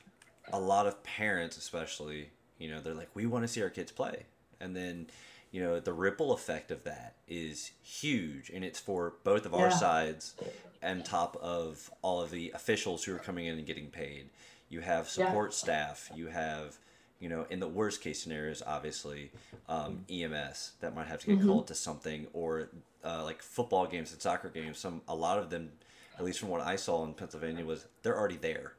a 0.52 0.58
lot 0.58 0.86
of 0.86 1.02
parents, 1.02 1.56
especially, 1.56 2.30
you 2.58 2.70
know, 2.70 2.80
they're 2.80 2.94
like, 2.94 3.10
we 3.14 3.26
want 3.26 3.44
to 3.44 3.48
see 3.48 3.62
our 3.62 3.70
kids 3.70 3.92
play, 3.92 4.24
and 4.60 4.74
then 4.74 5.06
you 5.50 5.62
know 5.62 5.80
the 5.80 5.92
ripple 5.92 6.32
effect 6.32 6.70
of 6.70 6.84
that 6.84 7.14
is 7.28 7.72
huge 7.82 8.48
and 8.48 8.64
it's 8.64 8.80
for 8.80 9.14
both 9.22 9.44
of 9.44 9.52
our 9.54 9.68
yeah. 9.68 9.76
sides 9.76 10.34
and 10.80 11.04
top 11.04 11.36
of 11.42 11.90
all 12.00 12.22
of 12.22 12.30
the 12.30 12.50
officials 12.54 13.04
who 13.04 13.14
are 13.14 13.18
coming 13.18 13.44
in 13.44 13.58
and 13.58 13.66
getting 13.66 13.88
paid 13.88 14.30
you 14.70 14.80
have 14.80 15.10
support 15.10 15.50
yeah. 15.50 15.56
staff 15.56 16.10
you 16.14 16.28
have 16.28 16.78
you 17.22 17.28
know, 17.28 17.46
in 17.50 17.60
the 17.60 17.68
worst 17.68 18.00
case 18.00 18.20
scenarios, 18.20 18.64
obviously, 18.66 19.30
um, 19.68 20.04
EMS 20.10 20.72
that 20.80 20.92
might 20.92 21.06
have 21.06 21.20
to 21.20 21.28
get 21.28 21.38
mm-hmm. 21.38 21.48
called 21.48 21.68
to 21.68 21.74
something, 21.74 22.26
or 22.32 22.68
uh, 23.04 23.22
like 23.22 23.40
football 23.40 23.86
games 23.86 24.12
and 24.12 24.20
soccer 24.20 24.48
games. 24.48 24.78
Some 24.78 25.02
a 25.06 25.14
lot 25.14 25.38
of 25.38 25.48
them, 25.48 25.70
at 26.18 26.24
least 26.24 26.40
from 26.40 26.48
what 26.48 26.60
I 26.60 26.76
saw 26.76 27.04
in 27.04 27.14
Pennsylvania, 27.14 27.64
was 27.64 27.86
they're 28.02 28.18
already 28.18 28.36
there, 28.36 28.74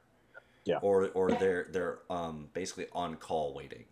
yeah, 0.65 0.77
or 0.81 1.09
or 1.09 1.31
they're 1.31 1.67
they're 1.71 1.99
um, 2.09 2.49
basically 2.53 2.87
on 2.93 3.15
call 3.15 3.53
waiting. 3.53 3.85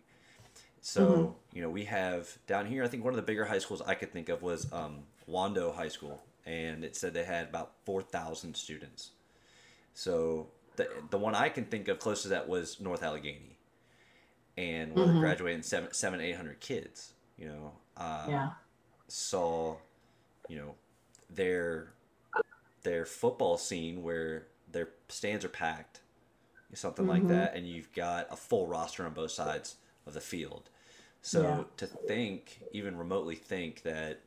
So 0.80 1.06
mm-hmm. 1.06 1.56
you 1.56 1.62
know, 1.62 1.70
we 1.70 1.84
have 1.84 2.36
down 2.46 2.66
here. 2.66 2.82
I 2.84 2.88
think 2.88 3.04
one 3.04 3.12
of 3.12 3.16
the 3.16 3.22
bigger 3.22 3.44
high 3.44 3.58
schools 3.58 3.82
I 3.82 3.94
could 3.94 4.12
think 4.12 4.28
of 4.28 4.42
was 4.42 4.72
um, 4.72 5.00
Wando 5.28 5.74
High 5.74 5.88
School, 5.88 6.22
and 6.44 6.84
it 6.84 6.96
said 6.96 7.14
they 7.14 7.24
had 7.24 7.48
about 7.48 7.72
four 7.84 8.02
thousand 8.02 8.56
students. 8.56 9.10
So 9.94 10.48
the 10.76 10.88
the 11.10 11.18
one 11.18 11.34
I 11.34 11.48
can 11.48 11.64
think 11.64 11.88
of 11.88 11.98
close 11.98 12.22
to 12.22 12.28
that 12.28 12.48
was 12.48 12.80
North 12.80 13.02
Allegheny 13.02 13.52
and 14.56 14.94
we're 14.94 15.06
mm-hmm. 15.06 15.20
graduating 15.20 15.62
seven, 15.62 15.92
seven, 15.92 16.20
eight 16.20 16.36
hundred 16.36 16.60
kids. 16.60 17.12
You 17.38 17.48
know, 17.48 17.72
uh, 17.96 18.26
yeah. 18.28 18.50
Saw, 19.08 19.76
you 20.48 20.58
know, 20.58 20.74
their 21.30 21.92
their 22.82 23.04
football 23.04 23.56
scene 23.58 24.02
where 24.02 24.46
their 24.70 24.88
stands 25.08 25.44
are 25.44 25.50
packed, 25.50 26.00
something 26.74 27.04
mm-hmm. 27.04 27.26
like 27.26 27.28
that, 27.28 27.54
and 27.54 27.66
you've 27.66 27.92
got 27.92 28.28
a 28.30 28.36
full 28.36 28.66
roster 28.66 29.04
on 29.04 29.12
both 29.12 29.30
sides 29.30 29.76
of 30.06 30.14
the 30.14 30.20
field. 30.20 30.70
So 31.20 31.42
yeah. 31.42 31.64
to 31.76 31.86
think, 31.86 32.60
even 32.72 32.96
remotely 32.96 33.36
think 33.36 33.82
that, 33.82 34.20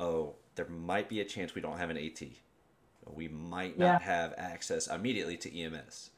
oh, 0.00 0.34
there 0.54 0.68
might 0.68 1.08
be 1.08 1.20
a 1.20 1.24
chance 1.24 1.54
we 1.54 1.60
don't 1.60 1.78
have 1.78 1.90
an 1.90 1.98
AT. 1.98 2.22
We 3.06 3.28
might 3.28 3.78
not 3.78 4.00
yeah. 4.00 4.06
have 4.06 4.34
access 4.36 4.86
immediately 4.86 5.36
to 5.38 5.60
EMS 5.60 6.10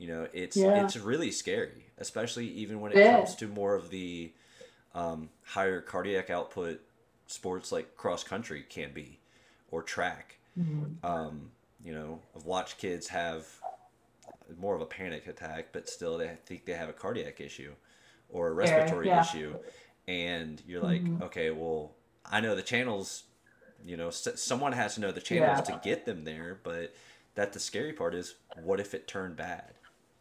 you 0.00 0.08
know, 0.08 0.26
it's 0.32 0.56
yeah. 0.56 0.82
it's 0.82 0.96
really 0.96 1.30
scary, 1.30 1.84
especially 1.98 2.46
even 2.48 2.80
when 2.80 2.92
it 2.92 3.04
comes 3.04 3.34
to 3.36 3.46
more 3.46 3.74
of 3.74 3.90
the 3.90 4.32
um, 4.94 5.28
higher 5.44 5.82
cardiac 5.82 6.30
output 6.30 6.80
sports 7.26 7.70
like 7.70 7.96
cross 7.96 8.24
country 8.24 8.64
can 8.66 8.94
be, 8.94 9.20
or 9.70 9.82
track. 9.82 10.38
Mm-hmm. 10.58 11.04
Um, 11.06 11.50
you 11.84 11.92
know, 11.92 12.20
I've 12.36 12.44
watched 12.44 12.78
kids 12.78 13.08
have 13.08 13.46
more 14.58 14.74
of 14.74 14.80
a 14.80 14.86
panic 14.86 15.26
attack, 15.26 15.68
but 15.72 15.88
still 15.88 16.18
they 16.18 16.36
think 16.46 16.64
they 16.64 16.72
have 16.72 16.88
a 16.88 16.92
cardiac 16.92 17.40
issue 17.40 17.72
or 18.28 18.48
a 18.48 18.52
respiratory 18.52 19.08
yeah. 19.08 19.22
issue, 19.22 19.56
and 20.06 20.62
you're 20.66 20.82
like, 20.82 21.02
mm-hmm. 21.02 21.22
okay, 21.24 21.50
well, 21.50 21.92
I 22.30 22.40
know 22.40 22.54
the 22.54 22.62
channels. 22.62 23.24
You 23.84 23.96
know, 23.96 24.10
someone 24.10 24.72
has 24.72 24.96
to 24.96 25.00
know 25.00 25.10
the 25.10 25.22
channels 25.22 25.66
to 25.68 25.80
get 25.82 26.04
them 26.04 26.24
there, 26.24 26.60
but 26.62 26.94
that 27.34 27.54
the 27.54 27.60
scary 27.60 27.94
part 27.94 28.14
is, 28.14 28.34
what 28.62 28.78
if 28.78 28.92
it 28.92 29.08
turned 29.08 29.36
bad? 29.36 29.72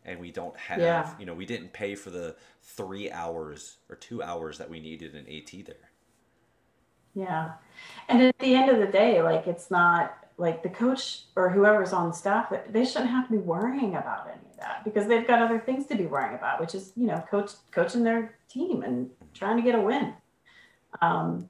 and 0.06 0.20
we 0.20 0.32
don't 0.32 0.56
have 0.58 0.80
yeah. 0.80 1.14
you 1.20 1.26
know 1.26 1.34
we 1.34 1.46
didn't 1.46 1.72
pay 1.74 1.96
for 1.96 2.10
the 2.10 2.36
three 2.64 3.12
hours 3.12 3.78
or 3.90 3.96
two 3.96 4.22
hours 4.24 4.58
that 4.58 4.70
we 4.70 4.80
needed 4.80 5.14
an 5.14 5.26
at 5.28 5.66
there 5.66 5.89
yeah 7.20 7.52
and 8.08 8.22
at 8.22 8.38
the 8.40 8.56
end 8.56 8.70
of 8.70 8.80
the 8.80 8.88
day 8.88 9.22
like 9.22 9.48
it's 9.48 9.70
not 9.70 10.18
like 10.38 10.64
the 10.64 10.70
coach 10.70 11.24
or 11.36 11.50
whoever's 11.50 11.94
on 11.94 12.14
staff 12.14 12.54
they 12.70 12.86
shouldn't 12.86 13.10
have 13.10 13.28
to 13.28 13.32
be 13.34 13.38
worrying 13.38 13.96
about 13.96 14.28
any 14.28 14.50
of 14.52 14.58
that 14.58 14.84
because 14.84 15.08
they've 15.08 15.28
got 15.28 15.42
other 15.42 15.60
things 15.60 15.86
to 15.86 15.96
be 15.96 16.06
worrying 16.06 16.36
about 16.36 16.60
which 16.60 16.74
is 16.74 16.94
you 16.96 17.08
know 17.08 17.24
coach 17.30 17.52
coaching 17.72 18.04
their 18.04 18.36
team 18.50 18.84
and 18.84 19.10
trying 19.34 19.58
to 19.58 19.64
get 19.64 19.76
a 19.76 19.82
win 19.82 20.14
um, 21.02 21.50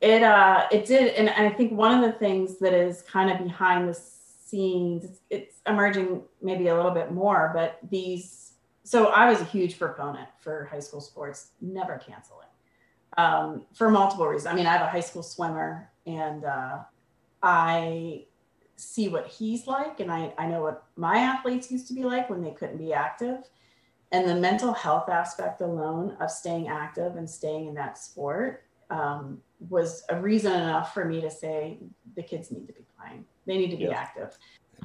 it 0.00 0.22
uh 0.22 0.66
it 0.72 0.86
did 0.86 1.14
and 1.14 1.28
i 1.30 1.50
think 1.50 1.72
one 1.72 1.92
of 1.92 2.02
the 2.02 2.18
things 2.18 2.58
that 2.58 2.72
is 2.72 3.02
kind 3.02 3.30
of 3.30 3.38
behind 3.38 3.88
the 3.88 3.94
scenes 4.50 5.04
it's, 5.04 5.20
it's 5.30 5.56
emerging 5.66 6.22
maybe 6.42 6.68
a 6.68 6.74
little 6.76 6.90
bit 6.90 7.12
more, 7.12 7.52
but 7.54 7.78
these. 7.90 8.52
So 8.82 9.06
I 9.06 9.30
was 9.30 9.40
a 9.40 9.44
huge 9.44 9.78
proponent 9.78 10.28
for 10.40 10.64
high 10.70 10.80
school 10.80 11.00
sports 11.00 11.50
never 11.60 11.98
canceling. 11.98 12.48
Um, 13.20 13.62
for 13.74 13.90
multiple 13.90 14.26
reasons. 14.26 14.46
I 14.46 14.54
mean, 14.54 14.66
I 14.66 14.72
have 14.72 14.82
a 14.82 14.90
high 14.90 15.00
school 15.00 15.22
swimmer, 15.22 15.90
and 16.06 16.44
uh, 16.44 16.78
I 17.42 18.24
see 18.76 19.08
what 19.08 19.26
he's 19.26 19.66
like, 19.66 20.00
and 20.00 20.10
I, 20.10 20.32
I 20.38 20.46
know 20.46 20.62
what 20.62 20.84
my 20.96 21.18
athletes 21.18 21.70
used 21.70 21.86
to 21.88 21.94
be 21.94 22.02
like 22.02 22.30
when 22.30 22.42
they 22.42 22.52
couldn't 22.52 22.78
be 22.78 22.92
active. 22.92 23.38
And 24.12 24.28
the 24.28 24.34
mental 24.34 24.72
health 24.72 25.08
aspect 25.08 25.60
alone 25.60 26.16
of 26.20 26.30
staying 26.30 26.68
active 26.68 27.16
and 27.16 27.30
staying 27.30 27.68
in 27.68 27.74
that 27.74 27.96
sport 27.96 28.64
um, 28.90 29.40
was 29.68 30.02
a 30.08 30.20
reason 30.20 30.52
enough 30.52 30.92
for 30.92 31.04
me 31.04 31.20
to 31.20 31.30
say 31.30 31.78
the 32.16 32.22
kids 32.22 32.50
need 32.50 32.66
to 32.66 32.72
be 32.72 32.84
playing. 32.98 33.24
They 33.46 33.56
need 33.56 33.70
to 33.70 33.76
be 33.76 33.84
yeah. 33.84 34.00
active. 34.00 34.36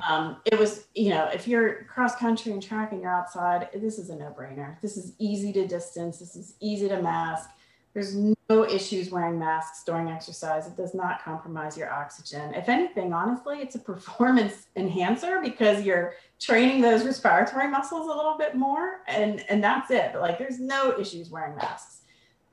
Um, 0.07 0.37
it 0.45 0.59
was, 0.59 0.87
you 0.93 1.09
know, 1.09 1.25
if 1.33 1.47
you're 1.47 1.85
cross 1.85 2.15
country 2.17 2.51
and 2.51 2.61
track 2.61 2.91
and 2.91 3.01
you're 3.01 3.11
outside, 3.11 3.69
this 3.73 3.97
is 3.97 4.09
a 4.09 4.15
no 4.15 4.35
brainer. 4.37 4.79
This 4.81 4.97
is 4.97 5.13
easy 5.17 5.53
to 5.53 5.65
distance. 5.65 6.19
This 6.19 6.35
is 6.35 6.55
easy 6.59 6.87
to 6.89 7.01
mask. 7.01 7.49
There's 7.95 8.13
no 8.13 8.65
issues 8.65 9.09
wearing 9.09 9.39
masks 9.39 9.85
during 9.85 10.09
exercise. 10.09 10.67
It 10.67 10.75
does 10.75 10.93
not 10.93 11.23
compromise 11.23 11.77
your 11.77 11.89
oxygen. 11.89 12.53
If 12.53 12.67
anything, 12.67 13.13
honestly, 13.13 13.59
it's 13.59 13.75
a 13.75 13.79
performance 13.79 14.67
enhancer 14.75 15.39
because 15.41 15.85
you're 15.85 16.15
training 16.37 16.81
those 16.81 17.05
respiratory 17.05 17.69
muscles 17.69 18.07
a 18.07 18.13
little 18.13 18.37
bit 18.37 18.53
more, 18.53 18.99
and 19.07 19.45
and 19.49 19.63
that's 19.63 19.91
it. 19.91 20.09
But 20.11 20.21
like, 20.21 20.37
there's 20.37 20.59
no 20.59 20.99
issues 20.99 21.29
wearing 21.29 21.55
masks. 21.55 22.01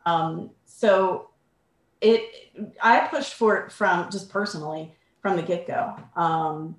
Um, 0.06 0.50
so 0.64 1.30
it, 2.00 2.22
I 2.80 3.08
pushed 3.08 3.34
for 3.34 3.56
it 3.56 3.72
from 3.72 4.12
just 4.12 4.30
personally 4.30 4.94
from 5.22 5.34
the 5.34 5.42
get 5.42 5.66
go. 5.66 5.96
Um, 6.14 6.76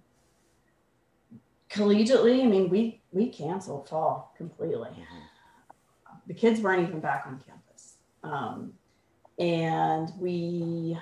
collegiately, 1.69 2.41
I 2.41 2.47
mean, 2.47 2.69
we 2.69 3.01
we 3.11 3.27
canceled 3.27 3.89
fall 3.89 4.33
completely. 4.37 4.87
Mm-hmm. 4.87 5.19
The 6.27 6.33
kids 6.33 6.61
weren't 6.61 6.87
even 6.87 7.01
back 7.01 7.25
on 7.27 7.41
campus. 7.45 7.62
Um, 8.23 8.73
and 9.39 10.11
we 10.19 10.97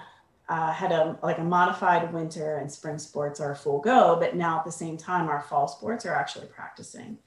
uh, 0.50 0.72
had 0.72 0.92
a 0.92 1.18
like 1.24 1.38
a 1.38 1.44
modified 1.44 2.14
winter 2.14 2.58
and 2.58 2.72
spring 2.72 2.98
sports 2.98 3.40
are 3.40 3.56
full 3.56 3.80
go, 3.80 4.18
but 4.20 4.36
now 4.36 4.60
at 4.60 4.66
the 4.66 4.72
same 4.72 4.98
time, 4.98 5.30
our 5.30 5.42
fall 5.42 5.68
sports 5.68 6.06
are 6.06 6.14
actually 6.14 6.48
practicing. 6.48 7.18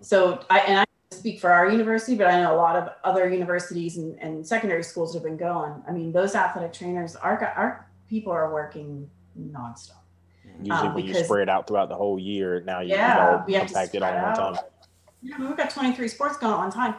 So 0.00 0.44
I 0.50 0.60
and 0.60 0.80
I 0.80 0.84
speak 1.10 1.40
for 1.40 1.50
our 1.50 1.70
university, 1.70 2.16
but 2.16 2.28
I 2.28 2.40
know 2.40 2.54
a 2.54 2.56
lot 2.56 2.76
of 2.76 2.90
other 3.04 3.28
universities 3.28 3.96
and, 3.96 4.16
and 4.20 4.46
secondary 4.46 4.84
schools 4.84 5.14
have 5.14 5.22
been 5.22 5.36
going. 5.36 5.82
I 5.88 5.92
mean, 5.92 6.12
those 6.12 6.34
athletic 6.34 6.72
trainers, 6.72 7.16
our 7.16 7.42
our 7.56 7.88
people 8.08 8.32
are 8.32 8.52
working 8.52 9.10
nonstop. 9.38 9.94
Usually, 10.60 10.88
um, 10.88 10.94
when 10.94 11.06
you 11.06 11.14
spread 11.14 11.48
out 11.48 11.66
throughout 11.68 11.88
the 11.88 11.94
whole 11.94 12.18
year, 12.18 12.60
now 12.60 12.80
you, 12.80 12.90
yeah, 12.90 13.44
you 13.46 13.58
know, 13.58 13.62
impact 13.62 13.94
it 13.94 14.02
all 14.02 14.22
one 14.22 14.34
time. 14.34 14.64
Yeah, 15.22 15.36
we've 15.40 15.56
got 15.56 15.70
23 15.70 16.06
sports 16.08 16.36
going 16.36 16.54
on 16.54 16.70
time 16.70 16.94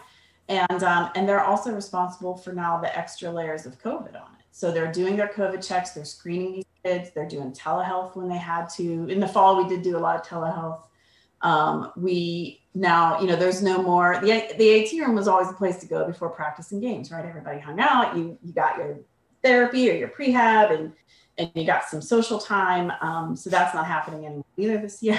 and 0.49 0.83
um, 0.83 1.11
and 1.15 1.29
they're 1.29 1.43
also 1.43 1.71
responsible 1.71 2.35
for 2.35 2.51
now 2.51 2.79
the 2.81 2.95
extra 2.97 3.31
layers 3.31 3.65
of 3.65 3.79
COVID 3.81 4.15
on 4.15 4.35
it. 4.39 4.45
So 4.51 4.71
they're 4.71 4.91
doing 4.91 5.15
their 5.15 5.29
COVID 5.29 5.65
checks, 5.65 5.91
they're 5.91 6.03
screening 6.03 6.53
these 6.53 6.65
kids, 6.83 7.11
they're 7.13 7.27
doing 7.27 7.53
telehealth 7.53 8.15
when 8.15 8.27
they 8.27 8.37
had 8.37 8.67
to. 8.71 9.07
In 9.07 9.19
the 9.19 9.27
fall, 9.27 9.63
we 9.63 9.69
did 9.69 9.83
do 9.83 9.95
a 9.95 9.99
lot 9.99 10.19
of 10.19 10.25
telehealth. 10.25 10.85
Um, 11.41 11.91
we 11.95 12.61
now, 12.73 13.21
you 13.21 13.27
know, 13.27 13.35
there's 13.35 13.61
no 13.61 13.81
more. 13.81 14.19
The 14.21 14.47
the 14.57 14.83
AT 14.83 14.91
room 15.05 15.15
was 15.15 15.27
always 15.27 15.47
the 15.47 15.53
place 15.53 15.77
to 15.77 15.85
go 15.85 16.05
before 16.05 16.29
practicing 16.29 16.79
games, 16.79 17.11
right? 17.11 17.23
Everybody 17.23 17.59
hung 17.59 17.79
out. 17.79 18.17
You 18.17 18.37
you 18.43 18.51
got 18.51 18.77
your 18.77 18.99
therapy 19.43 19.89
or 19.89 19.93
your 19.93 20.09
prehab, 20.09 20.77
and 20.77 20.93
and 21.39 21.49
you 21.55 21.65
got 21.65 21.85
some 21.85 22.01
social 22.01 22.37
time. 22.37 22.91
Um, 23.01 23.35
so 23.35 23.49
that's 23.49 23.73
not 23.73 23.87
happening 23.87 24.25
anymore 24.25 24.45
either 24.57 24.77
this 24.77 25.01
year. 25.01 25.17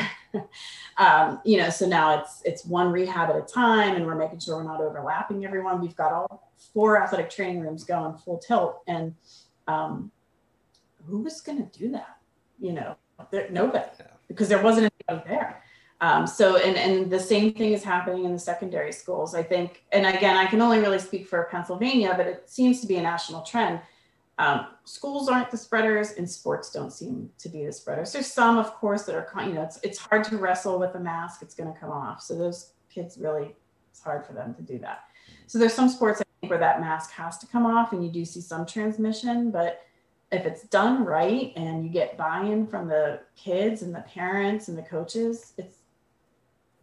um, 0.98 1.40
you 1.44 1.56
know, 1.56 1.70
so 1.70 1.86
now 1.86 2.20
it's 2.20 2.42
it's 2.44 2.64
one 2.64 2.92
rehab 2.92 3.30
at 3.30 3.36
a 3.36 3.42
time, 3.42 3.96
and 3.96 4.06
we're 4.06 4.14
making 4.14 4.38
sure 4.38 4.56
we're 4.56 4.64
not 4.64 4.80
overlapping 4.80 5.44
everyone. 5.44 5.80
We've 5.80 5.96
got 5.96 6.12
all 6.12 6.52
four 6.72 7.02
athletic 7.02 7.30
training 7.30 7.60
rooms 7.60 7.84
going 7.84 8.16
full 8.18 8.38
tilt, 8.38 8.82
and 8.86 9.14
um, 9.66 10.12
who 11.06 11.22
was 11.22 11.40
going 11.40 11.66
to 11.66 11.78
do 11.78 11.90
that? 11.92 12.18
You 12.60 12.72
know, 12.74 12.96
there, 13.30 13.48
nobody, 13.50 13.84
because 14.28 14.48
there 14.48 14.62
wasn't 14.62 14.92
anybody 15.08 15.28
there. 15.28 15.62
Um, 16.02 16.26
so, 16.26 16.56
and, 16.56 16.76
and 16.76 17.10
the 17.10 17.20
same 17.20 17.52
thing 17.52 17.72
is 17.72 17.84
happening 17.84 18.24
in 18.24 18.32
the 18.32 18.38
secondary 18.38 18.92
schools, 18.92 19.34
I 19.34 19.42
think. 19.42 19.84
And 19.92 20.06
again, 20.06 20.34
I 20.34 20.46
can 20.46 20.62
only 20.62 20.78
really 20.78 20.98
speak 20.98 21.28
for 21.28 21.46
Pennsylvania, 21.50 22.14
but 22.16 22.26
it 22.26 22.48
seems 22.48 22.80
to 22.80 22.86
be 22.86 22.96
a 22.96 23.02
national 23.02 23.42
trend 23.42 23.80
um, 24.40 24.68
schools 24.84 25.28
aren't 25.28 25.50
the 25.50 25.56
spreaders 25.58 26.12
and 26.12 26.28
sports 26.28 26.70
don't 26.70 26.92
seem 26.92 27.28
to 27.38 27.48
be 27.50 27.66
the 27.66 27.72
spreaders. 27.72 28.10
There's 28.12 28.32
some, 28.32 28.56
of 28.56 28.72
course, 28.74 29.02
that 29.02 29.14
are, 29.14 29.44
you 29.44 29.52
know, 29.52 29.62
it's, 29.62 29.78
it's 29.82 29.98
hard 29.98 30.24
to 30.24 30.38
wrestle 30.38 30.78
with 30.78 30.94
a 30.94 30.98
mask. 30.98 31.42
It's 31.42 31.54
going 31.54 31.70
to 31.70 31.78
come 31.78 31.90
off. 31.90 32.22
So 32.22 32.38
those 32.38 32.72
kids 32.88 33.18
really, 33.18 33.54
it's 33.90 34.00
hard 34.00 34.26
for 34.26 34.32
them 34.32 34.54
to 34.54 34.62
do 34.62 34.78
that. 34.78 35.04
So 35.46 35.58
there's 35.58 35.74
some 35.74 35.90
sports 35.90 36.22
I 36.22 36.24
think 36.40 36.50
where 36.50 36.58
that 36.58 36.80
mask 36.80 37.10
has 37.12 37.36
to 37.38 37.46
come 37.46 37.66
off 37.66 37.92
and 37.92 38.02
you 38.02 38.10
do 38.10 38.24
see 38.24 38.40
some 38.40 38.64
transmission, 38.64 39.50
but 39.50 39.82
if 40.32 40.46
it's 40.46 40.62
done 40.62 41.04
right 41.04 41.52
and 41.54 41.84
you 41.84 41.90
get 41.90 42.16
buy-in 42.16 42.66
from 42.66 42.88
the 42.88 43.20
kids 43.36 43.82
and 43.82 43.94
the 43.94 44.00
parents 44.02 44.68
and 44.68 44.78
the 44.78 44.82
coaches, 44.82 45.52
it's 45.58 45.76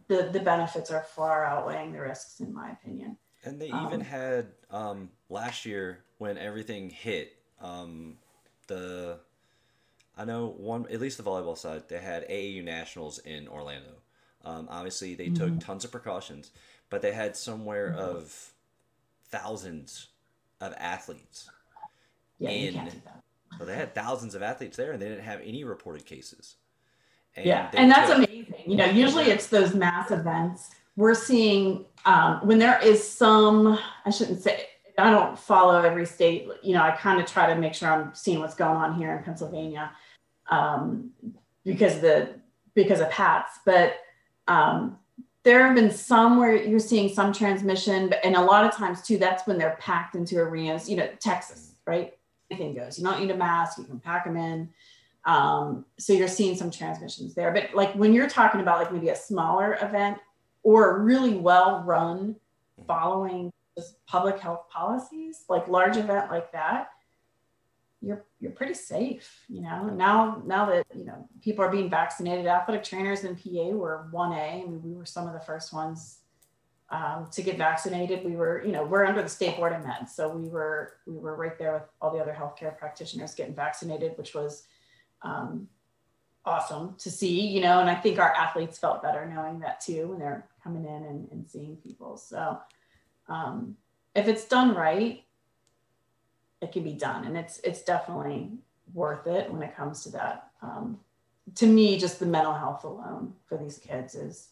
the, 0.06 0.30
the 0.32 0.40
benefits 0.40 0.92
are 0.92 1.02
far 1.02 1.44
outweighing 1.44 1.92
the 1.92 2.00
risks 2.00 2.38
in 2.38 2.54
my 2.54 2.70
opinion. 2.70 3.16
And 3.44 3.60
they 3.60 3.66
even 3.66 3.94
um, 3.94 4.00
had 4.00 4.46
um, 4.70 5.10
last 5.28 5.66
year 5.66 6.04
when 6.18 6.36
everything 6.36 6.90
hit, 6.90 7.37
um, 7.60 8.16
the 8.66 9.18
I 10.16 10.24
know 10.24 10.54
one 10.56 10.86
at 10.90 11.00
least 11.00 11.16
the 11.16 11.24
volleyball 11.24 11.56
side 11.56 11.88
they 11.88 11.98
had 11.98 12.28
AAU 12.28 12.64
nationals 12.64 13.18
in 13.20 13.48
Orlando. 13.48 13.90
Um, 14.44 14.68
obviously, 14.70 15.14
they 15.14 15.26
mm-hmm. 15.26 15.56
took 15.56 15.60
tons 15.60 15.84
of 15.84 15.92
precautions, 15.92 16.50
but 16.90 17.02
they 17.02 17.12
had 17.12 17.36
somewhere 17.36 17.90
mm-hmm. 17.90 18.16
of 18.16 18.52
thousands 19.30 20.08
of 20.60 20.74
athletes. 20.78 21.50
Yeah, 22.38 22.50
in, 22.50 22.64
you 22.66 22.72
can't 22.72 22.90
do 22.90 23.00
that. 23.04 23.22
So 23.58 23.64
they 23.64 23.74
had 23.74 23.94
thousands 23.94 24.34
of 24.34 24.42
athletes 24.42 24.76
there, 24.76 24.92
and 24.92 25.02
they 25.02 25.08
didn't 25.08 25.24
have 25.24 25.40
any 25.44 25.64
reported 25.64 26.06
cases. 26.06 26.56
And 27.36 27.46
yeah, 27.46 27.70
and 27.74 27.90
that's 27.90 28.10
took, 28.10 28.18
amazing. 28.18 28.64
You 28.66 28.76
know, 28.76 28.86
usually 28.86 29.24
it's 29.24 29.48
those 29.48 29.74
mass 29.74 30.10
events. 30.10 30.70
We're 30.96 31.14
seeing 31.14 31.84
um, 32.04 32.40
when 32.42 32.58
there 32.58 32.80
is 32.82 33.06
some. 33.06 33.78
I 34.04 34.10
shouldn't 34.10 34.42
say 34.42 34.66
I 34.98 35.10
don't 35.10 35.38
follow 35.38 35.80
every 35.80 36.06
state. 36.06 36.48
You 36.62 36.74
know, 36.74 36.82
I 36.82 36.90
kind 36.90 37.20
of 37.20 37.26
try 37.26 37.52
to 37.52 37.60
make 37.60 37.74
sure 37.74 37.88
I'm 37.88 38.14
seeing 38.14 38.40
what's 38.40 38.54
going 38.54 38.76
on 38.76 38.94
here 38.94 39.16
in 39.16 39.22
Pennsylvania 39.22 39.92
um, 40.50 41.10
because 41.64 42.00
the 42.00 42.34
because 42.74 43.00
of 43.00 43.10
Pats. 43.10 43.58
But 43.64 43.96
um, 44.48 44.98
there 45.44 45.64
have 45.66 45.74
been 45.74 45.90
some 45.90 46.38
where 46.38 46.54
you're 46.56 46.78
seeing 46.78 47.08
some 47.08 47.32
transmission, 47.32 48.08
but 48.08 48.24
and 48.24 48.36
a 48.36 48.42
lot 48.42 48.64
of 48.64 48.74
times 48.74 49.02
too, 49.02 49.18
that's 49.18 49.46
when 49.46 49.58
they're 49.58 49.76
packed 49.80 50.14
into 50.14 50.38
arenas. 50.38 50.88
You 50.88 50.96
know, 50.96 51.08
Texas, 51.20 51.74
right? 51.86 52.14
Anything 52.50 52.74
goes. 52.74 52.98
You 52.98 53.04
don't 53.04 53.20
need 53.20 53.30
a 53.30 53.36
mask. 53.36 53.78
You 53.78 53.84
can 53.84 54.00
pack 54.00 54.24
them 54.24 54.36
in. 54.36 54.70
Um, 55.24 55.84
so 55.98 56.12
you're 56.12 56.28
seeing 56.28 56.56
some 56.56 56.70
transmissions 56.70 57.34
there. 57.34 57.52
But 57.52 57.74
like 57.74 57.92
when 57.94 58.14
you're 58.14 58.28
talking 58.28 58.60
about 58.60 58.78
like 58.78 58.92
maybe 58.92 59.10
a 59.10 59.16
smaller 59.16 59.78
event 59.80 60.18
or 60.62 60.96
a 60.96 61.00
really 61.00 61.34
well 61.34 61.82
run 61.84 62.36
following 62.86 63.52
just 63.78 64.04
public 64.06 64.40
health 64.40 64.68
policies, 64.70 65.44
like 65.48 65.68
large 65.68 65.96
event 65.96 66.30
like 66.30 66.50
that, 66.50 66.90
you're 68.00 68.24
you're 68.40 68.52
pretty 68.52 68.74
safe. 68.74 69.44
You 69.48 69.62
know, 69.62 69.86
now 69.86 70.42
now 70.44 70.66
that 70.66 70.86
you 70.94 71.04
know 71.04 71.28
people 71.42 71.64
are 71.64 71.70
being 71.70 71.88
vaccinated, 71.88 72.46
athletic 72.46 72.84
trainers 72.84 73.24
in 73.24 73.36
PA 73.36 73.76
were 73.76 74.08
one 74.10 74.32
A. 74.32 74.62
I 74.62 74.64
mean, 74.64 74.82
we 74.82 74.94
were 74.94 75.06
some 75.06 75.26
of 75.26 75.32
the 75.32 75.40
first 75.40 75.72
ones 75.72 76.20
um, 76.90 77.28
to 77.32 77.42
get 77.42 77.56
vaccinated. 77.58 78.24
We 78.24 78.36
were, 78.36 78.64
you 78.64 78.72
know, 78.72 78.84
we're 78.84 79.04
under 79.04 79.22
the 79.22 79.28
state 79.28 79.56
board 79.56 79.72
of 79.72 79.84
med, 79.84 80.08
so 80.08 80.28
we 80.28 80.48
were 80.48 80.94
we 81.06 81.16
were 81.16 81.36
right 81.36 81.58
there 81.58 81.74
with 81.74 81.82
all 82.00 82.12
the 82.12 82.20
other 82.20 82.36
healthcare 82.36 82.76
practitioners 82.76 83.34
getting 83.34 83.54
vaccinated, 83.54 84.16
which 84.16 84.34
was 84.34 84.64
um, 85.22 85.68
awesome 86.44 86.96
to 86.98 87.10
see. 87.10 87.46
You 87.48 87.60
know, 87.60 87.80
and 87.80 87.88
I 87.88 87.94
think 87.94 88.18
our 88.18 88.32
athletes 88.32 88.78
felt 88.78 89.02
better 89.02 89.26
knowing 89.26 89.60
that 89.60 89.80
too 89.80 90.08
when 90.08 90.18
they're 90.18 90.48
coming 90.64 90.84
in 90.84 91.04
and, 91.04 91.28
and 91.30 91.48
seeing 91.48 91.76
people. 91.76 92.16
So 92.16 92.58
um, 93.28 93.76
if 94.14 94.28
it's 94.28 94.44
done 94.44 94.74
right, 94.74 95.24
it 96.60 96.72
can 96.72 96.82
be 96.82 96.92
done, 96.92 97.24
and 97.24 97.36
it's 97.36 97.60
it's 97.60 97.82
definitely 97.82 98.50
worth 98.92 99.26
it 99.26 99.52
when 99.52 99.62
it 99.62 99.76
comes 99.76 100.02
to 100.04 100.10
that. 100.10 100.50
Um, 100.62 100.98
to 101.54 101.66
me, 101.66 101.98
just 101.98 102.18
the 102.18 102.26
mental 102.26 102.54
health 102.54 102.84
alone 102.84 103.34
for 103.46 103.56
these 103.56 103.78
kids 103.78 104.14
is 104.14 104.48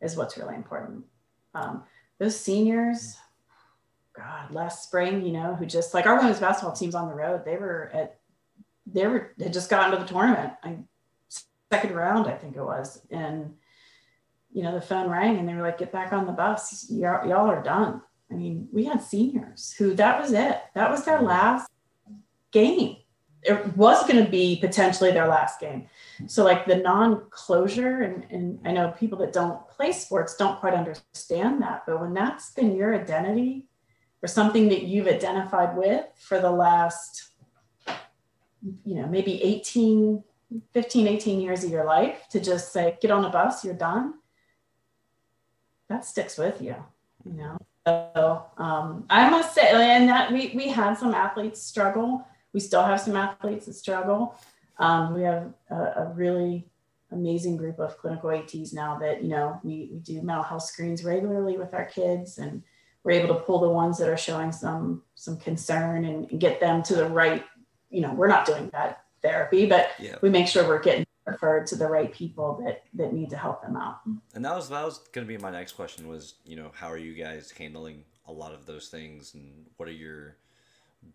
is 0.00 0.16
what's 0.16 0.36
really 0.36 0.54
important. 0.54 1.04
Um, 1.54 1.84
those 2.18 2.38
seniors, 2.38 3.16
God, 4.14 4.52
last 4.52 4.84
spring, 4.84 5.24
you 5.24 5.32
know, 5.32 5.54
who 5.54 5.66
just 5.66 5.94
like 5.94 6.06
our 6.06 6.16
women's 6.16 6.40
basketball 6.40 6.74
teams 6.74 6.94
on 6.94 7.08
the 7.08 7.14
road, 7.14 7.44
they 7.44 7.56
were 7.56 7.90
at 7.94 8.18
they 8.86 9.06
were 9.06 9.32
had 9.40 9.52
just 9.52 9.70
gotten 9.70 9.92
to 9.92 9.98
the 9.98 10.10
tournament, 10.10 10.52
I, 10.62 10.76
second 11.70 11.94
round, 11.94 12.26
I 12.26 12.32
think 12.32 12.56
it 12.56 12.62
was, 12.62 13.06
and 13.10 13.54
you 14.58 14.64
know, 14.64 14.74
the 14.74 14.80
phone 14.80 15.08
rang 15.08 15.38
and 15.38 15.48
they 15.48 15.54
were 15.54 15.62
like, 15.62 15.78
get 15.78 15.92
back 15.92 16.12
on 16.12 16.26
the 16.26 16.32
bus. 16.32 16.90
Y'all, 16.90 17.24
y'all 17.28 17.48
are 17.48 17.62
done. 17.62 18.02
I 18.28 18.34
mean, 18.34 18.66
we 18.72 18.84
had 18.84 19.00
seniors 19.00 19.72
who 19.78 19.94
that 19.94 20.20
was 20.20 20.32
it. 20.32 20.60
That 20.74 20.90
was 20.90 21.04
their 21.04 21.22
last 21.22 21.70
game. 22.50 22.96
It 23.44 23.76
was 23.76 24.04
going 24.08 24.24
to 24.24 24.28
be 24.28 24.58
potentially 24.60 25.12
their 25.12 25.28
last 25.28 25.60
game. 25.60 25.86
So, 26.26 26.42
like 26.42 26.66
the 26.66 26.74
non 26.74 27.22
closure, 27.30 28.02
and, 28.02 28.26
and 28.32 28.58
I 28.64 28.72
know 28.72 28.90
people 28.98 29.16
that 29.18 29.32
don't 29.32 29.66
play 29.68 29.92
sports 29.92 30.34
don't 30.34 30.58
quite 30.58 30.74
understand 30.74 31.62
that. 31.62 31.84
But 31.86 32.00
when 32.00 32.12
that's 32.12 32.50
been 32.50 32.74
your 32.74 33.00
identity 33.00 33.68
or 34.24 34.26
something 34.26 34.68
that 34.70 34.82
you've 34.82 35.06
identified 35.06 35.76
with 35.76 36.04
for 36.16 36.40
the 36.40 36.50
last, 36.50 37.30
you 38.84 38.96
know, 38.96 39.06
maybe 39.06 39.40
18, 39.40 40.24
15, 40.72 41.06
18 41.06 41.40
years 41.40 41.62
of 41.62 41.70
your 41.70 41.84
life 41.84 42.26
to 42.30 42.40
just 42.40 42.72
say, 42.72 42.98
get 43.00 43.12
on 43.12 43.24
a 43.24 43.30
bus, 43.30 43.64
you're 43.64 43.72
done. 43.72 44.14
That 45.88 46.04
sticks 46.04 46.36
with 46.36 46.60
you, 46.60 46.76
you 47.24 47.32
know. 47.32 47.58
So 47.86 48.44
um, 48.58 49.04
I 49.08 49.30
must 49.30 49.54
say, 49.54 49.68
and 49.72 50.08
that 50.08 50.30
we 50.30 50.52
we 50.54 50.68
had 50.68 50.94
some 50.94 51.14
athletes 51.14 51.62
struggle. 51.62 52.26
We 52.52 52.60
still 52.60 52.84
have 52.84 53.00
some 53.00 53.16
athletes 53.16 53.66
that 53.66 53.74
struggle. 53.74 54.38
Um, 54.78 55.14
we 55.14 55.22
have 55.22 55.52
a, 55.70 55.74
a, 55.74 56.12
really 56.14 56.68
amazing 57.10 57.56
group 57.56 57.80
of 57.80 57.98
clinical 57.98 58.30
ATs 58.30 58.72
now 58.72 58.96
that 58.98 59.22
you 59.22 59.28
know 59.28 59.58
we, 59.64 59.88
we 59.92 59.98
do 59.98 60.22
mental 60.22 60.44
health 60.44 60.62
screens 60.62 61.02
regularly 61.04 61.56
with 61.56 61.74
our 61.74 61.86
kids, 61.86 62.38
and 62.38 62.62
we're 63.02 63.12
able 63.12 63.34
to 63.34 63.40
pull 63.40 63.60
the 63.60 63.68
ones 63.68 63.98
that 63.98 64.08
are 64.08 64.16
showing 64.16 64.52
some 64.52 65.02
some 65.14 65.38
concern 65.38 66.04
and, 66.04 66.30
and 66.30 66.40
get 66.40 66.60
them 66.60 66.82
to 66.84 66.94
the 66.94 67.08
right. 67.08 67.44
You 67.90 68.02
know, 68.02 68.12
we're 68.12 68.28
not 68.28 68.44
doing 68.44 68.68
that 68.72 69.04
therapy, 69.22 69.66
but 69.66 69.90
yeah. 69.98 70.16
we 70.20 70.28
make 70.28 70.46
sure 70.46 70.66
we're 70.68 70.82
getting 70.82 71.06
referred 71.28 71.66
to 71.68 71.76
the 71.76 71.86
right 71.86 72.12
people 72.12 72.60
that 72.64 72.84
that 72.94 73.12
need 73.12 73.30
to 73.30 73.36
help 73.36 73.62
them 73.62 73.76
out. 73.76 74.00
And 74.34 74.44
that 74.44 74.54
was 74.54 74.68
that 74.68 74.84
was 74.84 74.98
going 75.12 75.26
to 75.26 75.28
be 75.28 75.38
my 75.38 75.50
next 75.50 75.72
question 75.72 76.08
was 76.08 76.34
you 76.44 76.56
know 76.56 76.70
how 76.74 76.88
are 76.88 76.98
you 76.98 77.14
guys 77.14 77.50
handling 77.50 78.04
a 78.26 78.32
lot 78.32 78.52
of 78.52 78.66
those 78.66 78.88
things 78.88 79.34
and 79.34 79.66
what 79.76 79.88
are 79.88 79.92
your 79.92 80.36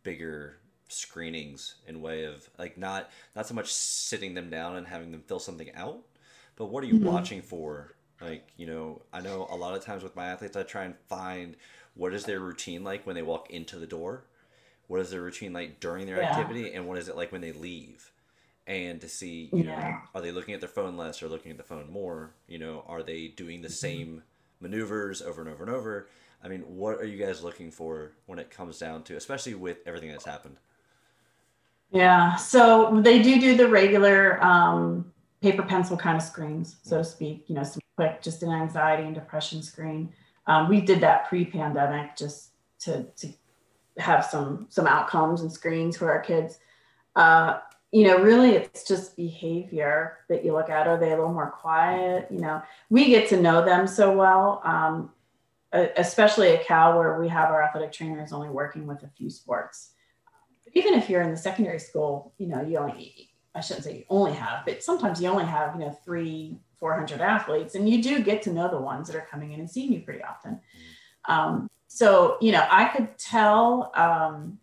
bigger 0.03 0.57
screenings 0.88 1.76
in 1.88 2.01
way 2.01 2.26
of 2.26 2.49
like 2.57 2.78
not 2.78 3.09
not 3.36 3.47
so 3.47 3.53
much 3.53 3.72
sitting 3.72 4.34
them 4.34 4.49
down 4.49 4.76
and 4.76 4.88
having 4.88 5.11
them 5.11 5.24
fill 5.28 5.39
something 5.39 5.74
out 5.76 5.99
but 6.55 6.66
what 6.66 6.84
are 6.84 6.88
you 6.88 6.95
mm-hmm. 6.95 7.07
watching 7.07 7.41
for 7.41 7.95
like 8.22 8.49
you 8.57 8.68
know 8.68 9.01
i 9.11 9.20
know 9.20 9.47
a 9.49 9.55
lot 9.55 9.76
of 9.76 9.84
times 9.84 10.03
with 10.03 10.16
my 10.16 10.28
athletes 10.28 10.55
i 10.55 10.64
try 10.64 10.84
and 10.84 10.95
find 11.07 11.55
what 11.95 12.14
is 12.14 12.26
their 12.26 12.39
routine 12.39 12.84
like 12.84 13.05
when 13.07 13.16
they 13.16 13.22
walk 13.22 13.49
into 13.49 13.78
the 13.78 13.88
door 13.88 14.26
what 14.88 14.99
is 14.99 15.09
their 15.09 15.22
routine 15.22 15.51
like 15.51 15.80
during 15.80 16.05
their 16.05 16.18
yeah. 16.18 16.30
activity 16.30 16.74
and 16.74 16.88
what 16.88 16.97
is 16.97 17.07
it 17.07 17.16
like 17.16 17.32
when 17.32 17.41
they 17.41 17.53
leave 17.53 18.11
and 18.68 19.01
to 19.01 19.09
see 19.09 19.49
you 19.51 19.64
yeah. 19.64 19.80
know 19.80 19.97
are 20.16 20.22
they 20.22 20.32
looking 20.32 20.53
at 20.53 20.61
their 20.61 20.70
phone 20.70 20.95
less 20.95 21.22
or 21.22 21.28
looking 21.28 21.51
at 21.51 21.57
the 21.57 21.64
phone 21.64 21.91
more? 21.91 22.34
You 22.47 22.59
know 22.59 22.84
are 22.88 23.03
they 23.03 23.28
doing 23.28 23.61
the 23.61 23.68
mm-hmm. 23.68 23.74
same 23.74 24.24
maneuvers 24.59 25.22
over 25.22 25.41
and 25.41 25.49
over 25.49 25.64
and 25.64 25.74
over? 25.74 26.09
I 26.43 26.47
mean 26.47 26.61
what 26.61 26.99
are 26.99 27.05
you 27.05 27.24
guys 27.24 27.43
looking 27.43 27.72
for 27.72 28.14
when 28.26 28.39
it 28.39 28.51
comes 28.51 28.80
down 28.80 29.03
to 29.03 29.16
especially 29.16 29.55
with 29.55 29.78
everything 29.86 30.11
that's 30.11 30.26
happened? 30.26 30.57
Yeah 31.91 32.36
so 32.36 33.01
they 33.01 33.22
do 33.22 33.39
do 33.39 33.55
the 33.55 33.68
regular 33.68 34.43
um, 34.43 35.11
paper 35.41 35.64
pencil 35.64 35.97
kind 35.97 36.18
of 36.18 36.24
screens 36.24 36.78
so 36.84 36.99
to 36.99 37.03
speak 37.03 37.45
you 37.47 37.55
know 37.55 37.64
some 37.64 37.82
quick 37.95 38.22
just 38.22 38.43
an 38.43 38.51
anxiety 38.51 39.03
and 39.03 39.16
depression 39.16 39.61
screen. 39.61 40.11
Um, 40.47 40.70
we 40.70 40.82
did 40.82 41.01
that 41.01 41.28
pre-pandemic 41.28 42.16
just 42.16 42.51
to 42.82 43.03
to 43.18 43.30
have 43.97 44.26
some 44.26 44.68
some 44.70 44.88
outcomes 44.88 45.41
and 45.41 45.51
screens 45.51 45.97
for 45.97 46.11
our 46.11 46.22
kids. 46.22 46.59
Uh, 47.16 47.59
you 47.93 48.07
know, 48.07 48.17
really 48.17 48.55
it's 48.55 48.83
just 48.83 49.15
behavior 49.15 50.17
that 50.27 50.43
you 50.43 50.51
look 50.51 50.67
at. 50.67 50.87
Are 50.87 50.97
they 50.97 51.11
a 51.11 51.15
little 51.15 51.31
more 51.31 51.51
quiet? 51.51 52.27
You 52.31 52.39
know, 52.39 52.59
we 52.89 53.05
get 53.05 53.29
to 53.29 53.39
know 53.39 53.63
them 53.63 53.85
so 53.85 54.11
well, 54.11 54.61
um, 54.65 55.11
especially 55.71 56.49
at 56.49 56.65
Cal, 56.65 56.97
where 56.97 57.19
we 57.19 57.27
have 57.27 57.51
our 57.51 57.61
athletic 57.61 57.91
trainers 57.91 58.33
only 58.33 58.49
working 58.49 58.87
with 58.87 59.03
a 59.03 59.09
few 59.15 59.29
sports. 59.29 59.91
Even 60.73 60.95
if 60.95 61.07
you're 61.07 61.21
in 61.21 61.29
the 61.29 61.37
secondary 61.37 61.77
school, 61.77 62.33
you 62.39 62.47
know, 62.47 62.63
you 62.63 62.79
only, 62.79 63.29
I 63.53 63.61
shouldn't 63.61 63.85
say 63.85 63.97
you 63.97 64.05
only 64.09 64.33
have, 64.33 64.65
but 64.65 64.81
sometimes 64.81 65.21
you 65.21 65.29
only 65.29 65.45
have, 65.45 65.75
you 65.75 65.81
know, 65.81 65.95
three, 66.03 66.57
400 66.79 67.21
athletes, 67.21 67.75
and 67.75 67.87
you 67.87 68.01
do 68.01 68.23
get 68.23 68.41
to 68.41 68.53
know 68.53 68.71
the 68.71 68.81
ones 68.81 69.07
that 69.07 69.15
are 69.15 69.27
coming 69.29 69.51
in 69.51 69.59
and 69.59 69.69
seeing 69.69 69.93
you 69.93 70.01
pretty 70.01 70.23
often. 70.23 70.59
Um, 71.25 71.67
so, 71.87 72.37
you 72.41 72.53
know, 72.53 72.65
I 72.71 72.85
could 72.85 73.19
tell, 73.19 73.91
um, 73.93 74.57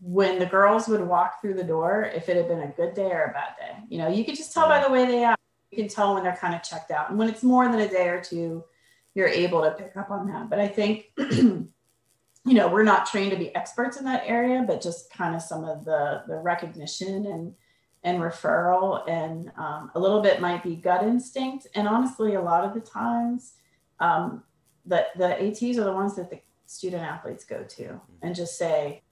when 0.00 0.38
the 0.38 0.46
girls 0.46 0.88
would 0.88 1.06
walk 1.06 1.40
through 1.40 1.54
the 1.54 1.64
door, 1.64 2.10
if 2.14 2.28
it 2.28 2.36
had 2.36 2.48
been 2.48 2.60
a 2.60 2.68
good 2.68 2.94
day 2.94 3.10
or 3.10 3.24
a 3.24 3.32
bad 3.32 3.54
day, 3.58 3.76
you 3.88 3.98
know, 3.98 4.08
you 4.08 4.24
could 4.24 4.36
just 4.36 4.52
tell 4.52 4.68
by 4.68 4.82
the 4.82 4.90
way 4.90 5.06
they 5.06 5.24
act. 5.24 5.40
You 5.70 5.76
can 5.76 5.88
tell 5.88 6.14
when 6.14 6.24
they're 6.24 6.36
kind 6.36 6.54
of 6.54 6.62
checked 6.62 6.90
out. 6.90 7.10
And 7.10 7.18
when 7.18 7.28
it's 7.28 7.42
more 7.42 7.68
than 7.70 7.80
a 7.80 7.88
day 7.88 8.08
or 8.08 8.20
two, 8.20 8.64
you're 9.14 9.28
able 9.28 9.62
to 9.62 9.70
pick 9.72 9.96
up 9.96 10.10
on 10.10 10.26
that. 10.28 10.50
But 10.50 10.58
I 10.58 10.66
think, 10.66 11.06
you 11.18 11.68
know, 12.44 12.68
we're 12.68 12.82
not 12.82 13.06
trained 13.06 13.30
to 13.32 13.36
be 13.36 13.54
experts 13.54 13.96
in 13.96 14.04
that 14.06 14.24
area, 14.26 14.64
but 14.66 14.80
just 14.80 15.12
kind 15.12 15.36
of 15.36 15.42
some 15.42 15.64
of 15.64 15.84
the 15.84 16.22
the 16.26 16.36
recognition 16.36 17.26
and 17.26 17.54
and 18.02 18.20
referral 18.20 19.08
and 19.08 19.52
um, 19.58 19.90
a 19.94 20.00
little 20.00 20.22
bit 20.22 20.40
might 20.40 20.62
be 20.62 20.74
gut 20.74 21.02
instinct. 21.02 21.66
And 21.74 21.86
honestly, 21.86 22.34
a 22.34 22.40
lot 22.40 22.64
of 22.64 22.72
the 22.72 22.80
times, 22.80 23.54
um, 23.98 24.42
the 24.86 25.06
the 25.16 25.40
ATs 25.40 25.78
are 25.78 25.84
the 25.84 25.92
ones 25.92 26.16
that 26.16 26.30
the 26.30 26.40
student 26.66 27.02
athletes 27.02 27.44
go 27.44 27.62
to 27.64 28.00
and 28.22 28.34
just 28.34 28.56
say, 28.56 29.02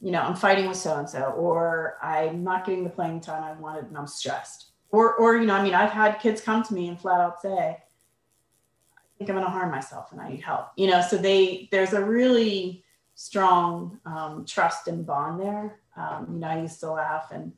you 0.00 0.12
know, 0.12 0.20
I'm 0.20 0.36
fighting 0.36 0.68
with 0.68 0.76
so 0.76 0.96
and 0.96 1.08
so, 1.08 1.22
or 1.36 1.98
I'm 2.02 2.44
not 2.44 2.64
getting 2.64 2.84
the 2.84 2.90
playing 2.90 3.20
time 3.20 3.42
I 3.42 3.52
wanted 3.52 3.86
and 3.86 3.96
I'm 3.96 4.06
stressed. 4.06 4.66
Or, 4.90 5.14
or, 5.14 5.36
you 5.36 5.46
know, 5.46 5.54
I 5.54 5.62
mean, 5.62 5.74
I've 5.74 5.90
had 5.90 6.20
kids 6.20 6.40
come 6.40 6.62
to 6.62 6.74
me 6.74 6.88
and 6.88 6.98
flat 6.98 7.20
out 7.20 7.42
say, 7.42 7.48
I 7.50 9.18
think 9.18 9.28
I'm 9.28 9.36
going 9.36 9.44
to 9.44 9.50
harm 9.50 9.70
myself 9.70 10.12
and 10.12 10.20
I 10.20 10.30
need 10.30 10.42
help. 10.42 10.68
You 10.76 10.88
know, 10.88 11.02
so 11.02 11.16
they, 11.16 11.68
there's 11.72 11.92
a 11.92 12.04
really 12.04 12.84
strong 13.16 13.98
um, 14.06 14.44
trust 14.46 14.86
and 14.86 15.04
bond 15.04 15.40
there. 15.40 15.80
Um, 15.96 16.28
you 16.32 16.38
know, 16.38 16.46
I 16.46 16.60
used 16.60 16.78
to 16.80 16.92
laugh 16.92 17.32
and 17.32 17.52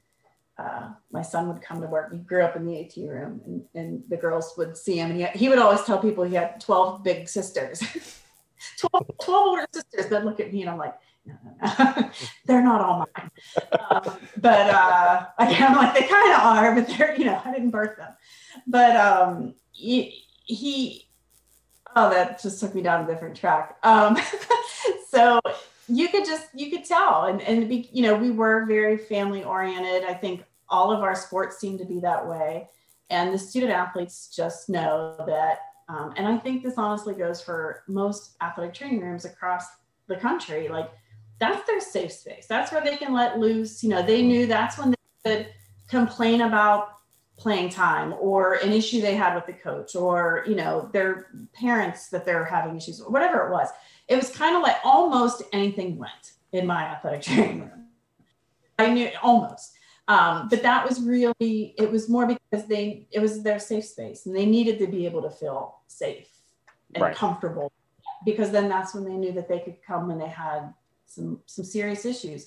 uh, 0.58 0.90
my 1.12 1.22
son 1.22 1.48
would 1.48 1.60
come 1.60 1.80
to 1.82 1.86
work. 1.86 2.12
He 2.12 2.18
grew 2.18 2.42
up 2.42 2.56
in 2.56 2.66
the 2.66 2.80
AT 2.80 2.96
room 2.96 3.42
and, 3.44 3.64
and 3.74 4.02
the 4.08 4.16
girls 4.16 4.54
would 4.56 4.76
see 4.76 4.98
him 4.98 5.10
and 5.10 5.20
he, 5.20 5.26
he 5.38 5.48
would 5.50 5.58
always 5.58 5.82
tell 5.82 5.98
people 5.98 6.24
he 6.24 6.34
had 6.34 6.60
12 6.60 7.04
big 7.04 7.28
sisters, 7.28 7.80
12, 8.78 9.06
12 9.22 9.46
older 9.46 9.66
sisters 9.72 10.06
that 10.06 10.24
look 10.24 10.40
at 10.40 10.52
me 10.52 10.62
and 10.62 10.70
I'm 10.70 10.78
like, 10.78 10.94
they're 12.46 12.62
not 12.62 12.80
all 12.80 13.06
mine. 13.16 13.30
Um, 13.90 14.18
but 14.38 14.70
uh, 14.70 15.26
I'm 15.38 15.76
like, 15.76 15.94
they 15.94 16.06
kind 16.06 16.32
of 16.32 16.40
are, 16.40 16.74
but 16.74 16.88
they're, 16.88 17.16
you 17.16 17.26
know, 17.26 17.40
I 17.44 17.52
didn't 17.52 17.70
birth 17.70 17.96
them. 17.96 18.12
But 18.66 18.96
um, 18.96 19.54
he, 19.72 20.24
he, 20.44 21.06
oh, 21.94 22.10
that 22.10 22.42
just 22.42 22.60
took 22.60 22.74
me 22.74 22.82
down 22.82 23.04
a 23.04 23.06
different 23.06 23.36
track. 23.36 23.76
Um, 23.82 24.16
so 25.08 25.40
you 25.88 26.08
could 26.08 26.24
just, 26.24 26.48
you 26.54 26.70
could 26.70 26.84
tell. 26.84 27.24
And, 27.24 27.40
and 27.42 27.68
be, 27.68 27.90
you 27.92 28.02
know, 28.02 28.14
we 28.14 28.30
were 28.30 28.64
very 28.66 28.96
family 28.96 29.44
oriented. 29.44 30.08
I 30.08 30.14
think 30.14 30.44
all 30.68 30.92
of 30.92 31.00
our 31.00 31.14
sports 31.14 31.58
seem 31.58 31.78
to 31.78 31.84
be 31.84 32.00
that 32.00 32.26
way. 32.26 32.68
And 33.10 33.34
the 33.34 33.38
student 33.38 33.72
athletes 33.72 34.32
just 34.34 34.68
know 34.68 35.16
that. 35.26 35.60
Um, 35.88 36.14
and 36.16 36.28
I 36.28 36.36
think 36.38 36.62
this 36.62 36.78
honestly 36.78 37.14
goes 37.14 37.42
for 37.42 37.82
most 37.88 38.36
athletic 38.40 38.72
training 38.72 39.00
rooms 39.00 39.24
across 39.24 39.64
the 40.06 40.14
country. 40.14 40.68
Like, 40.68 40.90
that's 41.40 41.66
their 41.66 41.80
safe 41.80 42.12
space. 42.12 42.46
That's 42.46 42.70
where 42.70 42.84
they 42.84 42.96
can 42.96 43.12
let 43.12 43.38
loose. 43.38 43.82
You 43.82 43.88
know, 43.90 44.02
they 44.02 44.22
knew 44.22 44.46
that's 44.46 44.78
when 44.78 44.90
they 44.90 44.96
could 45.24 45.48
complain 45.88 46.42
about 46.42 46.90
playing 47.36 47.70
time 47.70 48.14
or 48.20 48.54
an 48.54 48.70
issue 48.70 49.00
they 49.00 49.16
had 49.16 49.34
with 49.34 49.46
the 49.46 49.54
coach 49.54 49.96
or, 49.96 50.44
you 50.46 50.54
know, 50.54 50.90
their 50.92 51.28
parents 51.54 52.08
that 52.10 52.26
they're 52.26 52.44
having 52.44 52.76
issues, 52.76 53.00
or 53.00 53.10
whatever 53.10 53.46
it 53.46 53.50
was. 53.50 53.68
It 54.08 54.16
was 54.16 54.30
kind 54.30 54.54
of 54.54 54.62
like 54.62 54.76
almost 54.84 55.42
anything 55.52 55.96
went 55.96 56.32
in 56.52 56.66
my 56.66 56.84
athletic 56.84 57.22
training 57.22 57.60
room. 57.60 57.86
I 58.78 58.92
knew 58.92 59.10
almost. 59.22 59.72
Um, 60.08 60.48
but 60.48 60.62
that 60.62 60.86
was 60.86 61.00
really, 61.00 61.74
it 61.78 61.90
was 61.90 62.08
more 62.08 62.26
because 62.26 62.66
they, 62.66 63.06
it 63.10 63.20
was 63.20 63.42
their 63.42 63.58
safe 63.58 63.84
space 63.86 64.26
and 64.26 64.36
they 64.36 64.44
needed 64.44 64.78
to 64.80 64.86
be 64.86 65.06
able 65.06 65.22
to 65.22 65.30
feel 65.30 65.78
safe 65.86 66.28
and 66.94 67.02
right. 67.02 67.16
comfortable 67.16 67.72
because 68.24 68.50
then 68.50 68.68
that's 68.68 68.94
when 68.94 69.04
they 69.04 69.16
knew 69.16 69.32
that 69.32 69.48
they 69.48 69.60
could 69.60 69.76
come 69.86 70.08
when 70.08 70.18
they 70.18 70.28
had 70.28 70.74
some 71.10 71.40
some 71.46 71.64
serious 71.64 72.04
issues. 72.04 72.46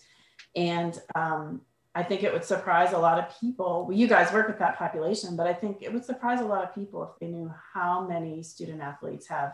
And 0.56 1.00
um, 1.16 1.62
i 1.96 2.02
think 2.02 2.24
it 2.24 2.34
would 2.34 2.44
surprise 2.44 2.92
a 2.92 2.98
lot 2.98 3.20
of 3.20 3.40
people 3.40 3.86
well, 3.88 3.96
you 3.96 4.08
guys 4.08 4.34
work 4.34 4.48
with 4.48 4.58
that 4.58 4.76
population 4.80 5.36
but 5.36 5.46
i 5.46 5.54
think 5.54 5.78
it 5.80 5.94
would 5.94 6.04
surprise 6.04 6.42
a 6.42 6.44
lot 6.44 6.64
of 6.64 6.74
people 6.74 7.04
if 7.04 7.20
they 7.20 7.28
knew 7.28 7.54
how 7.72 8.04
many 8.08 8.42
student 8.42 8.82
athletes 8.82 9.28
have 9.28 9.54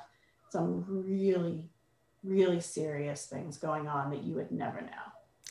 some 0.49 0.85
really 0.87 1.69
really 2.23 2.59
serious 2.59 3.25
things 3.25 3.57
going 3.57 3.87
on 3.87 4.11
that 4.11 4.23
you 4.23 4.35
would 4.35 4.51
never 4.51 4.81
know. 4.81 4.87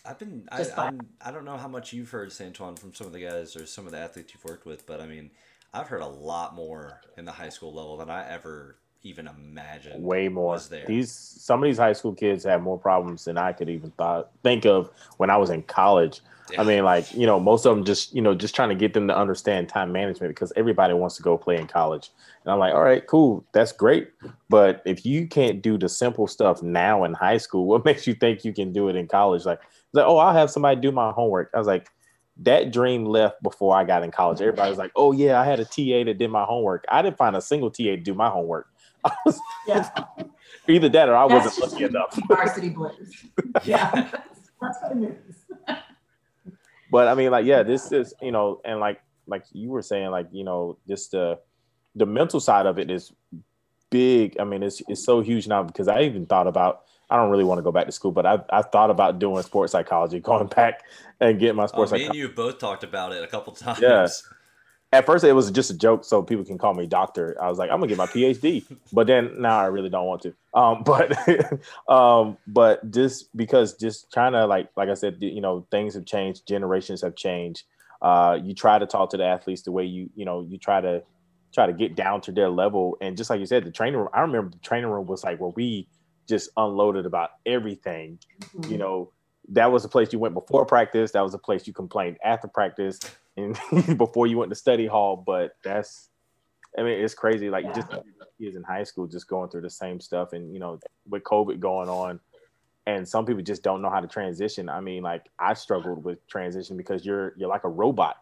I've 0.05 0.19
been 0.19 0.49
I, 0.51 0.65
I'm, 0.77 1.01
I 1.25 1.31
don't 1.31 1.45
know 1.45 1.57
how 1.57 1.69
much 1.69 1.93
you've 1.93 2.11
heard 2.11 2.31
Santuan 2.31 2.79
from 2.79 2.95
some 2.95 3.07
of 3.07 3.13
the 3.13 3.21
guys 3.21 3.57
or 3.57 3.67
some 3.67 3.87
of 3.87 3.93
the 3.93 3.99
athletes 3.99 4.33
you've 4.33 4.45
worked 4.45 4.65
with, 4.65 4.87
but 4.87 5.01
I 5.01 5.07
mean, 5.07 5.31
I've 5.75 5.89
heard 5.89 6.01
a 6.01 6.07
lot 6.07 6.55
more 6.55 7.01
in 7.17 7.25
the 7.25 7.33
high 7.33 7.49
school 7.49 7.75
level 7.75 7.97
than 7.97 8.09
I 8.09 8.29
ever 8.31 8.77
even 9.03 9.29
imagine. 9.29 10.03
Way 10.03 10.29
more. 10.29 10.59
These 10.87 11.11
some 11.13 11.63
of 11.63 11.69
these 11.69 11.79
high 11.79 11.93
school 11.93 12.15
kids 12.15 12.45
have 12.45 12.63
more 12.63 12.79
problems 12.79 13.25
than 13.25 13.39
I 13.39 13.53
could 13.53 13.69
even 13.69 13.91
thought 13.93 14.31
think 14.43 14.67
of 14.67 14.91
when 15.17 15.31
I 15.31 15.37
was 15.37 15.51
in 15.51 15.63
college. 15.63 16.21
Yeah. 16.51 16.63
I 16.63 16.65
mean, 16.65 16.85
like 16.85 17.13
you 17.15 17.27
know, 17.27 17.39
most 17.39 17.67
of 17.67 17.77
them 17.77 17.85
just 17.85 18.15
you 18.15 18.23
know 18.23 18.35
just 18.35 18.55
trying 18.55 18.71
to 18.71 18.75
get 18.75 18.95
them 18.95 19.07
to 19.09 19.17
understand 19.17 19.69
time 19.69 19.93
management 19.93 20.35
because 20.35 20.53
everybody 20.57 20.95
wants 20.95 21.17
to 21.17 21.23
go 21.23 21.37
play 21.37 21.57
in 21.57 21.67
college. 21.67 22.11
And 22.45 22.53
I'm 22.53 22.59
like, 22.59 22.75
all 22.75 22.83
right, 22.83 23.07
cool, 23.07 23.45
that's 23.53 23.73
great, 23.73 24.11
but 24.49 24.83
if 24.87 25.05
you 25.05 25.27
can't 25.27 25.61
do 25.61 25.77
the 25.77 25.89
simple 25.89 26.27
stuff 26.27 26.63
now 26.63 27.05
in 27.05 27.13
high 27.13 27.37
school, 27.37 27.67
what 27.69 27.85
makes 27.85 28.07
you 28.07 28.15
think 28.15 28.45
you 28.45 28.53
can 28.53 28.73
do 28.73 28.89
it 28.89 28.97
in 28.97 29.07
college? 29.07 29.45
Like, 29.45 29.61
like 29.93 30.07
oh, 30.07 30.17
I'll 30.17 30.35
have 30.35 30.51
somebody 30.51 30.81
do 30.81 30.91
my 30.91 31.13
homework. 31.13 31.51
I 31.55 31.59
was 31.59 31.67
like, 31.67 31.91
that 32.41 32.73
dream 32.73 33.05
left 33.05 33.43
before 33.43 33.77
I 33.77 33.85
got 33.85 34.03
in 34.03 34.11
college. 34.11 34.41
Everybody 34.41 34.71
was 34.71 34.79
like, 34.79 34.93
oh 34.97 35.13
yeah, 35.13 35.41
I 35.41 35.45
had 35.45 35.61
a 35.61 35.65
TA 35.65 36.05
that 36.05 36.19
did 36.19 36.31
my 36.31 36.45
homework. 36.45 36.85
I 36.89 37.03
didn't 37.03 37.19
find 37.19 37.37
a 37.37 37.41
single 37.41 37.71
TA 37.71 37.83
to 37.83 37.97
do 37.97 38.15
my 38.15 38.29
homework. 38.29 38.69
Was, 39.25 39.41
Yeah. 39.67 39.89
either 40.69 40.89
that 40.89 41.09
or 41.09 41.17
I 41.17 41.29
That's 41.29 41.59
wasn't 41.59 41.73
lucky 41.73 41.85
enough. 41.85 42.19
Varsity 42.29 42.71
blues. 42.71 43.25
Yeah. 43.65 43.91
That's, 43.93 44.51
that's 44.61 44.79
what 44.83 44.97
it 44.97 45.23
is. 45.29 45.45
but 46.91 47.09
I 47.09 47.15
mean, 47.15 47.31
like, 47.31 47.45
yeah, 47.47 47.63
this 47.63 47.93
is 47.93 48.15
you 48.23 48.33
know, 48.33 48.61
and 48.65 48.81
like 48.81 49.01
like 49.27 49.45
you 49.53 49.71
were 49.71 49.83
saying, 49.83 50.11
like 50.11 50.29
you 50.33 50.45
know, 50.45 50.79
just 50.89 51.13
the 51.13 51.39
the 51.95 52.07
mental 52.07 52.41
side 52.41 52.67
of 52.67 52.79
it 52.79 52.91
is 52.91 53.13
big. 53.91 54.37
I 54.41 54.45
mean, 54.45 54.63
it's 54.63 54.83
it's 54.89 55.05
so 55.05 55.21
huge 55.21 55.47
now 55.49 55.63
because 55.63 55.89
I 55.89 56.03
even 56.03 56.27
thought 56.27 56.47
about. 56.47 56.83
I 57.11 57.17
don't 57.17 57.31
really 57.31 57.45
want 57.45 57.57
to 57.59 57.63
go 57.63 57.73
back 57.73 57.87
to 57.87 57.93
school, 57.93 58.13
but 58.13 58.27
I 58.27 58.39
I 58.51 58.61
thought 58.61 58.91
about 58.91 59.19
doing 59.19 59.43
sports 59.43 59.73
psychology, 59.73 60.21
going 60.31 60.47
back 60.49 60.83
and 61.21 61.39
getting 61.39 61.57
my 61.57 61.65
Oh, 61.65 61.67
sports 61.69 61.91
me 61.93 62.01
psychology. 62.01 62.21
and 62.21 62.29
you 62.31 62.35
both 62.35 62.59
talked 62.59 62.85
about 62.85 63.13
it 63.13 63.25
a 63.25 63.27
couple 63.27 63.55
times. 63.55 63.81
Yeah. 63.81 64.07
At 64.93 65.05
first, 65.07 65.25
it 65.25 65.33
was 65.33 65.51
just 65.51 65.71
a 65.71 65.77
joke, 65.77 66.05
so 66.05 66.23
people 66.23 66.45
can 66.45 66.57
call 66.59 66.73
me 66.75 66.87
doctor. 66.87 67.37
I 67.43 67.49
was 67.49 67.59
like, 67.59 67.71
I'm 67.71 67.79
gonna 67.79 67.89
get 67.89 67.99
my 67.99 68.07
PhD, 68.07 68.65
but 68.93 69.07
then 69.07 69.41
now 69.41 69.59
I 69.59 69.67
really 69.67 69.91
don't 69.91 70.07
want 70.07 70.23
to. 70.23 70.35
Um, 70.55 70.83
but 70.87 71.13
um, 71.89 72.39
but 72.47 72.91
just 72.91 73.37
because 73.37 73.75
just 73.77 74.11
trying 74.13 74.33
to 74.33 74.47
like 74.47 74.71
like 74.77 74.89
I 74.89 74.95
said, 74.95 75.19
you 75.21 75.41
know, 75.41 75.67
things 75.71 75.95
have 75.95 76.07
changed, 76.07 76.47
generations 76.49 77.03
have 77.03 77.17
changed. 77.17 77.65
Uh, 78.01 78.39
you 78.43 78.55
try 78.55 78.79
to 78.79 78.87
talk 78.87 79.11
to 79.11 79.17
the 79.17 79.25
athletes 79.25 79.63
the 79.63 79.73
way 79.73 79.85
you 79.85 80.09
you 80.15 80.25
know 80.25 80.47
you 80.49 80.59
try 80.59 80.81
to 80.81 81.03
try 81.53 81.67
to 81.67 81.73
get 81.73 81.97
down 81.97 82.21
to 82.23 82.33
their 82.33 82.49
level, 82.49 82.97
and 83.01 83.17
just 83.17 83.31
like 83.31 83.41
you 83.41 83.47
said, 83.47 83.65
the 83.65 83.71
training 83.71 83.99
room. 83.99 84.09
I 84.15 84.21
remember 84.21 84.51
the 84.51 84.59
training 84.59 84.89
room 84.91 85.07
was 85.07 85.25
like 85.25 85.41
where 85.41 85.51
we 85.51 85.89
just 86.29 86.51
unloaded 86.57 87.07
about 87.07 87.31
everything 87.47 88.19
Mm-hmm. 88.57 88.73
you 88.73 88.79
know 88.79 89.13
that 89.51 89.71
was 89.73 89.83
the 89.83 89.89
place 89.89 90.13
you 90.13 90.19
went 90.19 90.35
before 90.35 90.65
practice 90.67 91.13
that 91.13 91.23
was 91.23 91.33
the 91.33 91.39
place 91.39 91.67
you 91.67 91.73
complained 91.73 92.17
after 92.25 92.49
practice 92.49 92.99
and 93.39 93.99
before 93.99 94.27
you 94.27 94.37
went 94.39 94.51
to 94.51 94.55
study 94.57 94.87
hall 94.87 95.17
but 95.17 95.53
that's 95.65 96.11
i 96.79 96.83
mean 96.83 96.99
it's 97.05 97.15
crazy 97.15 97.49
like 97.51 97.65
Yeah. 97.65 97.73
just 97.73 97.89
kids 98.41 98.57
in 98.57 98.63
high 98.63 98.85
school 98.85 99.07
just 99.07 99.27
going 99.29 99.49
through 99.51 99.63
the 99.63 99.71
same 99.71 100.01
stuff 100.01 100.33
and 100.33 100.53
you 100.53 100.61
know 100.61 100.79
with 101.09 101.23
covid 101.23 101.61
going 101.61 101.89
on 101.89 102.21
and 102.87 103.07
some 103.07 103.27
people 103.27 103.43
just 103.43 103.63
don't 103.63 103.83
know 103.83 103.91
how 103.91 104.01
to 104.01 104.09
transition 104.09 104.69
i 104.69 104.81
mean 104.81 105.03
like 105.03 105.25
i 105.39 105.55
struggled 105.55 106.05
with 106.05 106.19
transition 106.29 106.77
because 106.77 107.05
you're 107.07 107.35
you're 107.37 107.49
like 107.49 107.65
a 107.65 107.69
robot 107.69 108.17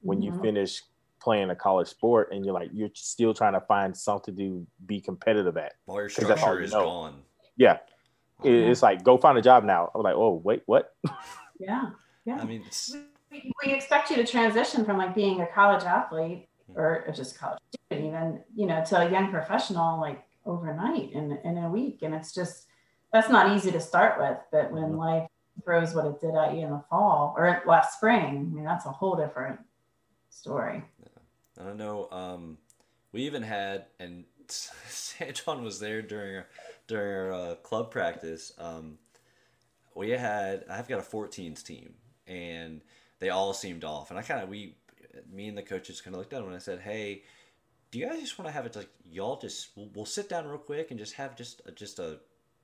when 0.00 0.20
you 0.22 0.32
Mhm. 0.32 0.42
finish 0.42 0.82
playing 1.22 1.50
a 1.50 1.56
college 1.56 1.86
sport 1.88 2.32
and 2.32 2.44
you're 2.44 2.54
like 2.54 2.70
you're 2.72 2.90
still 2.94 3.32
trying 3.32 3.52
to 3.52 3.60
find 3.60 3.96
something 3.96 4.34
to 4.36 4.66
be 4.86 5.00
competitive 5.00 5.56
at 5.56 5.74
All 5.86 5.96
your 6.00 6.08
'Cause 6.08 6.26
that's 6.26 6.42
all 6.42 6.54
you 6.58 6.64
is 6.64 6.72
know. 6.72 6.82
gone. 6.84 7.22
yeah 7.56 7.78
It- 8.42 8.50
Yeah. 8.50 8.70
it's 8.70 8.82
like 8.82 9.04
go 9.04 9.16
find 9.16 9.38
a 9.38 9.42
job 9.42 9.62
now 9.64 9.90
i'm 9.94 10.02
like 10.02 10.16
oh 10.16 10.40
wait 10.44 10.62
what 10.66 10.94
Yeah. 11.60 11.90
Yeah. 12.24 12.38
I 12.40 12.44
mean, 12.44 12.62
it's, 12.66 12.92
we, 13.32 13.72
expect 13.72 14.10
you 14.10 14.16
to 14.16 14.26
transition 14.26 14.84
from 14.84 14.98
like 14.98 15.14
being 15.14 15.40
a 15.40 15.46
college 15.46 15.84
athlete 15.84 16.48
or 16.74 17.04
just 17.14 17.38
college 17.38 17.58
student 17.88 18.06
even 18.06 18.40
you 18.54 18.66
know 18.66 18.84
to 18.84 18.96
a 18.98 19.10
young 19.10 19.30
professional 19.30 20.00
like 20.00 20.24
overnight 20.46 21.12
in, 21.12 21.38
in 21.44 21.58
a 21.58 21.68
week 21.68 21.98
and 22.02 22.14
it's 22.14 22.32
just 22.32 22.66
that's 23.12 23.28
not 23.28 23.54
easy 23.54 23.70
to 23.70 23.80
start 23.80 24.18
with 24.18 24.38
but 24.50 24.72
when 24.72 24.96
life 24.96 25.28
throws 25.64 25.94
what 25.94 26.06
it 26.06 26.20
did 26.20 26.34
at 26.34 26.54
you 26.54 26.60
in 26.60 26.70
the 26.70 26.82
fall 26.88 27.34
or 27.36 27.62
last 27.66 27.96
spring 27.96 28.48
i 28.50 28.54
mean 28.54 28.64
that's 28.64 28.86
a 28.86 28.90
whole 28.90 29.16
different 29.16 29.58
story 30.30 30.82
I 31.60 31.64
don't 31.64 31.76
know. 31.76 32.08
Um, 32.10 32.58
we 33.12 33.22
even 33.22 33.42
had, 33.42 33.86
and 34.00 34.24
Santuan 34.48 35.62
was 35.62 35.80
there 35.80 36.02
during 36.02 36.36
our, 36.36 36.46
during 36.86 37.14
our 37.14 37.32
uh, 37.32 37.54
club 37.56 37.90
practice. 37.90 38.52
Um, 38.58 38.98
we 39.94 40.10
had, 40.10 40.64
I've 40.70 40.88
got 40.88 40.98
a 40.98 41.02
14s 41.02 41.62
team, 41.62 41.94
and 42.26 42.80
they 43.22 43.30
all 43.30 43.54
seemed 43.54 43.84
off. 43.84 44.10
And 44.10 44.18
I 44.18 44.22
kind 44.22 44.42
of, 44.42 44.48
we, 44.48 44.74
me 45.32 45.46
and 45.46 45.56
the 45.56 45.62
coaches 45.62 46.00
kind 46.00 46.14
of 46.14 46.18
looked 46.18 46.32
at 46.32 46.40
them 46.40 46.48
and 46.48 46.56
I 46.56 46.58
said, 46.58 46.80
hey, 46.80 47.22
do 47.92 47.98
you 47.98 48.08
guys 48.08 48.20
just 48.20 48.38
want 48.38 48.48
to 48.48 48.52
have 48.52 48.66
it 48.66 48.74
like 48.74 48.88
y'all 49.08 49.38
just 49.38 49.68
we'll, 49.76 49.88
we'll 49.94 50.06
sit 50.06 50.28
down 50.28 50.48
real 50.48 50.58
quick 50.58 50.90
and 50.90 50.98
just 50.98 51.14
have 51.14 51.36
just 51.36 51.62
a, 51.66 51.70
just 51.70 51.98
a 52.00 52.18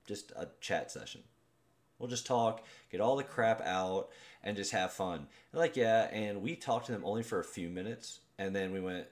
just 0.07 0.33
a 0.33 0.49
chat 0.61 0.91
session. 0.91 1.23
We'll 1.99 2.09
just 2.09 2.27
talk, 2.27 2.65
get 2.91 3.01
all 3.01 3.17
the 3.17 3.25
crap 3.25 3.61
out, 3.61 4.09
and 4.43 4.57
just 4.57 4.73
have 4.73 4.93
fun. 4.93 5.27
And 5.53 5.61
like 5.61 5.77
yeah, 5.77 6.09
and 6.11 6.43
we 6.43 6.57
talked 6.57 6.87
to 6.87 6.93
them 6.93 7.05
only 7.05 7.23
for 7.23 7.39
a 7.39 7.45
few 7.45 7.69
minutes, 7.69 8.21
and 8.39 8.57
then 8.57 8.73
we 8.73 8.81
went. 8.81 9.07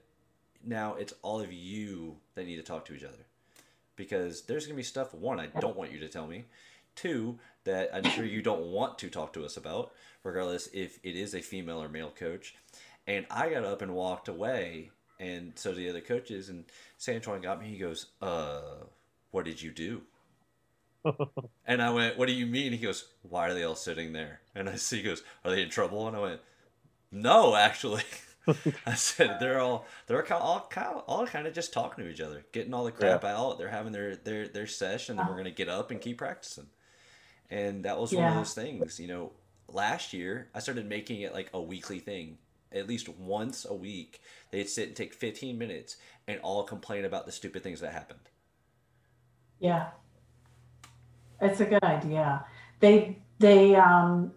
Now 0.64 0.94
it's 0.94 1.12
all 1.22 1.40
of 1.40 1.53
you 1.53 2.16
that 2.34 2.47
need 2.47 2.57
to 2.57 2.62
talk 2.62 2.86
to 2.86 2.94
each 2.94 3.05
other, 3.05 3.26
because 3.94 4.42
there's 4.42 4.66
gonna 4.66 4.76
be 4.76 4.82
stuff. 4.82 5.12
One, 5.12 5.38
I 5.38 5.49
don't 5.61 5.76
want 5.76 5.92
you 5.92 6.01
to 6.01 6.09
tell 6.09 6.26
me. 6.26 6.47
Two, 6.94 7.38
that 7.66 7.90
I'm 7.92 8.04
sure 8.04 8.24
you 8.24 8.42
don't 8.42 8.66
want 8.66 8.98
to 9.00 9.10
talk 9.10 9.32
to 9.34 9.44
us 9.44 9.56
about, 9.56 9.92
regardless 10.24 10.68
if 10.72 10.98
it 11.02 11.14
is 11.14 11.34
a 11.34 11.40
female 11.40 11.82
or 11.82 11.88
male 11.88 12.10
coach. 12.10 12.54
And 13.06 13.26
I 13.30 13.50
got 13.50 13.64
up 13.64 13.82
and 13.82 13.94
walked 13.94 14.28
away, 14.28 14.90
and 15.20 15.52
so 15.54 15.72
the 15.72 15.88
other 15.88 16.00
coaches. 16.00 16.48
And 16.48 16.64
Santuan 16.98 17.42
got 17.42 17.60
me. 17.60 17.68
He 17.68 17.78
goes, 17.78 18.06
"Uh, 18.20 18.86
what 19.30 19.44
did 19.44 19.60
you 19.60 19.70
do?" 19.70 20.02
and 21.66 21.82
I 21.82 21.90
went, 21.90 22.18
"What 22.18 22.26
do 22.26 22.32
you 22.32 22.46
mean?" 22.46 22.72
He 22.72 22.78
goes, 22.78 23.04
"Why 23.22 23.48
are 23.48 23.54
they 23.54 23.64
all 23.64 23.76
sitting 23.76 24.12
there?" 24.12 24.40
And 24.54 24.68
I 24.68 24.76
see, 24.76 24.98
he 24.98 25.02
goes, 25.02 25.22
"Are 25.44 25.50
they 25.50 25.62
in 25.62 25.70
trouble?" 25.70 26.08
And 26.08 26.16
I 26.16 26.20
went, 26.20 26.40
"No, 27.12 27.54
actually." 27.54 28.02
I 28.86 28.94
said 28.94 29.38
they're 29.40 29.58
all 29.58 29.86
they're 30.06 30.22
kind 30.22 30.40
all 30.40 30.68
kind 30.70 30.86
of, 30.86 31.02
all 31.08 31.26
kind 31.26 31.48
of 31.48 31.52
just 31.52 31.72
talking 31.72 32.04
to 32.04 32.10
each 32.10 32.20
other, 32.20 32.44
getting 32.52 32.72
all 32.74 32.84
the 32.84 32.92
crap 32.92 33.24
out. 33.24 33.58
They're 33.58 33.68
having 33.68 33.92
their 33.92 34.14
their 34.16 34.46
their 34.46 34.66
session, 34.68 35.18
and 35.18 35.28
we're 35.28 35.36
gonna 35.36 35.50
get 35.50 35.68
up 35.68 35.90
and 35.90 36.00
keep 36.00 36.18
practicing. 36.18 36.68
And 37.51 37.84
that 37.84 37.99
was 37.99 38.12
one 38.12 38.24
of 38.24 38.34
those 38.34 38.55
things, 38.55 38.99
you 38.99 39.09
know. 39.09 39.32
Last 39.68 40.12
year, 40.12 40.49
I 40.55 40.61
started 40.61 40.88
making 40.88 41.22
it 41.22 41.34
like 41.34 41.51
a 41.53 41.61
weekly 41.61 41.99
thing. 41.99 42.38
At 42.72 42.86
least 42.86 43.09
once 43.09 43.64
a 43.68 43.74
week, 43.74 44.20
they'd 44.51 44.68
sit 44.68 44.88
and 44.88 44.97
take 44.97 45.12
15 45.12 45.59
minutes 45.59 45.97
and 46.28 46.40
all 46.40 46.62
complain 46.62 47.05
about 47.05 47.26
the 47.26 47.32
stupid 47.32 47.62
things 47.62 47.80
that 47.80 47.92
happened. 47.92 48.20
Yeah. 49.59 49.88
It's 51.40 51.61
a 51.61 51.64
good 51.64 51.82
idea. 51.82 52.44
They 52.80 53.18
they 53.38 53.74
um 53.74 54.32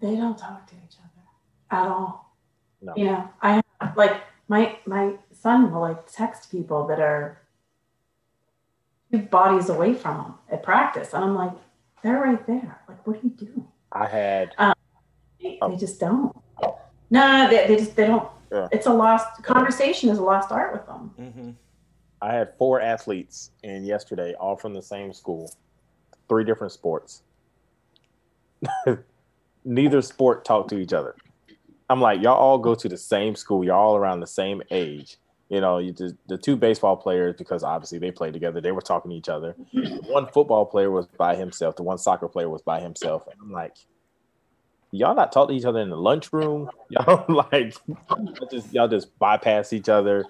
they 0.00 0.16
don't 0.16 0.38
talk 0.38 0.66
to 0.68 0.74
each 0.74 0.96
other 0.98 1.82
at 1.82 1.88
all. 1.88 2.34
No. 2.80 2.94
You 2.96 3.04
know, 3.04 3.28
I 3.40 3.62
have 3.80 3.96
like 3.96 4.22
my 4.48 4.78
my 4.86 5.14
son 5.32 5.72
will 5.72 5.80
like 5.80 6.10
text 6.10 6.50
people 6.50 6.86
that 6.86 7.00
are 7.00 7.40
two 9.10 9.18
bodies 9.18 9.68
away 9.68 9.94
from 9.94 10.24
him 10.24 10.34
at 10.50 10.62
practice. 10.62 11.12
And 11.12 11.24
I'm 11.24 11.34
like, 11.34 11.52
they're 12.02 12.20
right 12.20 12.46
there. 12.46 12.80
Like, 12.88 13.06
what 13.06 13.16
are 13.16 13.20
you 13.22 13.30
doing? 13.30 13.66
i 13.92 14.06
had 14.06 14.54
They, 15.40 15.58
Oh. 15.62 15.70
they 15.70 15.76
just 15.76 15.98
don't. 16.00 16.34
No, 16.60 16.76
no, 17.10 17.48
they, 17.50 17.66
they 17.66 17.76
just 17.76 17.96
they 17.96 18.06
don't. 18.06 18.28
Yeah. 18.52 18.68
It's 18.72 18.86
a 18.86 18.92
lost 18.92 19.42
conversation 19.42 20.10
is 20.10 20.18
a 20.18 20.22
lost 20.22 20.52
art 20.52 20.72
with 20.72 20.86
them. 20.86 21.10
Mm-hmm. 21.18 21.50
I 22.20 22.34
had 22.34 22.52
four 22.58 22.80
athletes 22.80 23.50
in 23.62 23.84
yesterday, 23.84 24.34
all 24.34 24.56
from 24.56 24.74
the 24.74 24.82
same 24.82 25.12
school, 25.12 25.50
three 26.28 26.44
different 26.44 26.72
sports. 26.72 27.22
Neither 29.64 30.02
sport 30.02 30.44
talked 30.44 30.70
to 30.70 30.78
each 30.78 30.92
other. 30.92 31.14
I'm 31.90 32.00
like, 32.00 32.20
y'all 32.20 32.36
all 32.36 32.58
go 32.58 32.74
to 32.74 32.88
the 32.88 32.96
same 32.98 33.34
school. 33.34 33.64
Y'all 33.64 33.76
all 33.76 33.96
around 33.96 34.20
the 34.20 34.26
same 34.26 34.62
age. 34.70 35.16
You 35.48 35.60
know, 35.60 35.78
you 35.78 35.92
just, 35.92 36.14
the 36.26 36.36
two 36.36 36.56
baseball 36.56 36.96
players, 36.96 37.36
because 37.36 37.62
obviously 37.64 37.98
they 37.98 38.10
played 38.10 38.34
together, 38.34 38.60
they 38.60 38.72
were 38.72 38.82
talking 38.82 39.10
to 39.10 39.16
each 39.16 39.28
other. 39.30 39.56
The 39.72 40.00
one 40.06 40.26
football 40.26 40.66
player 40.66 40.90
was 40.90 41.06
by 41.06 41.36
himself. 41.36 41.76
The 41.76 41.82
one 41.82 41.98
soccer 41.98 42.28
player 42.28 42.48
was 42.50 42.60
by 42.62 42.80
himself. 42.80 43.26
And 43.26 43.36
I'm 43.40 43.50
like, 43.50 43.74
y'all 44.90 45.14
not 45.14 45.32
talk 45.32 45.48
to 45.48 45.54
each 45.54 45.64
other 45.64 45.80
in 45.80 45.88
the 45.90 45.96
lunchroom. 45.96 46.68
Y'all 46.90 47.24
like, 47.28 47.74
y'all 47.88 48.48
just 48.50 48.72
y'all 48.72 48.88
just 48.88 49.18
bypass 49.18 49.72
each 49.72 49.88
other 49.88 50.24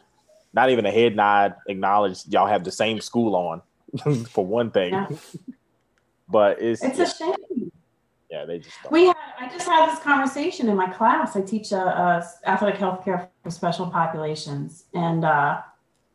not 0.52 0.70
even 0.70 0.86
a 0.86 0.90
head 0.90 1.14
nod 1.14 1.54
acknowledge 1.68 2.26
y'all 2.28 2.46
have 2.46 2.64
the 2.64 2.72
same 2.72 3.00
school 3.00 3.36
on 3.36 4.24
for 4.26 4.44
one 4.44 4.70
thing 4.70 4.92
Yeah. 4.92 5.06
but 6.28 6.60
it's, 6.60 6.82
It's 6.82 6.98
a 6.98 7.06
shame. 7.06 7.70
Yeah, 8.30 8.44
they 8.44 8.58
just 8.58 8.76
don't. 8.82 8.92
We 8.92 9.06
had, 9.06 9.16
I 9.40 9.48
just 9.48 9.66
had 9.66 9.90
this 9.90 10.00
conversation 10.00 10.68
in 10.68 10.76
my 10.76 10.88
class. 10.88 11.34
I 11.34 11.40
teach 11.40 11.72
a, 11.72 11.80
uh, 11.80 12.26
athletic 12.46 12.78
healthcare 12.78 13.28
for 13.42 13.50
special 13.50 13.86
populations, 13.86 14.84
and 14.92 15.24
uh, 15.24 15.62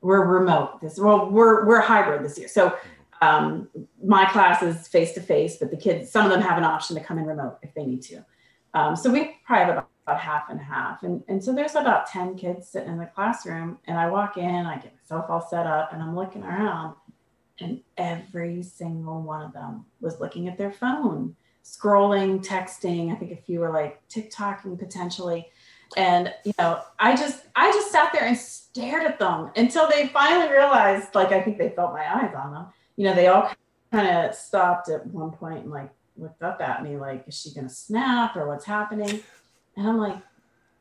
we're 0.01 0.26
remote. 0.26 0.80
This 0.82 0.99
well, 0.99 1.30
we're 1.30 1.66
we're 1.66 1.82
hybrid 1.82 2.24
this 2.24 2.38
year. 2.38 2.47
So 2.47 2.78
um, 3.22 3.68
my 4.03 4.26
class 4.26 4.61
is 4.61 4.88
face 4.88 5.14
to 5.14 5.22
face, 5.22 5.57
but 5.57 5.72
the 5.72 5.78
kids, 5.78 6.11
some 6.11 6.26
of 6.26 6.32
them 6.32 6.41
have 6.41 6.57
an 6.57 6.64
option 6.64 6.95
to 6.97 7.03
come 7.03 7.18
in 7.18 7.26
remote 7.26 7.57
if 7.64 7.74
they 7.74 7.86
need 7.86 8.03
to. 8.03 8.24
Um, 8.76 8.95
so 8.95 9.11
we 9.11 9.38
probably 9.45 9.66
have 9.66 9.86
about, 10.05 10.20
half 10.20 10.49
and 10.49 10.59
half, 10.59 11.01
and 11.03 11.24
and 11.30 11.41
so 11.41 11.53
there's 11.53 11.76
about 11.76 12.07
ten 12.07 12.36
kids 12.36 12.68
sitting 12.68 12.89
in 12.89 12.97
the 12.97 13.05
classroom, 13.05 13.78
and 13.88 13.97
I 13.97 14.09
walk 14.09 14.36
in, 14.36 14.66
I 14.66 14.76
get 14.76 14.93
myself 14.93 15.30
all 15.30 15.39
set 15.39 15.66
up, 15.66 15.93
and 15.93 16.03
I'm 16.03 16.14
looking 16.14 16.43
around, 16.43 16.95
and 17.61 17.80
every 17.97 18.61
single 18.64 19.22
one 19.22 19.41
of 19.41 19.53
them 19.53 19.86
was 20.01 20.20
looking 20.20 20.49
at 20.49 20.57
their 20.57 20.74
phone 20.74 21.38
scrolling, 21.64 22.45
texting. 22.45 23.11
I 23.11 23.16
think 23.16 23.32
a 23.32 23.36
few 23.36 23.59
were 23.59 23.72
like 23.72 24.07
TikToking 24.09 24.78
potentially. 24.80 25.47
And 25.95 26.34
you 26.43 26.53
know, 26.57 26.82
I 26.99 27.16
just 27.16 27.45
I 27.55 27.72
just 27.72 27.91
sat 27.91 28.11
there 28.14 28.26
and 28.26 28.38
stared 28.38 29.05
at 29.05 29.20
them 29.20 29.51
until 29.55 29.88
they 29.88 30.07
finally 30.07 30.51
realized, 30.51 31.14
like 31.16 31.32
I 31.32 31.41
think 31.41 31.57
they 31.57 31.70
felt 31.70 31.93
my 31.93 32.22
eyes 32.22 32.34
on 32.36 32.53
them. 32.53 32.66
You 32.95 33.05
know, 33.05 33.16
they 33.16 33.28
all 33.28 33.51
kind 33.91 34.07
of 34.07 34.36
stopped 34.36 34.89
at 34.89 35.05
one 35.07 35.32
point 35.32 35.64
and 35.64 35.72
like 35.72 35.89
looked 36.18 36.41
up 36.41 36.61
at 36.61 36.84
me 36.84 36.97
like, 36.97 37.26
is 37.28 37.39
she 37.39 37.53
gonna 37.53 37.70
snap 37.70 38.36
or 38.36 38.47
what's 38.47 38.66
happening? 38.66 39.22
And 39.78 39.88
I'm 39.88 39.97
like, 39.97 40.18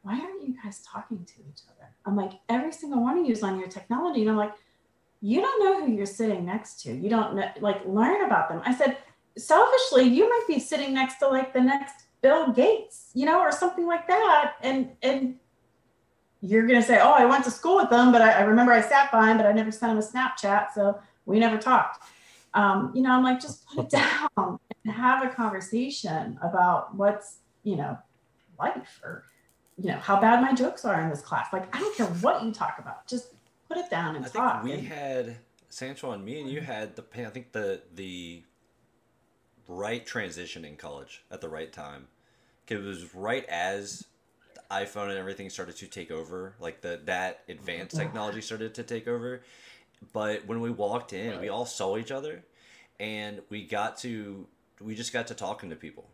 why 0.02 0.14
aren't 0.18 0.46
you 0.46 0.54
guys 0.62 0.80
talking 0.80 1.24
to 1.24 1.34
each 1.40 1.62
other? 1.70 1.88
I'm 2.04 2.16
like, 2.16 2.32
every 2.48 2.72
single 2.72 3.02
one 3.02 3.18
of 3.18 3.26
you 3.26 3.32
is 3.32 3.42
on 3.42 3.58
your 3.58 3.68
technology. 3.68 4.22
And 4.22 4.30
I'm 4.30 4.36
like, 4.36 4.52
you 5.20 5.40
don't 5.40 5.64
know 5.64 5.86
who 5.86 5.92
you're 5.92 6.04
sitting 6.04 6.44
next 6.44 6.82
to. 6.82 6.92
You 6.92 7.08
don't 7.08 7.36
know, 7.36 7.48
like, 7.60 7.86
learn 7.86 8.24
about 8.24 8.48
them. 8.48 8.60
I 8.64 8.74
said, 8.74 8.96
selfishly, 9.36 10.04
you 10.04 10.28
might 10.28 10.44
be 10.46 10.58
sitting 10.58 10.94
next 10.94 11.18
to 11.18 11.28
like 11.28 11.52
the 11.52 11.60
next 11.60 12.06
Bill 12.20 12.52
Gates, 12.52 13.10
you 13.14 13.26
know, 13.26 13.40
or 13.40 13.52
something 13.52 13.86
like 13.86 14.06
that. 14.08 14.54
And, 14.62 14.90
and, 15.02 15.36
you're 16.44 16.66
going 16.66 16.80
to 16.80 16.86
say, 16.86 16.98
Oh, 17.00 17.12
I 17.12 17.24
went 17.24 17.44
to 17.44 17.50
school 17.52 17.76
with 17.76 17.88
them, 17.88 18.10
but 18.10 18.20
I, 18.20 18.32
I 18.32 18.40
remember 18.42 18.72
I 18.72 18.80
sat 18.80 19.12
by 19.12 19.30
him, 19.30 19.36
but 19.36 19.46
I 19.46 19.52
never 19.52 19.70
sent 19.70 19.92
him 19.92 19.98
a 19.98 20.02
Snapchat. 20.02 20.72
So 20.74 21.00
we 21.24 21.38
never 21.38 21.56
talked. 21.56 22.02
Um, 22.52 22.90
you 22.94 23.00
know, 23.00 23.12
I'm 23.12 23.22
like, 23.22 23.40
just 23.40 23.64
put 23.66 23.84
it 23.84 23.90
down 24.36 24.58
and 24.84 24.92
have 24.92 25.24
a 25.24 25.28
conversation 25.28 26.38
about 26.42 26.96
what's, 26.96 27.38
you 27.62 27.76
know, 27.76 27.96
life 28.58 29.00
or, 29.04 29.24
you 29.78 29.90
know, 29.90 29.98
how 29.98 30.20
bad 30.20 30.42
my 30.42 30.52
jokes 30.52 30.84
are 30.84 31.00
in 31.00 31.08
this 31.08 31.20
class. 31.20 31.52
Like, 31.52 31.74
I 31.74 31.78
don't 31.78 31.96
care 31.96 32.06
what 32.06 32.42
you 32.42 32.52
talk 32.52 32.76
about. 32.78 33.06
Just 33.06 33.28
put 33.68 33.78
it 33.78 33.88
down 33.88 34.16
and 34.16 34.24
I 34.24 34.28
talk. 34.28 34.64
think 34.64 34.64
we 34.64 34.72
and, 34.80 34.88
had 34.88 35.36
Santuan 35.70 36.14
and 36.14 36.24
me 36.24 36.40
and 36.40 36.50
you 36.50 36.60
had 36.60 36.96
the 36.96 37.04
I 37.24 37.30
think 37.30 37.52
the 37.52 37.82
the 37.94 38.42
right 39.68 40.04
transition 40.06 40.64
in 40.64 40.76
college 40.76 41.24
at 41.30 41.40
the 41.40 41.48
right 41.48 41.72
time. 41.72 42.08
'Cause 42.66 42.78
It 42.78 42.82
was 42.84 43.14
right 43.14 43.44
as 43.46 44.06
the 44.54 44.62
iPhone 44.70 45.08
and 45.10 45.18
everything 45.18 45.50
started 45.50 45.76
to 45.76 45.86
take 45.88 46.10
over, 46.10 46.54
like 46.60 46.80
the 46.82 47.00
that 47.04 47.44
advanced 47.48 47.96
technology 47.96 48.40
started 48.40 48.74
to 48.76 48.82
take 48.84 49.08
over. 49.08 49.42
But 50.12 50.46
when 50.46 50.60
we 50.60 50.70
walked 50.70 51.12
in, 51.12 51.40
we 51.40 51.48
all 51.48 51.66
saw 51.66 51.96
each 51.96 52.10
other, 52.10 52.44
and 53.00 53.42
we 53.50 53.64
got 53.66 53.98
to 53.98 54.48
we 54.80 54.94
just 54.96 55.12
got 55.12 55.28
to 55.28 55.34
talking 55.34 55.70
to 55.70 55.76
people. 55.76 56.10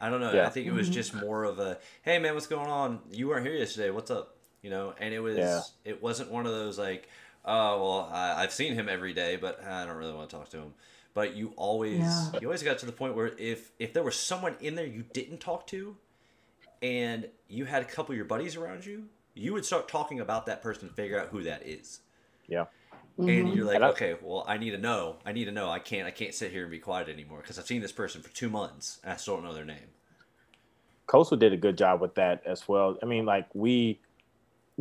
I 0.00 0.10
don't 0.10 0.20
know. 0.20 0.40
I 0.42 0.48
think 0.50 0.66
it 0.68 0.72
was 0.72 0.88
Mhm. 0.88 0.92
just 0.92 1.14
more 1.14 1.44
of 1.44 1.58
a, 1.58 1.78
"Hey 2.02 2.18
man, 2.18 2.34
what's 2.34 2.46
going 2.46 2.68
on? 2.70 3.02
You 3.10 3.28
weren't 3.28 3.46
here 3.46 3.54
yesterday. 3.56 3.90
What's 3.90 4.10
up?" 4.10 4.36
You 4.62 4.70
know. 4.70 4.94
And 4.98 5.12
it 5.14 5.20
was 5.20 5.38
Yeah. 5.38 5.62
it 5.84 6.02
wasn't 6.02 6.30
one 6.30 6.46
of 6.46 6.52
those 6.52 6.78
like, 6.78 7.08
"Oh 7.44 7.82
well, 7.82 8.10
I, 8.12 8.42
I've 8.42 8.52
seen 8.52 8.74
him 8.74 8.88
every 8.88 9.12
day, 9.12 9.36
but 9.36 9.62
I 9.64 9.84
don't 9.86 9.96
really 9.96 10.12
want 10.14 10.30
to 10.30 10.36
talk 10.36 10.48
to 10.50 10.58
him." 10.58 10.74
But 11.14 11.34
you 11.34 11.52
always 11.56 11.98
Yeah. 11.98 12.30
you 12.40 12.46
always 12.48 12.62
got 12.62 12.78
to 12.78 12.86
the 12.86 12.92
point 12.92 13.14
where 13.14 13.28
if 13.38 13.72
if 13.78 13.92
there 13.92 14.02
was 14.02 14.16
someone 14.16 14.56
in 14.60 14.74
there 14.74 14.86
you 14.86 15.02
didn't 15.12 15.38
talk 15.38 15.66
to, 15.68 15.96
and 16.80 17.28
you 17.48 17.66
had 17.66 17.82
a 17.82 17.84
couple 17.84 18.12
of 18.12 18.16
your 18.16 18.24
buddies 18.24 18.56
around 18.56 18.86
you, 18.86 19.08
you 19.34 19.52
would 19.52 19.64
start 19.64 19.88
talking 19.88 20.20
about 20.20 20.46
that 20.46 20.62
person 20.62 20.88
to 20.88 20.94
figure 20.94 21.20
out 21.20 21.28
who 21.28 21.42
that 21.42 21.66
is. 21.66 22.00
Yeah. 22.48 22.66
And 23.18 23.28
Mhm. 23.28 23.54
you're 23.54 23.66
like, 23.66 23.76
And 23.76 23.84
I- 23.84 23.90
okay, 23.90 24.16
well, 24.22 24.42
I 24.48 24.56
need 24.56 24.70
to 24.70 24.78
know. 24.78 25.18
I 25.24 25.32
need 25.32 25.44
to 25.44 25.52
know. 25.52 25.68
I 25.68 25.78
can't. 25.78 26.06
I 26.06 26.10
can't 26.10 26.32
sit 26.34 26.50
here 26.50 26.62
and 26.62 26.70
be 26.70 26.78
quiet 26.78 27.10
anymore 27.10 27.40
because 27.42 27.58
I've 27.58 27.66
seen 27.66 27.82
this 27.82 27.92
person 27.92 28.22
for 28.22 28.30
two 28.30 28.48
months 28.48 29.00
and 29.04 29.12
I 29.12 29.16
still 29.16 29.34
don't 29.34 29.44
know 29.44 29.52
their 29.52 29.66
name. 29.66 29.90
Coastal 31.06 31.36
did 31.36 31.52
a 31.52 31.58
good 31.58 31.76
job 31.76 32.00
with 32.00 32.14
that 32.14 32.42
as 32.46 32.66
well. 32.68 32.98
I 33.02 33.06
mean, 33.06 33.26
like 33.26 33.54
we, 33.54 34.00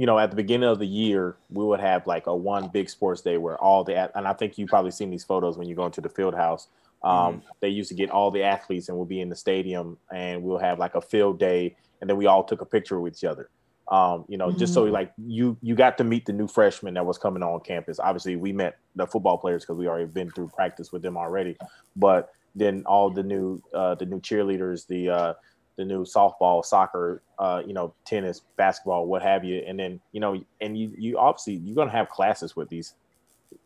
you 0.02 0.08
know, 0.08 0.18
at 0.18 0.32
the 0.32 0.36
beginning 0.36 0.68
of 0.68 0.80
the 0.80 0.88
year, 0.88 1.36
we 1.52 1.64
would 1.64 1.80
have 1.80 2.08
like 2.08 2.26
a 2.26 2.36
one 2.36 2.70
big 2.70 2.90
sports 2.90 3.22
day 3.22 3.38
where 3.38 3.56
all 3.60 3.84
the 3.84 3.96
and 4.18 4.28
I 4.28 4.34
think 4.34 4.58
you 4.58 4.66
probably 4.66 4.90
seen 4.90 5.12
these 5.12 5.24
photos 5.24 5.60
when 5.60 5.70
you 5.70 5.76
go 5.76 5.86
into 5.86 6.02
the 6.02 6.10
field 6.10 6.34
house. 6.34 6.70
Um, 7.04 7.44
They 7.60 7.70
used 7.70 7.90
to 7.90 7.94
get 7.94 8.10
all 8.10 8.32
the 8.32 8.42
athletes 8.42 8.90
and 8.90 8.98
we'll 8.98 9.06
be 9.06 9.22
in 9.22 9.30
the 9.30 9.36
stadium 9.36 10.00
and 10.12 10.42
we'll 10.42 10.58
have 10.58 10.80
like 10.80 10.96
a 10.96 11.02
field 11.02 11.38
day, 11.38 11.76
and 12.00 12.10
then 12.10 12.18
we 12.18 12.26
all 12.26 12.44
took 12.44 12.62
a 12.62 12.66
picture 12.66 13.00
with 13.00 13.14
each 13.14 13.24
other. 13.24 13.52
Um, 13.90 14.26
you 14.28 14.40
know, 14.40 14.52
just 14.52 14.74
so 14.74 14.86
like 14.86 15.14
you 15.20 15.56
you 15.62 15.76
got 15.76 16.00
to 16.00 16.04
meet 16.04 16.26
the 16.26 16.34
new 16.34 16.48
freshman 16.48 16.96
that 16.96 17.06
was 17.06 17.20
coming 17.20 17.44
on 17.44 17.60
campus. 17.60 18.00
Obviously, 18.00 18.36
we 18.38 18.52
met 18.52 18.80
the 18.96 19.06
football 19.06 19.38
players 19.38 19.62
because 19.64 19.78
we 19.78 19.88
already 19.88 20.08
been 20.08 20.32
through 20.32 20.48
practice 20.48 20.92
with 20.92 21.04
them 21.04 21.16
already, 21.16 21.56
but 21.96 22.34
then 22.56 22.84
all 22.88 23.12
the 23.12 23.22
new 23.22 23.62
uh, 23.72 23.94
the 23.94 24.08
new 24.08 24.20
cheerleaders, 24.20 24.88
the 24.88 25.10
uh, 25.10 25.34
the 25.78 25.86
new 25.86 26.04
softball, 26.04 26.64
soccer, 26.64 27.22
uh, 27.40 27.62
you 27.66 27.74
know, 27.74 27.94
tennis, 28.06 28.42
basketball, 28.58 29.08
what 29.08 29.22
have 29.22 29.44
you. 29.44 29.64
And 29.66 29.80
then, 29.80 30.00
you 30.12 30.20
know, 30.20 30.42
and 30.60 30.78
you, 30.78 30.94
you 30.98 31.18
obviously, 31.18 31.56
you're 31.56 31.76
going 31.76 31.88
to 31.88 31.96
have 31.96 32.10
classes 32.10 32.56
with 32.56 32.70
these 32.70 32.94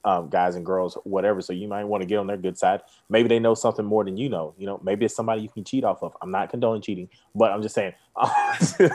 um, 0.03 0.29
guys 0.29 0.55
and 0.55 0.65
girls, 0.65 0.97
whatever. 1.03 1.41
So 1.41 1.51
you 1.53 1.67
might 1.67 1.83
want 1.83 2.01
to 2.01 2.07
get 2.07 2.17
on 2.17 2.27
their 2.27 2.37
good 2.37 2.57
side. 2.57 2.81
Maybe 3.09 3.27
they 3.27 3.39
know 3.39 3.55
something 3.55 3.85
more 3.85 4.03
than 4.03 4.17
you 4.17 4.29
know. 4.29 4.53
You 4.57 4.67
know, 4.67 4.79
maybe 4.83 5.05
it's 5.05 5.15
somebody 5.15 5.41
you 5.41 5.49
can 5.49 5.63
cheat 5.63 5.83
off 5.83 6.03
of. 6.03 6.15
I'm 6.21 6.31
not 6.31 6.49
condoning 6.49 6.81
cheating, 6.81 7.09
but 7.33 7.51
I'm 7.51 7.61
just 7.61 7.75
saying. 7.75 7.93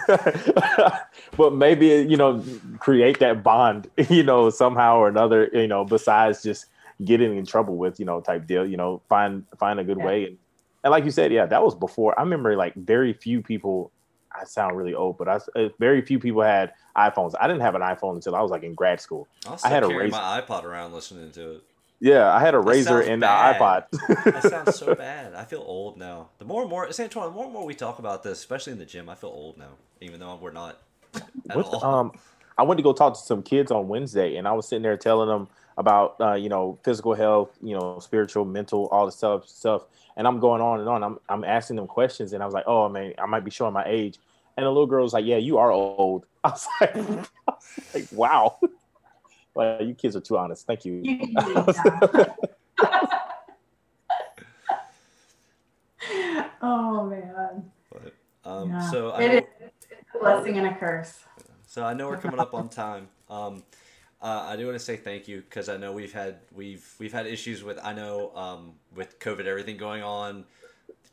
but 1.37 1.55
maybe, 1.55 1.87
you 2.09 2.17
know, 2.17 2.45
create 2.79 3.19
that 3.21 3.43
bond, 3.43 3.91
you 4.09 4.23
know, 4.23 4.51
somehow 4.51 4.99
or 4.99 5.09
another, 5.09 5.51
you 5.53 5.67
know, 5.67 5.85
besides 5.85 6.43
just 6.43 6.67
getting 7.05 7.37
in 7.37 7.45
trouble 7.47 7.77
with, 7.77 7.99
you 7.99 8.07
know, 8.07 8.21
type 8.21 8.47
deal, 8.47 8.67
you 8.67 8.77
know, 8.77 9.03
find, 9.09 9.45
find 9.59 9.81
a 9.81 9.85
good 9.85 9.99
Yeah. 9.99 10.05
way. 10.05 10.25
And, 10.27 10.39
and 10.83 10.91
like 10.91 11.05
you 11.05 11.11
said, 11.11 11.33
yeah, 11.33 11.47
that 11.47 11.63
was 11.63 11.75
before. 11.75 12.19
I 12.19 12.23
remember 12.23 12.57
like 12.57 12.75
very 12.75 13.13
few 13.13 13.43
people. 13.43 13.93
I 14.33 14.45
sound 14.45 14.77
really 14.77 14.95
old, 14.95 15.19
but 15.19 15.29
I 15.29 15.41
uh, 15.57 15.69
very 15.79 16.03
few 16.03 16.19
people 16.19 16.43
had 16.43 16.73
iPhones. 16.97 17.35
I 17.41 17.49
didn't 17.49 17.63
have 17.63 17.75
an 17.75 17.83
iPhone 17.83 18.15
until 18.15 18.37
I 18.37 18.41
was 18.41 18.51
like 18.51 18.63
in 18.63 18.75
grad 18.75 19.01
school. 19.01 19.27
I'll 19.47 19.59
still 19.59 19.71
had 19.71 19.83
a 19.83 19.89
razor. 19.89 20.11
my 20.13 20.41
iPod 20.41 20.65
around 20.65 20.93
listening 20.93 21.33
to 21.33 21.57
it. 21.57 21.63
Yeah, 22.03 22.33
I 22.33 22.41
had 22.41 22.55
a 22.55 22.59
razor 22.59 23.03
sounds 23.03 23.09
and 23.09 23.21
bad. 23.21 23.59
the 23.59 23.59
iPod. 23.59 24.25
That 24.25 24.43
sounds 24.51 24.79
so 24.79 24.95
bad. 24.95 25.35
I 25.35 25.45
feel 25.45 25.63
old 25.67 25.99
now. 25.99 26.31
The 26.39 26.47
more 26.47 26.63
and 26.63 26.71
more, 26.71 26.87
Santuan, 26.89 27.25
the 27.25 27.31
more 27.31 27.45
and 27.45 27.53
more 27.53 27.67
we 27.67 27.75
talk 27.75 27.99
about 27.99 28.23
this, 28.23 28.39
especially 28.39 28.73
in 28.73 28.79
the 28.79 28.87
gym, 28.87 29.11
I 29.11 29.15
feel 29.17 29.31
old 29.31 29.59
now, 29.59 29.73
even 30.01 30.19
though 30.19 30.39
we're 30.41 30.51
not 30.51 30.79
at 31.15 31.57
all. 31.57 31.85
um, 31.85 32.13
I 32.57 32.63
went 32.63 32.79
to 32.79 32.83
go 32.83 32.95
talk 32.95 33.15
to 33.15 33.21
some 33.21 33.43
kids 33.43 33.71
on 33.71 33.89
Wednesday, 33.89 34.37
and 34.37 34.49
I 34.49 34.53
was 34.53 34.67
sitting 34.67 34.83
there 34.83 34.97
telling 34.97 35.29
them 35.29 35.49
about 35.81 36.15
uh, 36.21 36.35
you 36.35 36.49
know 36.49 36.79
physical 36.85 37.15
health, 37.15 37.59
you 37.63 37.75
know 37.77 37.99
spiritual, 37.99 38.45
mental, 38.45 38.87
all 38.93 39.07
the 39.07 39.13
stuff 39.13 39.49
stuff. 39.49 39.83
And 40.17 40.27
I'm 40.29 40.39
going 40.39 40.61
on 40.63 40.81
and 40.81 40.89
on. 40.89 41.03
I'm 41.03 41.19
I'm 41.29 41.45
asking 41.45 41.77
them 41.77 41.87
questions, 41.89 42.33
and 42.33 42.43
I 42.43 42.47
was 42.47 42.55
like, 42.55 42.65
oh 42.67 42.89
man, 42.89 43.15
I 43.19 43.27
might 43.27 43.45
be 43.45 43.51
showing 43.51 43.73
my 43.73 43.85
age. 43.87 44.19
And 44.57 44.67
the 44.67 44.71
little 44.71 44.87
girl 44.87 45.03
was 45.03 45.13
like, 45.15 45.25
yeah, 45.25 45.39
you 45.39 45.59
are 45.59 45.71
old. 45.73 46.27
I 46.45 46.49
was 46.51 46.67
like, 46.81 46.97
I 46.97 47.01
was 47.49 47.69
like 47.95 48.07
wow. 48.13 48.59
Well, 49.53 49.83
you 49.83 49.95
kids 49.95 50.15
are 50.15 50.21
too 50.21 50.39
honest. 50.39 50.65
Thank 50.65 50.85
you. 50.85 51.01
You 51.03 51.19
can 51.19 51.29
do 51.35 51.55
that. 51.73 52.37
oh 56.63 57.07
man. 57.07 57.71
But, 57.91 58.15
um, 58.45 58.71
Yeah. 58.71 58.91
so 58.91 59.11
I 59.11 59.23
It 59.23 59.29
know, 59.29 59.39
is 59.39 59.45
it's 59.61 59.87
a 60.15 60.19
blessing 60.19 60.59
and 60.59 60.67
a 60.69 60.75
curse. 60.77 61.25
so 61.67 61.85
I 61.85 61.95
know 61.95 62.09
we're 62.09 62.17
coming 62.19 62.39
up 62.41 62.55
on 62.55 62.69
time. 62.69 63.09
Um, 63.29 63.63
uh, 64.23 64.47
I 64.49 64.57
do 64.57 64.67
want 64.67 64.79
to 64.79 64.85
say 64.85 64.97
thank 64.97 65.29
you 65.29 65.39
because 65.41 65.69
I 65.69 65.77
know 65.77 65.93
we've 65.93 66.13
had 66.13 66.41
we've 66.55 66.87
we've 66.99 67.13
had 67.13 67.27
issues 67.27 67.63
with 67.65 67.79
I 67.83 67.93
know 67.93 68.35
um, 68.37 68.73
with 68.95 69.19
COVID 69.19 69.47
everything 69.47 69.77
going 69.77 70.03
on, 70.03 70.45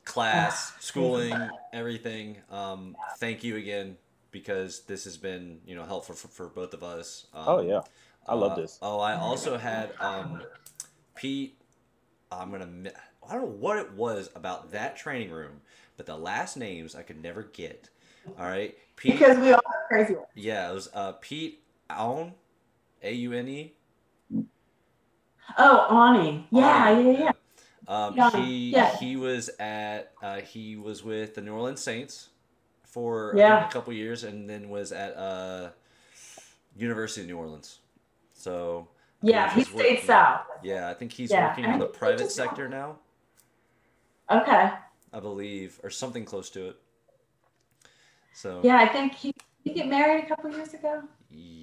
class, 0.05 0.73
schooling, 0.79 1.33
everything. 1.73 2.37
Um, 2.51 2.95
thank 3.17 3.43
you 3.43 3.55
again 3.57 3.97
because 4.31 4.81
this 4.81 5.05
has 5.05 5.17
been 5.17 5.59
you 5.65 5.75
know 5.75 5.85
helpful 5.85 6.15
for, 6.15 6.27
for 6.27 6.47
both 6.47 6.73
of 6.73 6.83
us. 6.83 7.27
Um, 7.33 7.43
Oh 7.47 7.61
yeah, 7.61 7.81
I 8.27 8.35
love 8.35 8.53
Uh, 8.53 8.61
this. 8.61 8.77
Oh, 8.81 8.99
I 8.99 9.15
also 9.15 9.57
had 9.57 9.91
um, 9.99 10.41
Pete. 11.15 11.57
I'm 12.31 12.51
gonna. 12.51 12.91
I 13.27 13.33
don't 13.33 13.41
know 13.41 13.57
what 13.59 13.77
it 13.77 13.93
was 13.93 14.29
about 14.35 14.71
that 14.71 14.97
training 14.97 15.31
room, 15.31 15.61
but 15.97 16.05
the 16.05 16.17
last 16.17 16.57
names 16.57 16.95
I 16.95 17.01
could 17.03 17.21
never 17.21 17.43
get. 17.43 17.89
All 18.37 18.45
right, 18.45 18.77
Pete. 18.97 19.13
Because 19.13 19.37
we 19.37 19.51
all 19.53 19.61
have 19.65 19.87
crazy 19.87 20.15
yeah, 20.35 20.69
it 20.69 20.73
was 20.73 20.89
uh, 20.93 21.13
Pete 21.13 21.61
Aune, 21.89 22.33
A 23.03 23.13
U 23.13 23.33
N 23.33 23.47
E. 23.47 23.73
Oh, 25.57 25.87
Ani. 26.09 26.47
Yeah, 26.51 26.99
yeah, 26.99 27.11
yeah. 27.11 27.31
Um, 27.87 28.15
Yeah, 28.15 28.29
he 28.31 28.71
yeah. 28.71 28.97
he 28.97 29.15
was 29.15 29.49
at 29.59 30.11
uh, 30.21 30.41
he 30.41 30.75
was 30.75 31.03
with 31.03 31.35
the 31.35 31.41
New 31.41 31.53
Orleans 31.53 31.81
Saints 31.81 32.29
for 32.83 33.33
Yeah. 33.35 33.59
think, 33.59 33.69
a 33.69 33.73
couple 33.73 33.93
years, 33.93 34.23
and 34.23 34.49
then 34.49 34.69
was 34.69 34.91
at 34.91 35.15
uh, 35.15 35.69
University 36.75 37.21
of 37.21 37.27
New 37.27 37.37
Orleans. 37.37 37.79
So 38.33 38.89
Yeah, 39.21 39.53
he 39.53 39.63
stayed 39.63 39.99
south. 39.99 40.41
Yeah, 40.63 40.89
I 40.89 40.93
think 40.93 41.13
he's 41.13 41.31
Yeah, 41.31 41.47
working 41.47 41.65
in 41.65 41.79
the 41.79 41.85
private 41.85 42.31
sector 42.31 42.67
now. 42.67 42.97
Okay. 44.29 44.71
I 45.13 45.19
believe, 45.21 45.79
or 45.83 45.89
something 45.89 46.25
close 46.25 46.49
to 46.51 46.69
it. 46.69 46.77
So 48.33 48.61
Yeah, 48.63 48.77
I 48.77 48.87
think 48.87 49.13
he 49.13 49.31
did 49.31 49.43
he 49.63 49.73
get 49.73 49.87
married 49.87 50.25
a 50.25 50.27
couple 50.27 50.51
years 50.51 50.73
ago. 50.73 51.03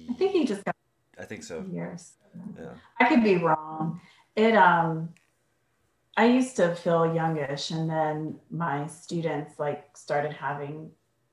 I 0.09 0.13
think 0.13 0.31
he 0.31 0.45
just 0.45 0.63
got 0.63 0.75
I 1.19 1.25
think 1.25 1.43
so. 1.43 1.65
years. 1.71 2.13
Yeah. 2.59 2.73
I 2.99 3.05
could 3.07 3.23
be 3.23 3.37
wrong. 3.37 4.01
It 4.35 4.55
um 4.55 5.09
I 6.17 6.25
used 6.27 6.55
to 6.57 6.75
feel 6.75 7.13
youngish 7.13 7.71
and 7.71 7.89
then 7.89 8.39
my 8.49 8.87
students 8.87 9.59
like 9.59 9.97
started 9.97 10.31
having, 10.33 10.91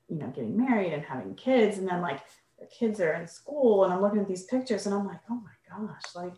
you 0.09 0.17
know, 0.17 0.27
getting 0.27 0.57
married 0.57 0.93
and 0.93 1.03
having 1.03 1.35
kids 1.35 1.77
and 1.77 1.87
then 1.87 2.01
like 2.01 2.19
their 2.59 2.67
kids 2.67 2.99
are 2.99 3.13
in 3.13 3.27
school 3.27 3.83
and 3.85 3.93
I'm 3.93 4.01
looking 4.01 4.19
at 4.19 4.27
these 4.27 4.43
pictures 4.43 4.85
and 4.85 4.93
I'm 4.95 5.05
like, 5.07 5.21
oh 5.29 5.35
my 5.41 5.51
gosh, 5.69 6.01
like 6.15 6.33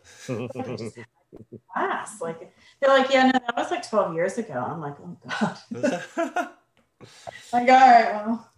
I 0.56 0.76
just 0.76 0.96
had 0.96 1.06
class. 1.72 2.20
Like 2.20 2.52
they're 2.80 2.90
like, 2.96 3.12
yeah, 3.12 3.26
no, 3.26 3.32
that 3.32 3.56
was 3.56 3.70
like 3.70 3.88
12 3.88 4.14
years 4.14 4.38
ago. 4.38 4.54
I'm 4.54 4.80
like, 4.80 4.96
oh 5.00 5.16
God. 5.28 5.58
like, 7.52 7.68
all 7.68 7.90
right, 7.90 8.26
well. 8.26 8.50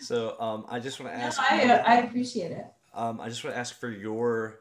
so 0.00 0.36
um, 0.40 0.66
I 0.68 0.78
just 0.80 1.00
want 1.00 1.12
to 1.12 1.18
No, 1.18 1.24
ask. 1.26 1.40
I, 1.40 1.62
you- 1.64 1.70
I 1.72 1.94
appreciate 2.00 2.50
it. 2.52 2.66
Um, 2.94 3.20
I 3.20 3.28
just 3.28 3.44
want 3.44 3.54
to 3.54 3.60
ask 3.60 3.78
for 3.78 3.90
your 3.90 4.60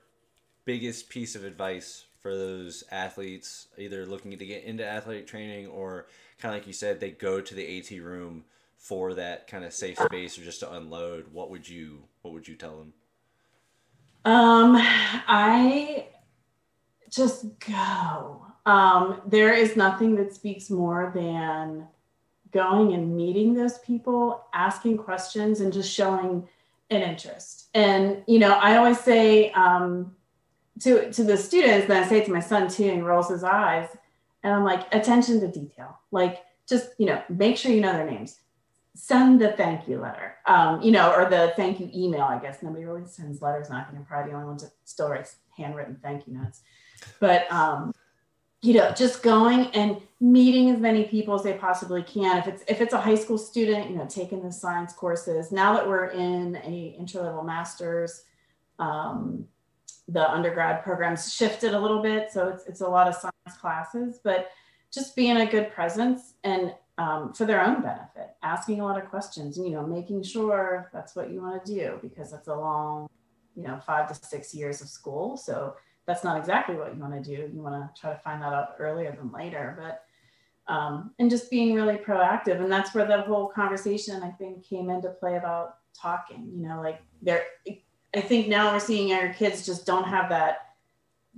biggest 0.66 1.10
piece 1.10 1.36
of 1.36 1.44
advice 1.44 2.06
for 2.22 2.36
those 2.36 2.84
athletes, 2.92 3.68
either 3.78 4.06
looking 4.06 4.38
to 4.38 4.46
get 4.46 4.64
into 4.64 4.86
athletic 4.86 5.26
training 5.26 5.68
or 5.68 6.08
kind 6.40 6.54
of 6.54 6.60
like 6.60 6.68
you 6.68 6.74
said, 6.74 7.00
they 7.00 7.12
go 7.12 7.42
to 7.42 7.56
the 7.56 7.80
AT 7.80 7.90
room 8.04 8.44
for 8.78 9.14
that 9.14 9.48
kind 9.48 9.64
of 9.64 9.74
safe 9.74 9.98
space 9.98 10.38
or 10.38 10.44
just 10.44 10.60
to 10.62 10.72
unload. 10.72 11.26
What 11.34 11.50
would 11.50 11.68
you 11.68 12.04
What 12.22 12.34
would 12.34 12.48
you 12.48 12.56
tell 12.56 12.78
them? 12.78 12.94
Um, 14.26 14.76
I 14.78 16.08
just 17.10 17.46
go. 17.60 18.46
Um, 18.66 19.22
there 19.26 19.54
is 19.54 19.76
nothing 19.76 20.16
that 20.16 20.34
speaks 20.34 20.70
more 20.70 21.12
than 21.16 21.88
going 22.52 22.94
and 22.94 23.16
meeting 23.16 23.54
those 23.54 23.80
people, 23.80 24.46
asking 24.54 24.98
questions, 24.98 25.62
and 25.62 25.72
just 25.72 25.92
showing 25.92 26.48
an 26.90 27.02
interest. 27.02 27.70
And 27.74 28.24
you 28.28 28.40
know, 28.40 28.54
I 28.54 28.78
always 28.78 29.00
say 29.00 29.52
um, 29.52 30.16
to 30.82 31.12
to 31.12 31.24
the 31.24 31.38
students, 31.38 31.90
and 31.90 31.94
I 31.94 32.08
say 32.08 32.24
to 32.24 32.32
my 32.32 32.40
son 32.40 32.68
too, 32.68 32.86
and 32.86 32.96
he 32.96 33.02
rolls 33.02 33.30
his 33.30 33.44
eyes, 33.44 33.90
and 34.44 34.54
I'm 34.54 34.64
like, 34.64 34.94
attention 34.94 35.40
to 35.42 35.48
detail. 35.48 36.00
Like, 36.12 36.44
just 36.68 36.90
you 36.98 37.06
know, 37.06 37.22
make 37.30 37.58
sure 37.58 37.72
you 37.72 37.82
know 37.82 37.94
their 37.94 38.10
names. 38.10 38.40
Send 38.96 39.40
the 39.40 39.54
thank 39.54 39.88
you 39.88 40.00
letter, 40.00 40.36
um, 40.46 40.82
you 40.82 40.92
know, 40.92 41.14
or 41.14 41.30
the 41.30 41.54
thank 41.56 41.80
you 41.80 41.90
email. 41.94 42.24
I 42.24 42.40
guess 42.40 42.62
nobody 42.62 42.84
really 42.84 43.06
sends 43.06 43.42
letters. 43.42 43.70
Not 43.70 43.88
I'm 43.96 44.04
probably 44.04 44.32
the 44.32 44.38
only 44.38 44.48
ones 44.48 44.64
that 44.64 44.72
still 44.84 45.10
writes 45.10 45.38
handwritten 45.56 46.00
thank 46.02 46.28
you 46.28 46.34
notes. 46.34 46.62
But 47.20 47.50
um, 47.52 47.94
you 48.62 48.74
know, 48.74 48.91
just 48.91 49.24
going 49.24 49.68
and 49.68 50.01
meeting 50.20 50.70
as 50.70 50.80
many 50.80 51.05
people 51.05 51.34
as 51.34 51.43
they 51.43 51.53
possibly 51.53 52.03
can. 52.03 52.38
If 52.38 52.47
it's 52.47 52.64
if 52.68 52.82
it's 52.82 52.93
a 52.93 52.99
high 52.99 53.16
school 53.16 53.38
student, 53.38 53.89
you 53.89 53.95
know, 53.95 54.05
taking 54.07 54.43
the 54.43 54.51
science 54.51 54.93
courses. 54.93 55.51
Now 55.51 55.74
that 55.74 55.88
we're 55.88 56.07
in 56.07 56.57
a 56.57 56.95
entry 56.99 57.22
level 57.22 57.43
masters, 57.43 58.24
um, 58.80 59.45
the 60.07 60.30
undergrad 60.30 60.84
programs 60.84 61.34
shifted 61.34 61.74
a 61.74 61.80
little 61.80 62.01
bit, 62.01 62.32
so 62.32 62.49
it's 62.49 62.66
it's 62.66 62.82
a 62.82 62.88
lot 62.88 63.07
of 63.07 63.16
science 63.16 63.60
classes, 63.60 64.20
but 64.24 64.49
just 64.91 65.16
being 65.16 65.38
a 65.38 65.45
good 65.45 65.72
presence 65.72 66.34
and 66.43 66.74
um, 66.97 67.32
for 67.32 67.45
their 67.45 67.64
own 67.64 67.82
benefit, 67.82 68.36
asking 68.43 68.82
a 68.82 68.84
lot 68.84 69.01
of 69.01 69.10
questions, 69.10 69.57
you 69.57 69.70
know, 69.70 69.88
making 69.88 70.22
sure 70.22 70.89
that's 70.91 71.16
what 71.16 71.32
you 71.32 71.41
want 71.41 71.64
to 71.64 71.74
do 71.74 71.97
because 72.01 72.30
that's 72.30 72.49
a 72.49 72.55
long, 72.55 73.07
you 73.55 73.64
know, 73.64 73.80
five 73.86 74.10
to 74.10 74.16
six 74.16 74.53
years 74.53 74.82
of 74.82 74.89
school. 74.89 75.38
So 75.38 75.76
that's 76.10 76.24
not 76.24 76.39
exactly 76.39 76.76
what 76.76 76.91
you 76.91 76.99
want 76.99 77.24
to 77.24 77.36
do. 77.36 77.51
You 77.53 77.62
want 77.62 77.76
to 77.76 78.01
try 78.01 78.12
to 78.12 78.20
find 78.20 78.41
that 78.41 78.51
out 78.51 78.70
earlier 78.80 79.16
than 79.16 79.32
later, 79.32 79.78
but 79.80 80.74
um, 80.74 81.12
and 81.20 81.30
just 81.30 81.51
being 81.51 81.76
really 81.76 81.97
proactive. 81.97 82.60
And 82.62 82.72
that's 82.72 82.95
where 82.95 83.05
the 83.05 83.22
whole 83.22 83.47
conversation 83.47 84.24
I 84.24 84.32
think 84.32 84.66
came 84.68 84.89
into 84.89 85.10
play 85.10 85.38
about 85.38 85.76
talking. 85.93 86.49
You 86.51 86.68
know, 86.68 86.82
like 86.82 87.03
there, 87.22 87.43
I 88.16 88.22
think 88.22 88.47
now 88.47 88.74
we're 88.74 88.80
seeing 88.80 89.14
our 89.14 89.32
kids 89.34 89.68
just 89.68 89.86
don't 89.86 90.05
have 90.05 90.30
that 90.30 90.72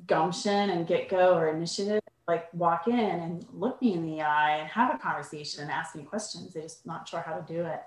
gumption 0.08 0.70
and 0.70 0.88
get 0.88 1.10
go 1.10 1.36
or 1.36 1.50
initiative. 1.50 2.02
Like 2.30 2.48
walk 2.54 2.88
in 2.88 2.98
and 2.98 3.46
look 3.52 3.82
me 3.82 3.92
in 3.94 4.06
the 4.06 4.22
eye 4.22 4.58
and 4.60 4.70
have 4.70 4.96
a 4.96 4.98
conversation 4.98 5.64
and 5.64 5.72
ask 5.72 5.96
me 5.98 6.04
questions. 6.04 6.54
They're 6.54 6.64
just 6.64 6.86
not 6.86 7.10
sure 7.10 7.20
how 7.20 7.34
to 7.34 7.54
do 7.54 7.66
it. 7.66 7.82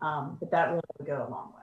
Um, 0.00 0.38
but 0.40 0.50
that 0.50 0.68
really 0.68 0.80
would 0.98 1.06
go 1.06 1.26
a 1.28 1.30
long 1.30 1.52
way. 1.54 1.61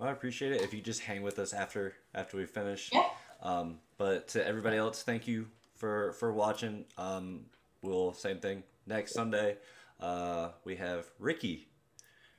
Well, 0.00 0.08
I 0.08 0.12
appreciate 0.12 0.52
it 0.52 0.62
if 0.62 0.72
you 0.72 0.80
just 0.80 1.02
hang 1.02 1.20
with 1.20 1.38
us 1.38 1.52
after 1.52 1.92
after 2.14 2.38
we 2.38 2.46
finish. 2.46 2.88
Yeah. 2.90 3.04
Um, 3.42 3.80
but 3.98 4.28
to 4.28 4.46
everybody 4.46 4.78
else, 4.78 5.02
thank 5.02 5.28
you 5.28 5.48
for 5.74 6.12
for 6.14 6.32
watching. 6.32 6.86
Um, 6.96 7.44
we'll 7.82 8.14
same 8.14 8.38
thing 8.38 8.62
next 8.86 9.12
Sunday. 9.12 9.58
Uh, 10.00 10.52
we 10.64 10.76
have 10.76 11.04
Ricky, 11.18 11.68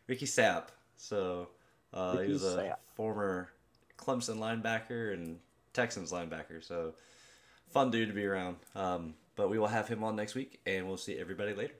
Ricky 0.07 0.25
Sapp. 0.25 0.69
So 0.95 1.49
uh, 1.93 2.17
he 2.17 2.31
was 2.31 2.43
a 2.43 2.57
Sapp. 2.57 2.75
former 2.95 3.51
Clemson 3.95 4.39
linebacker 4.39 5.13
and 5.13 5.37
Texans 5.73 6.11
linebacker. 6.11 6.63
So 6.63 6.95
fun 7.69 7.91
dude 7.91 8.07
to 8.07 8.15
be 8.15 8.25
around. 8.25 8.55
Um, 8.73 9.13
but 9.35 9.51
we 9.51 9.59
will 9.59 9.67
have 9.67 9.87
him 9.87 10.03
on 10.03 10.15
next 10.15 10.33
week, 10.33 10.59
and 10.65 10.87
we'll 10.87 10.97
see 10.97 11.19
everybody 11.19 11.53
later. 11.53 11.75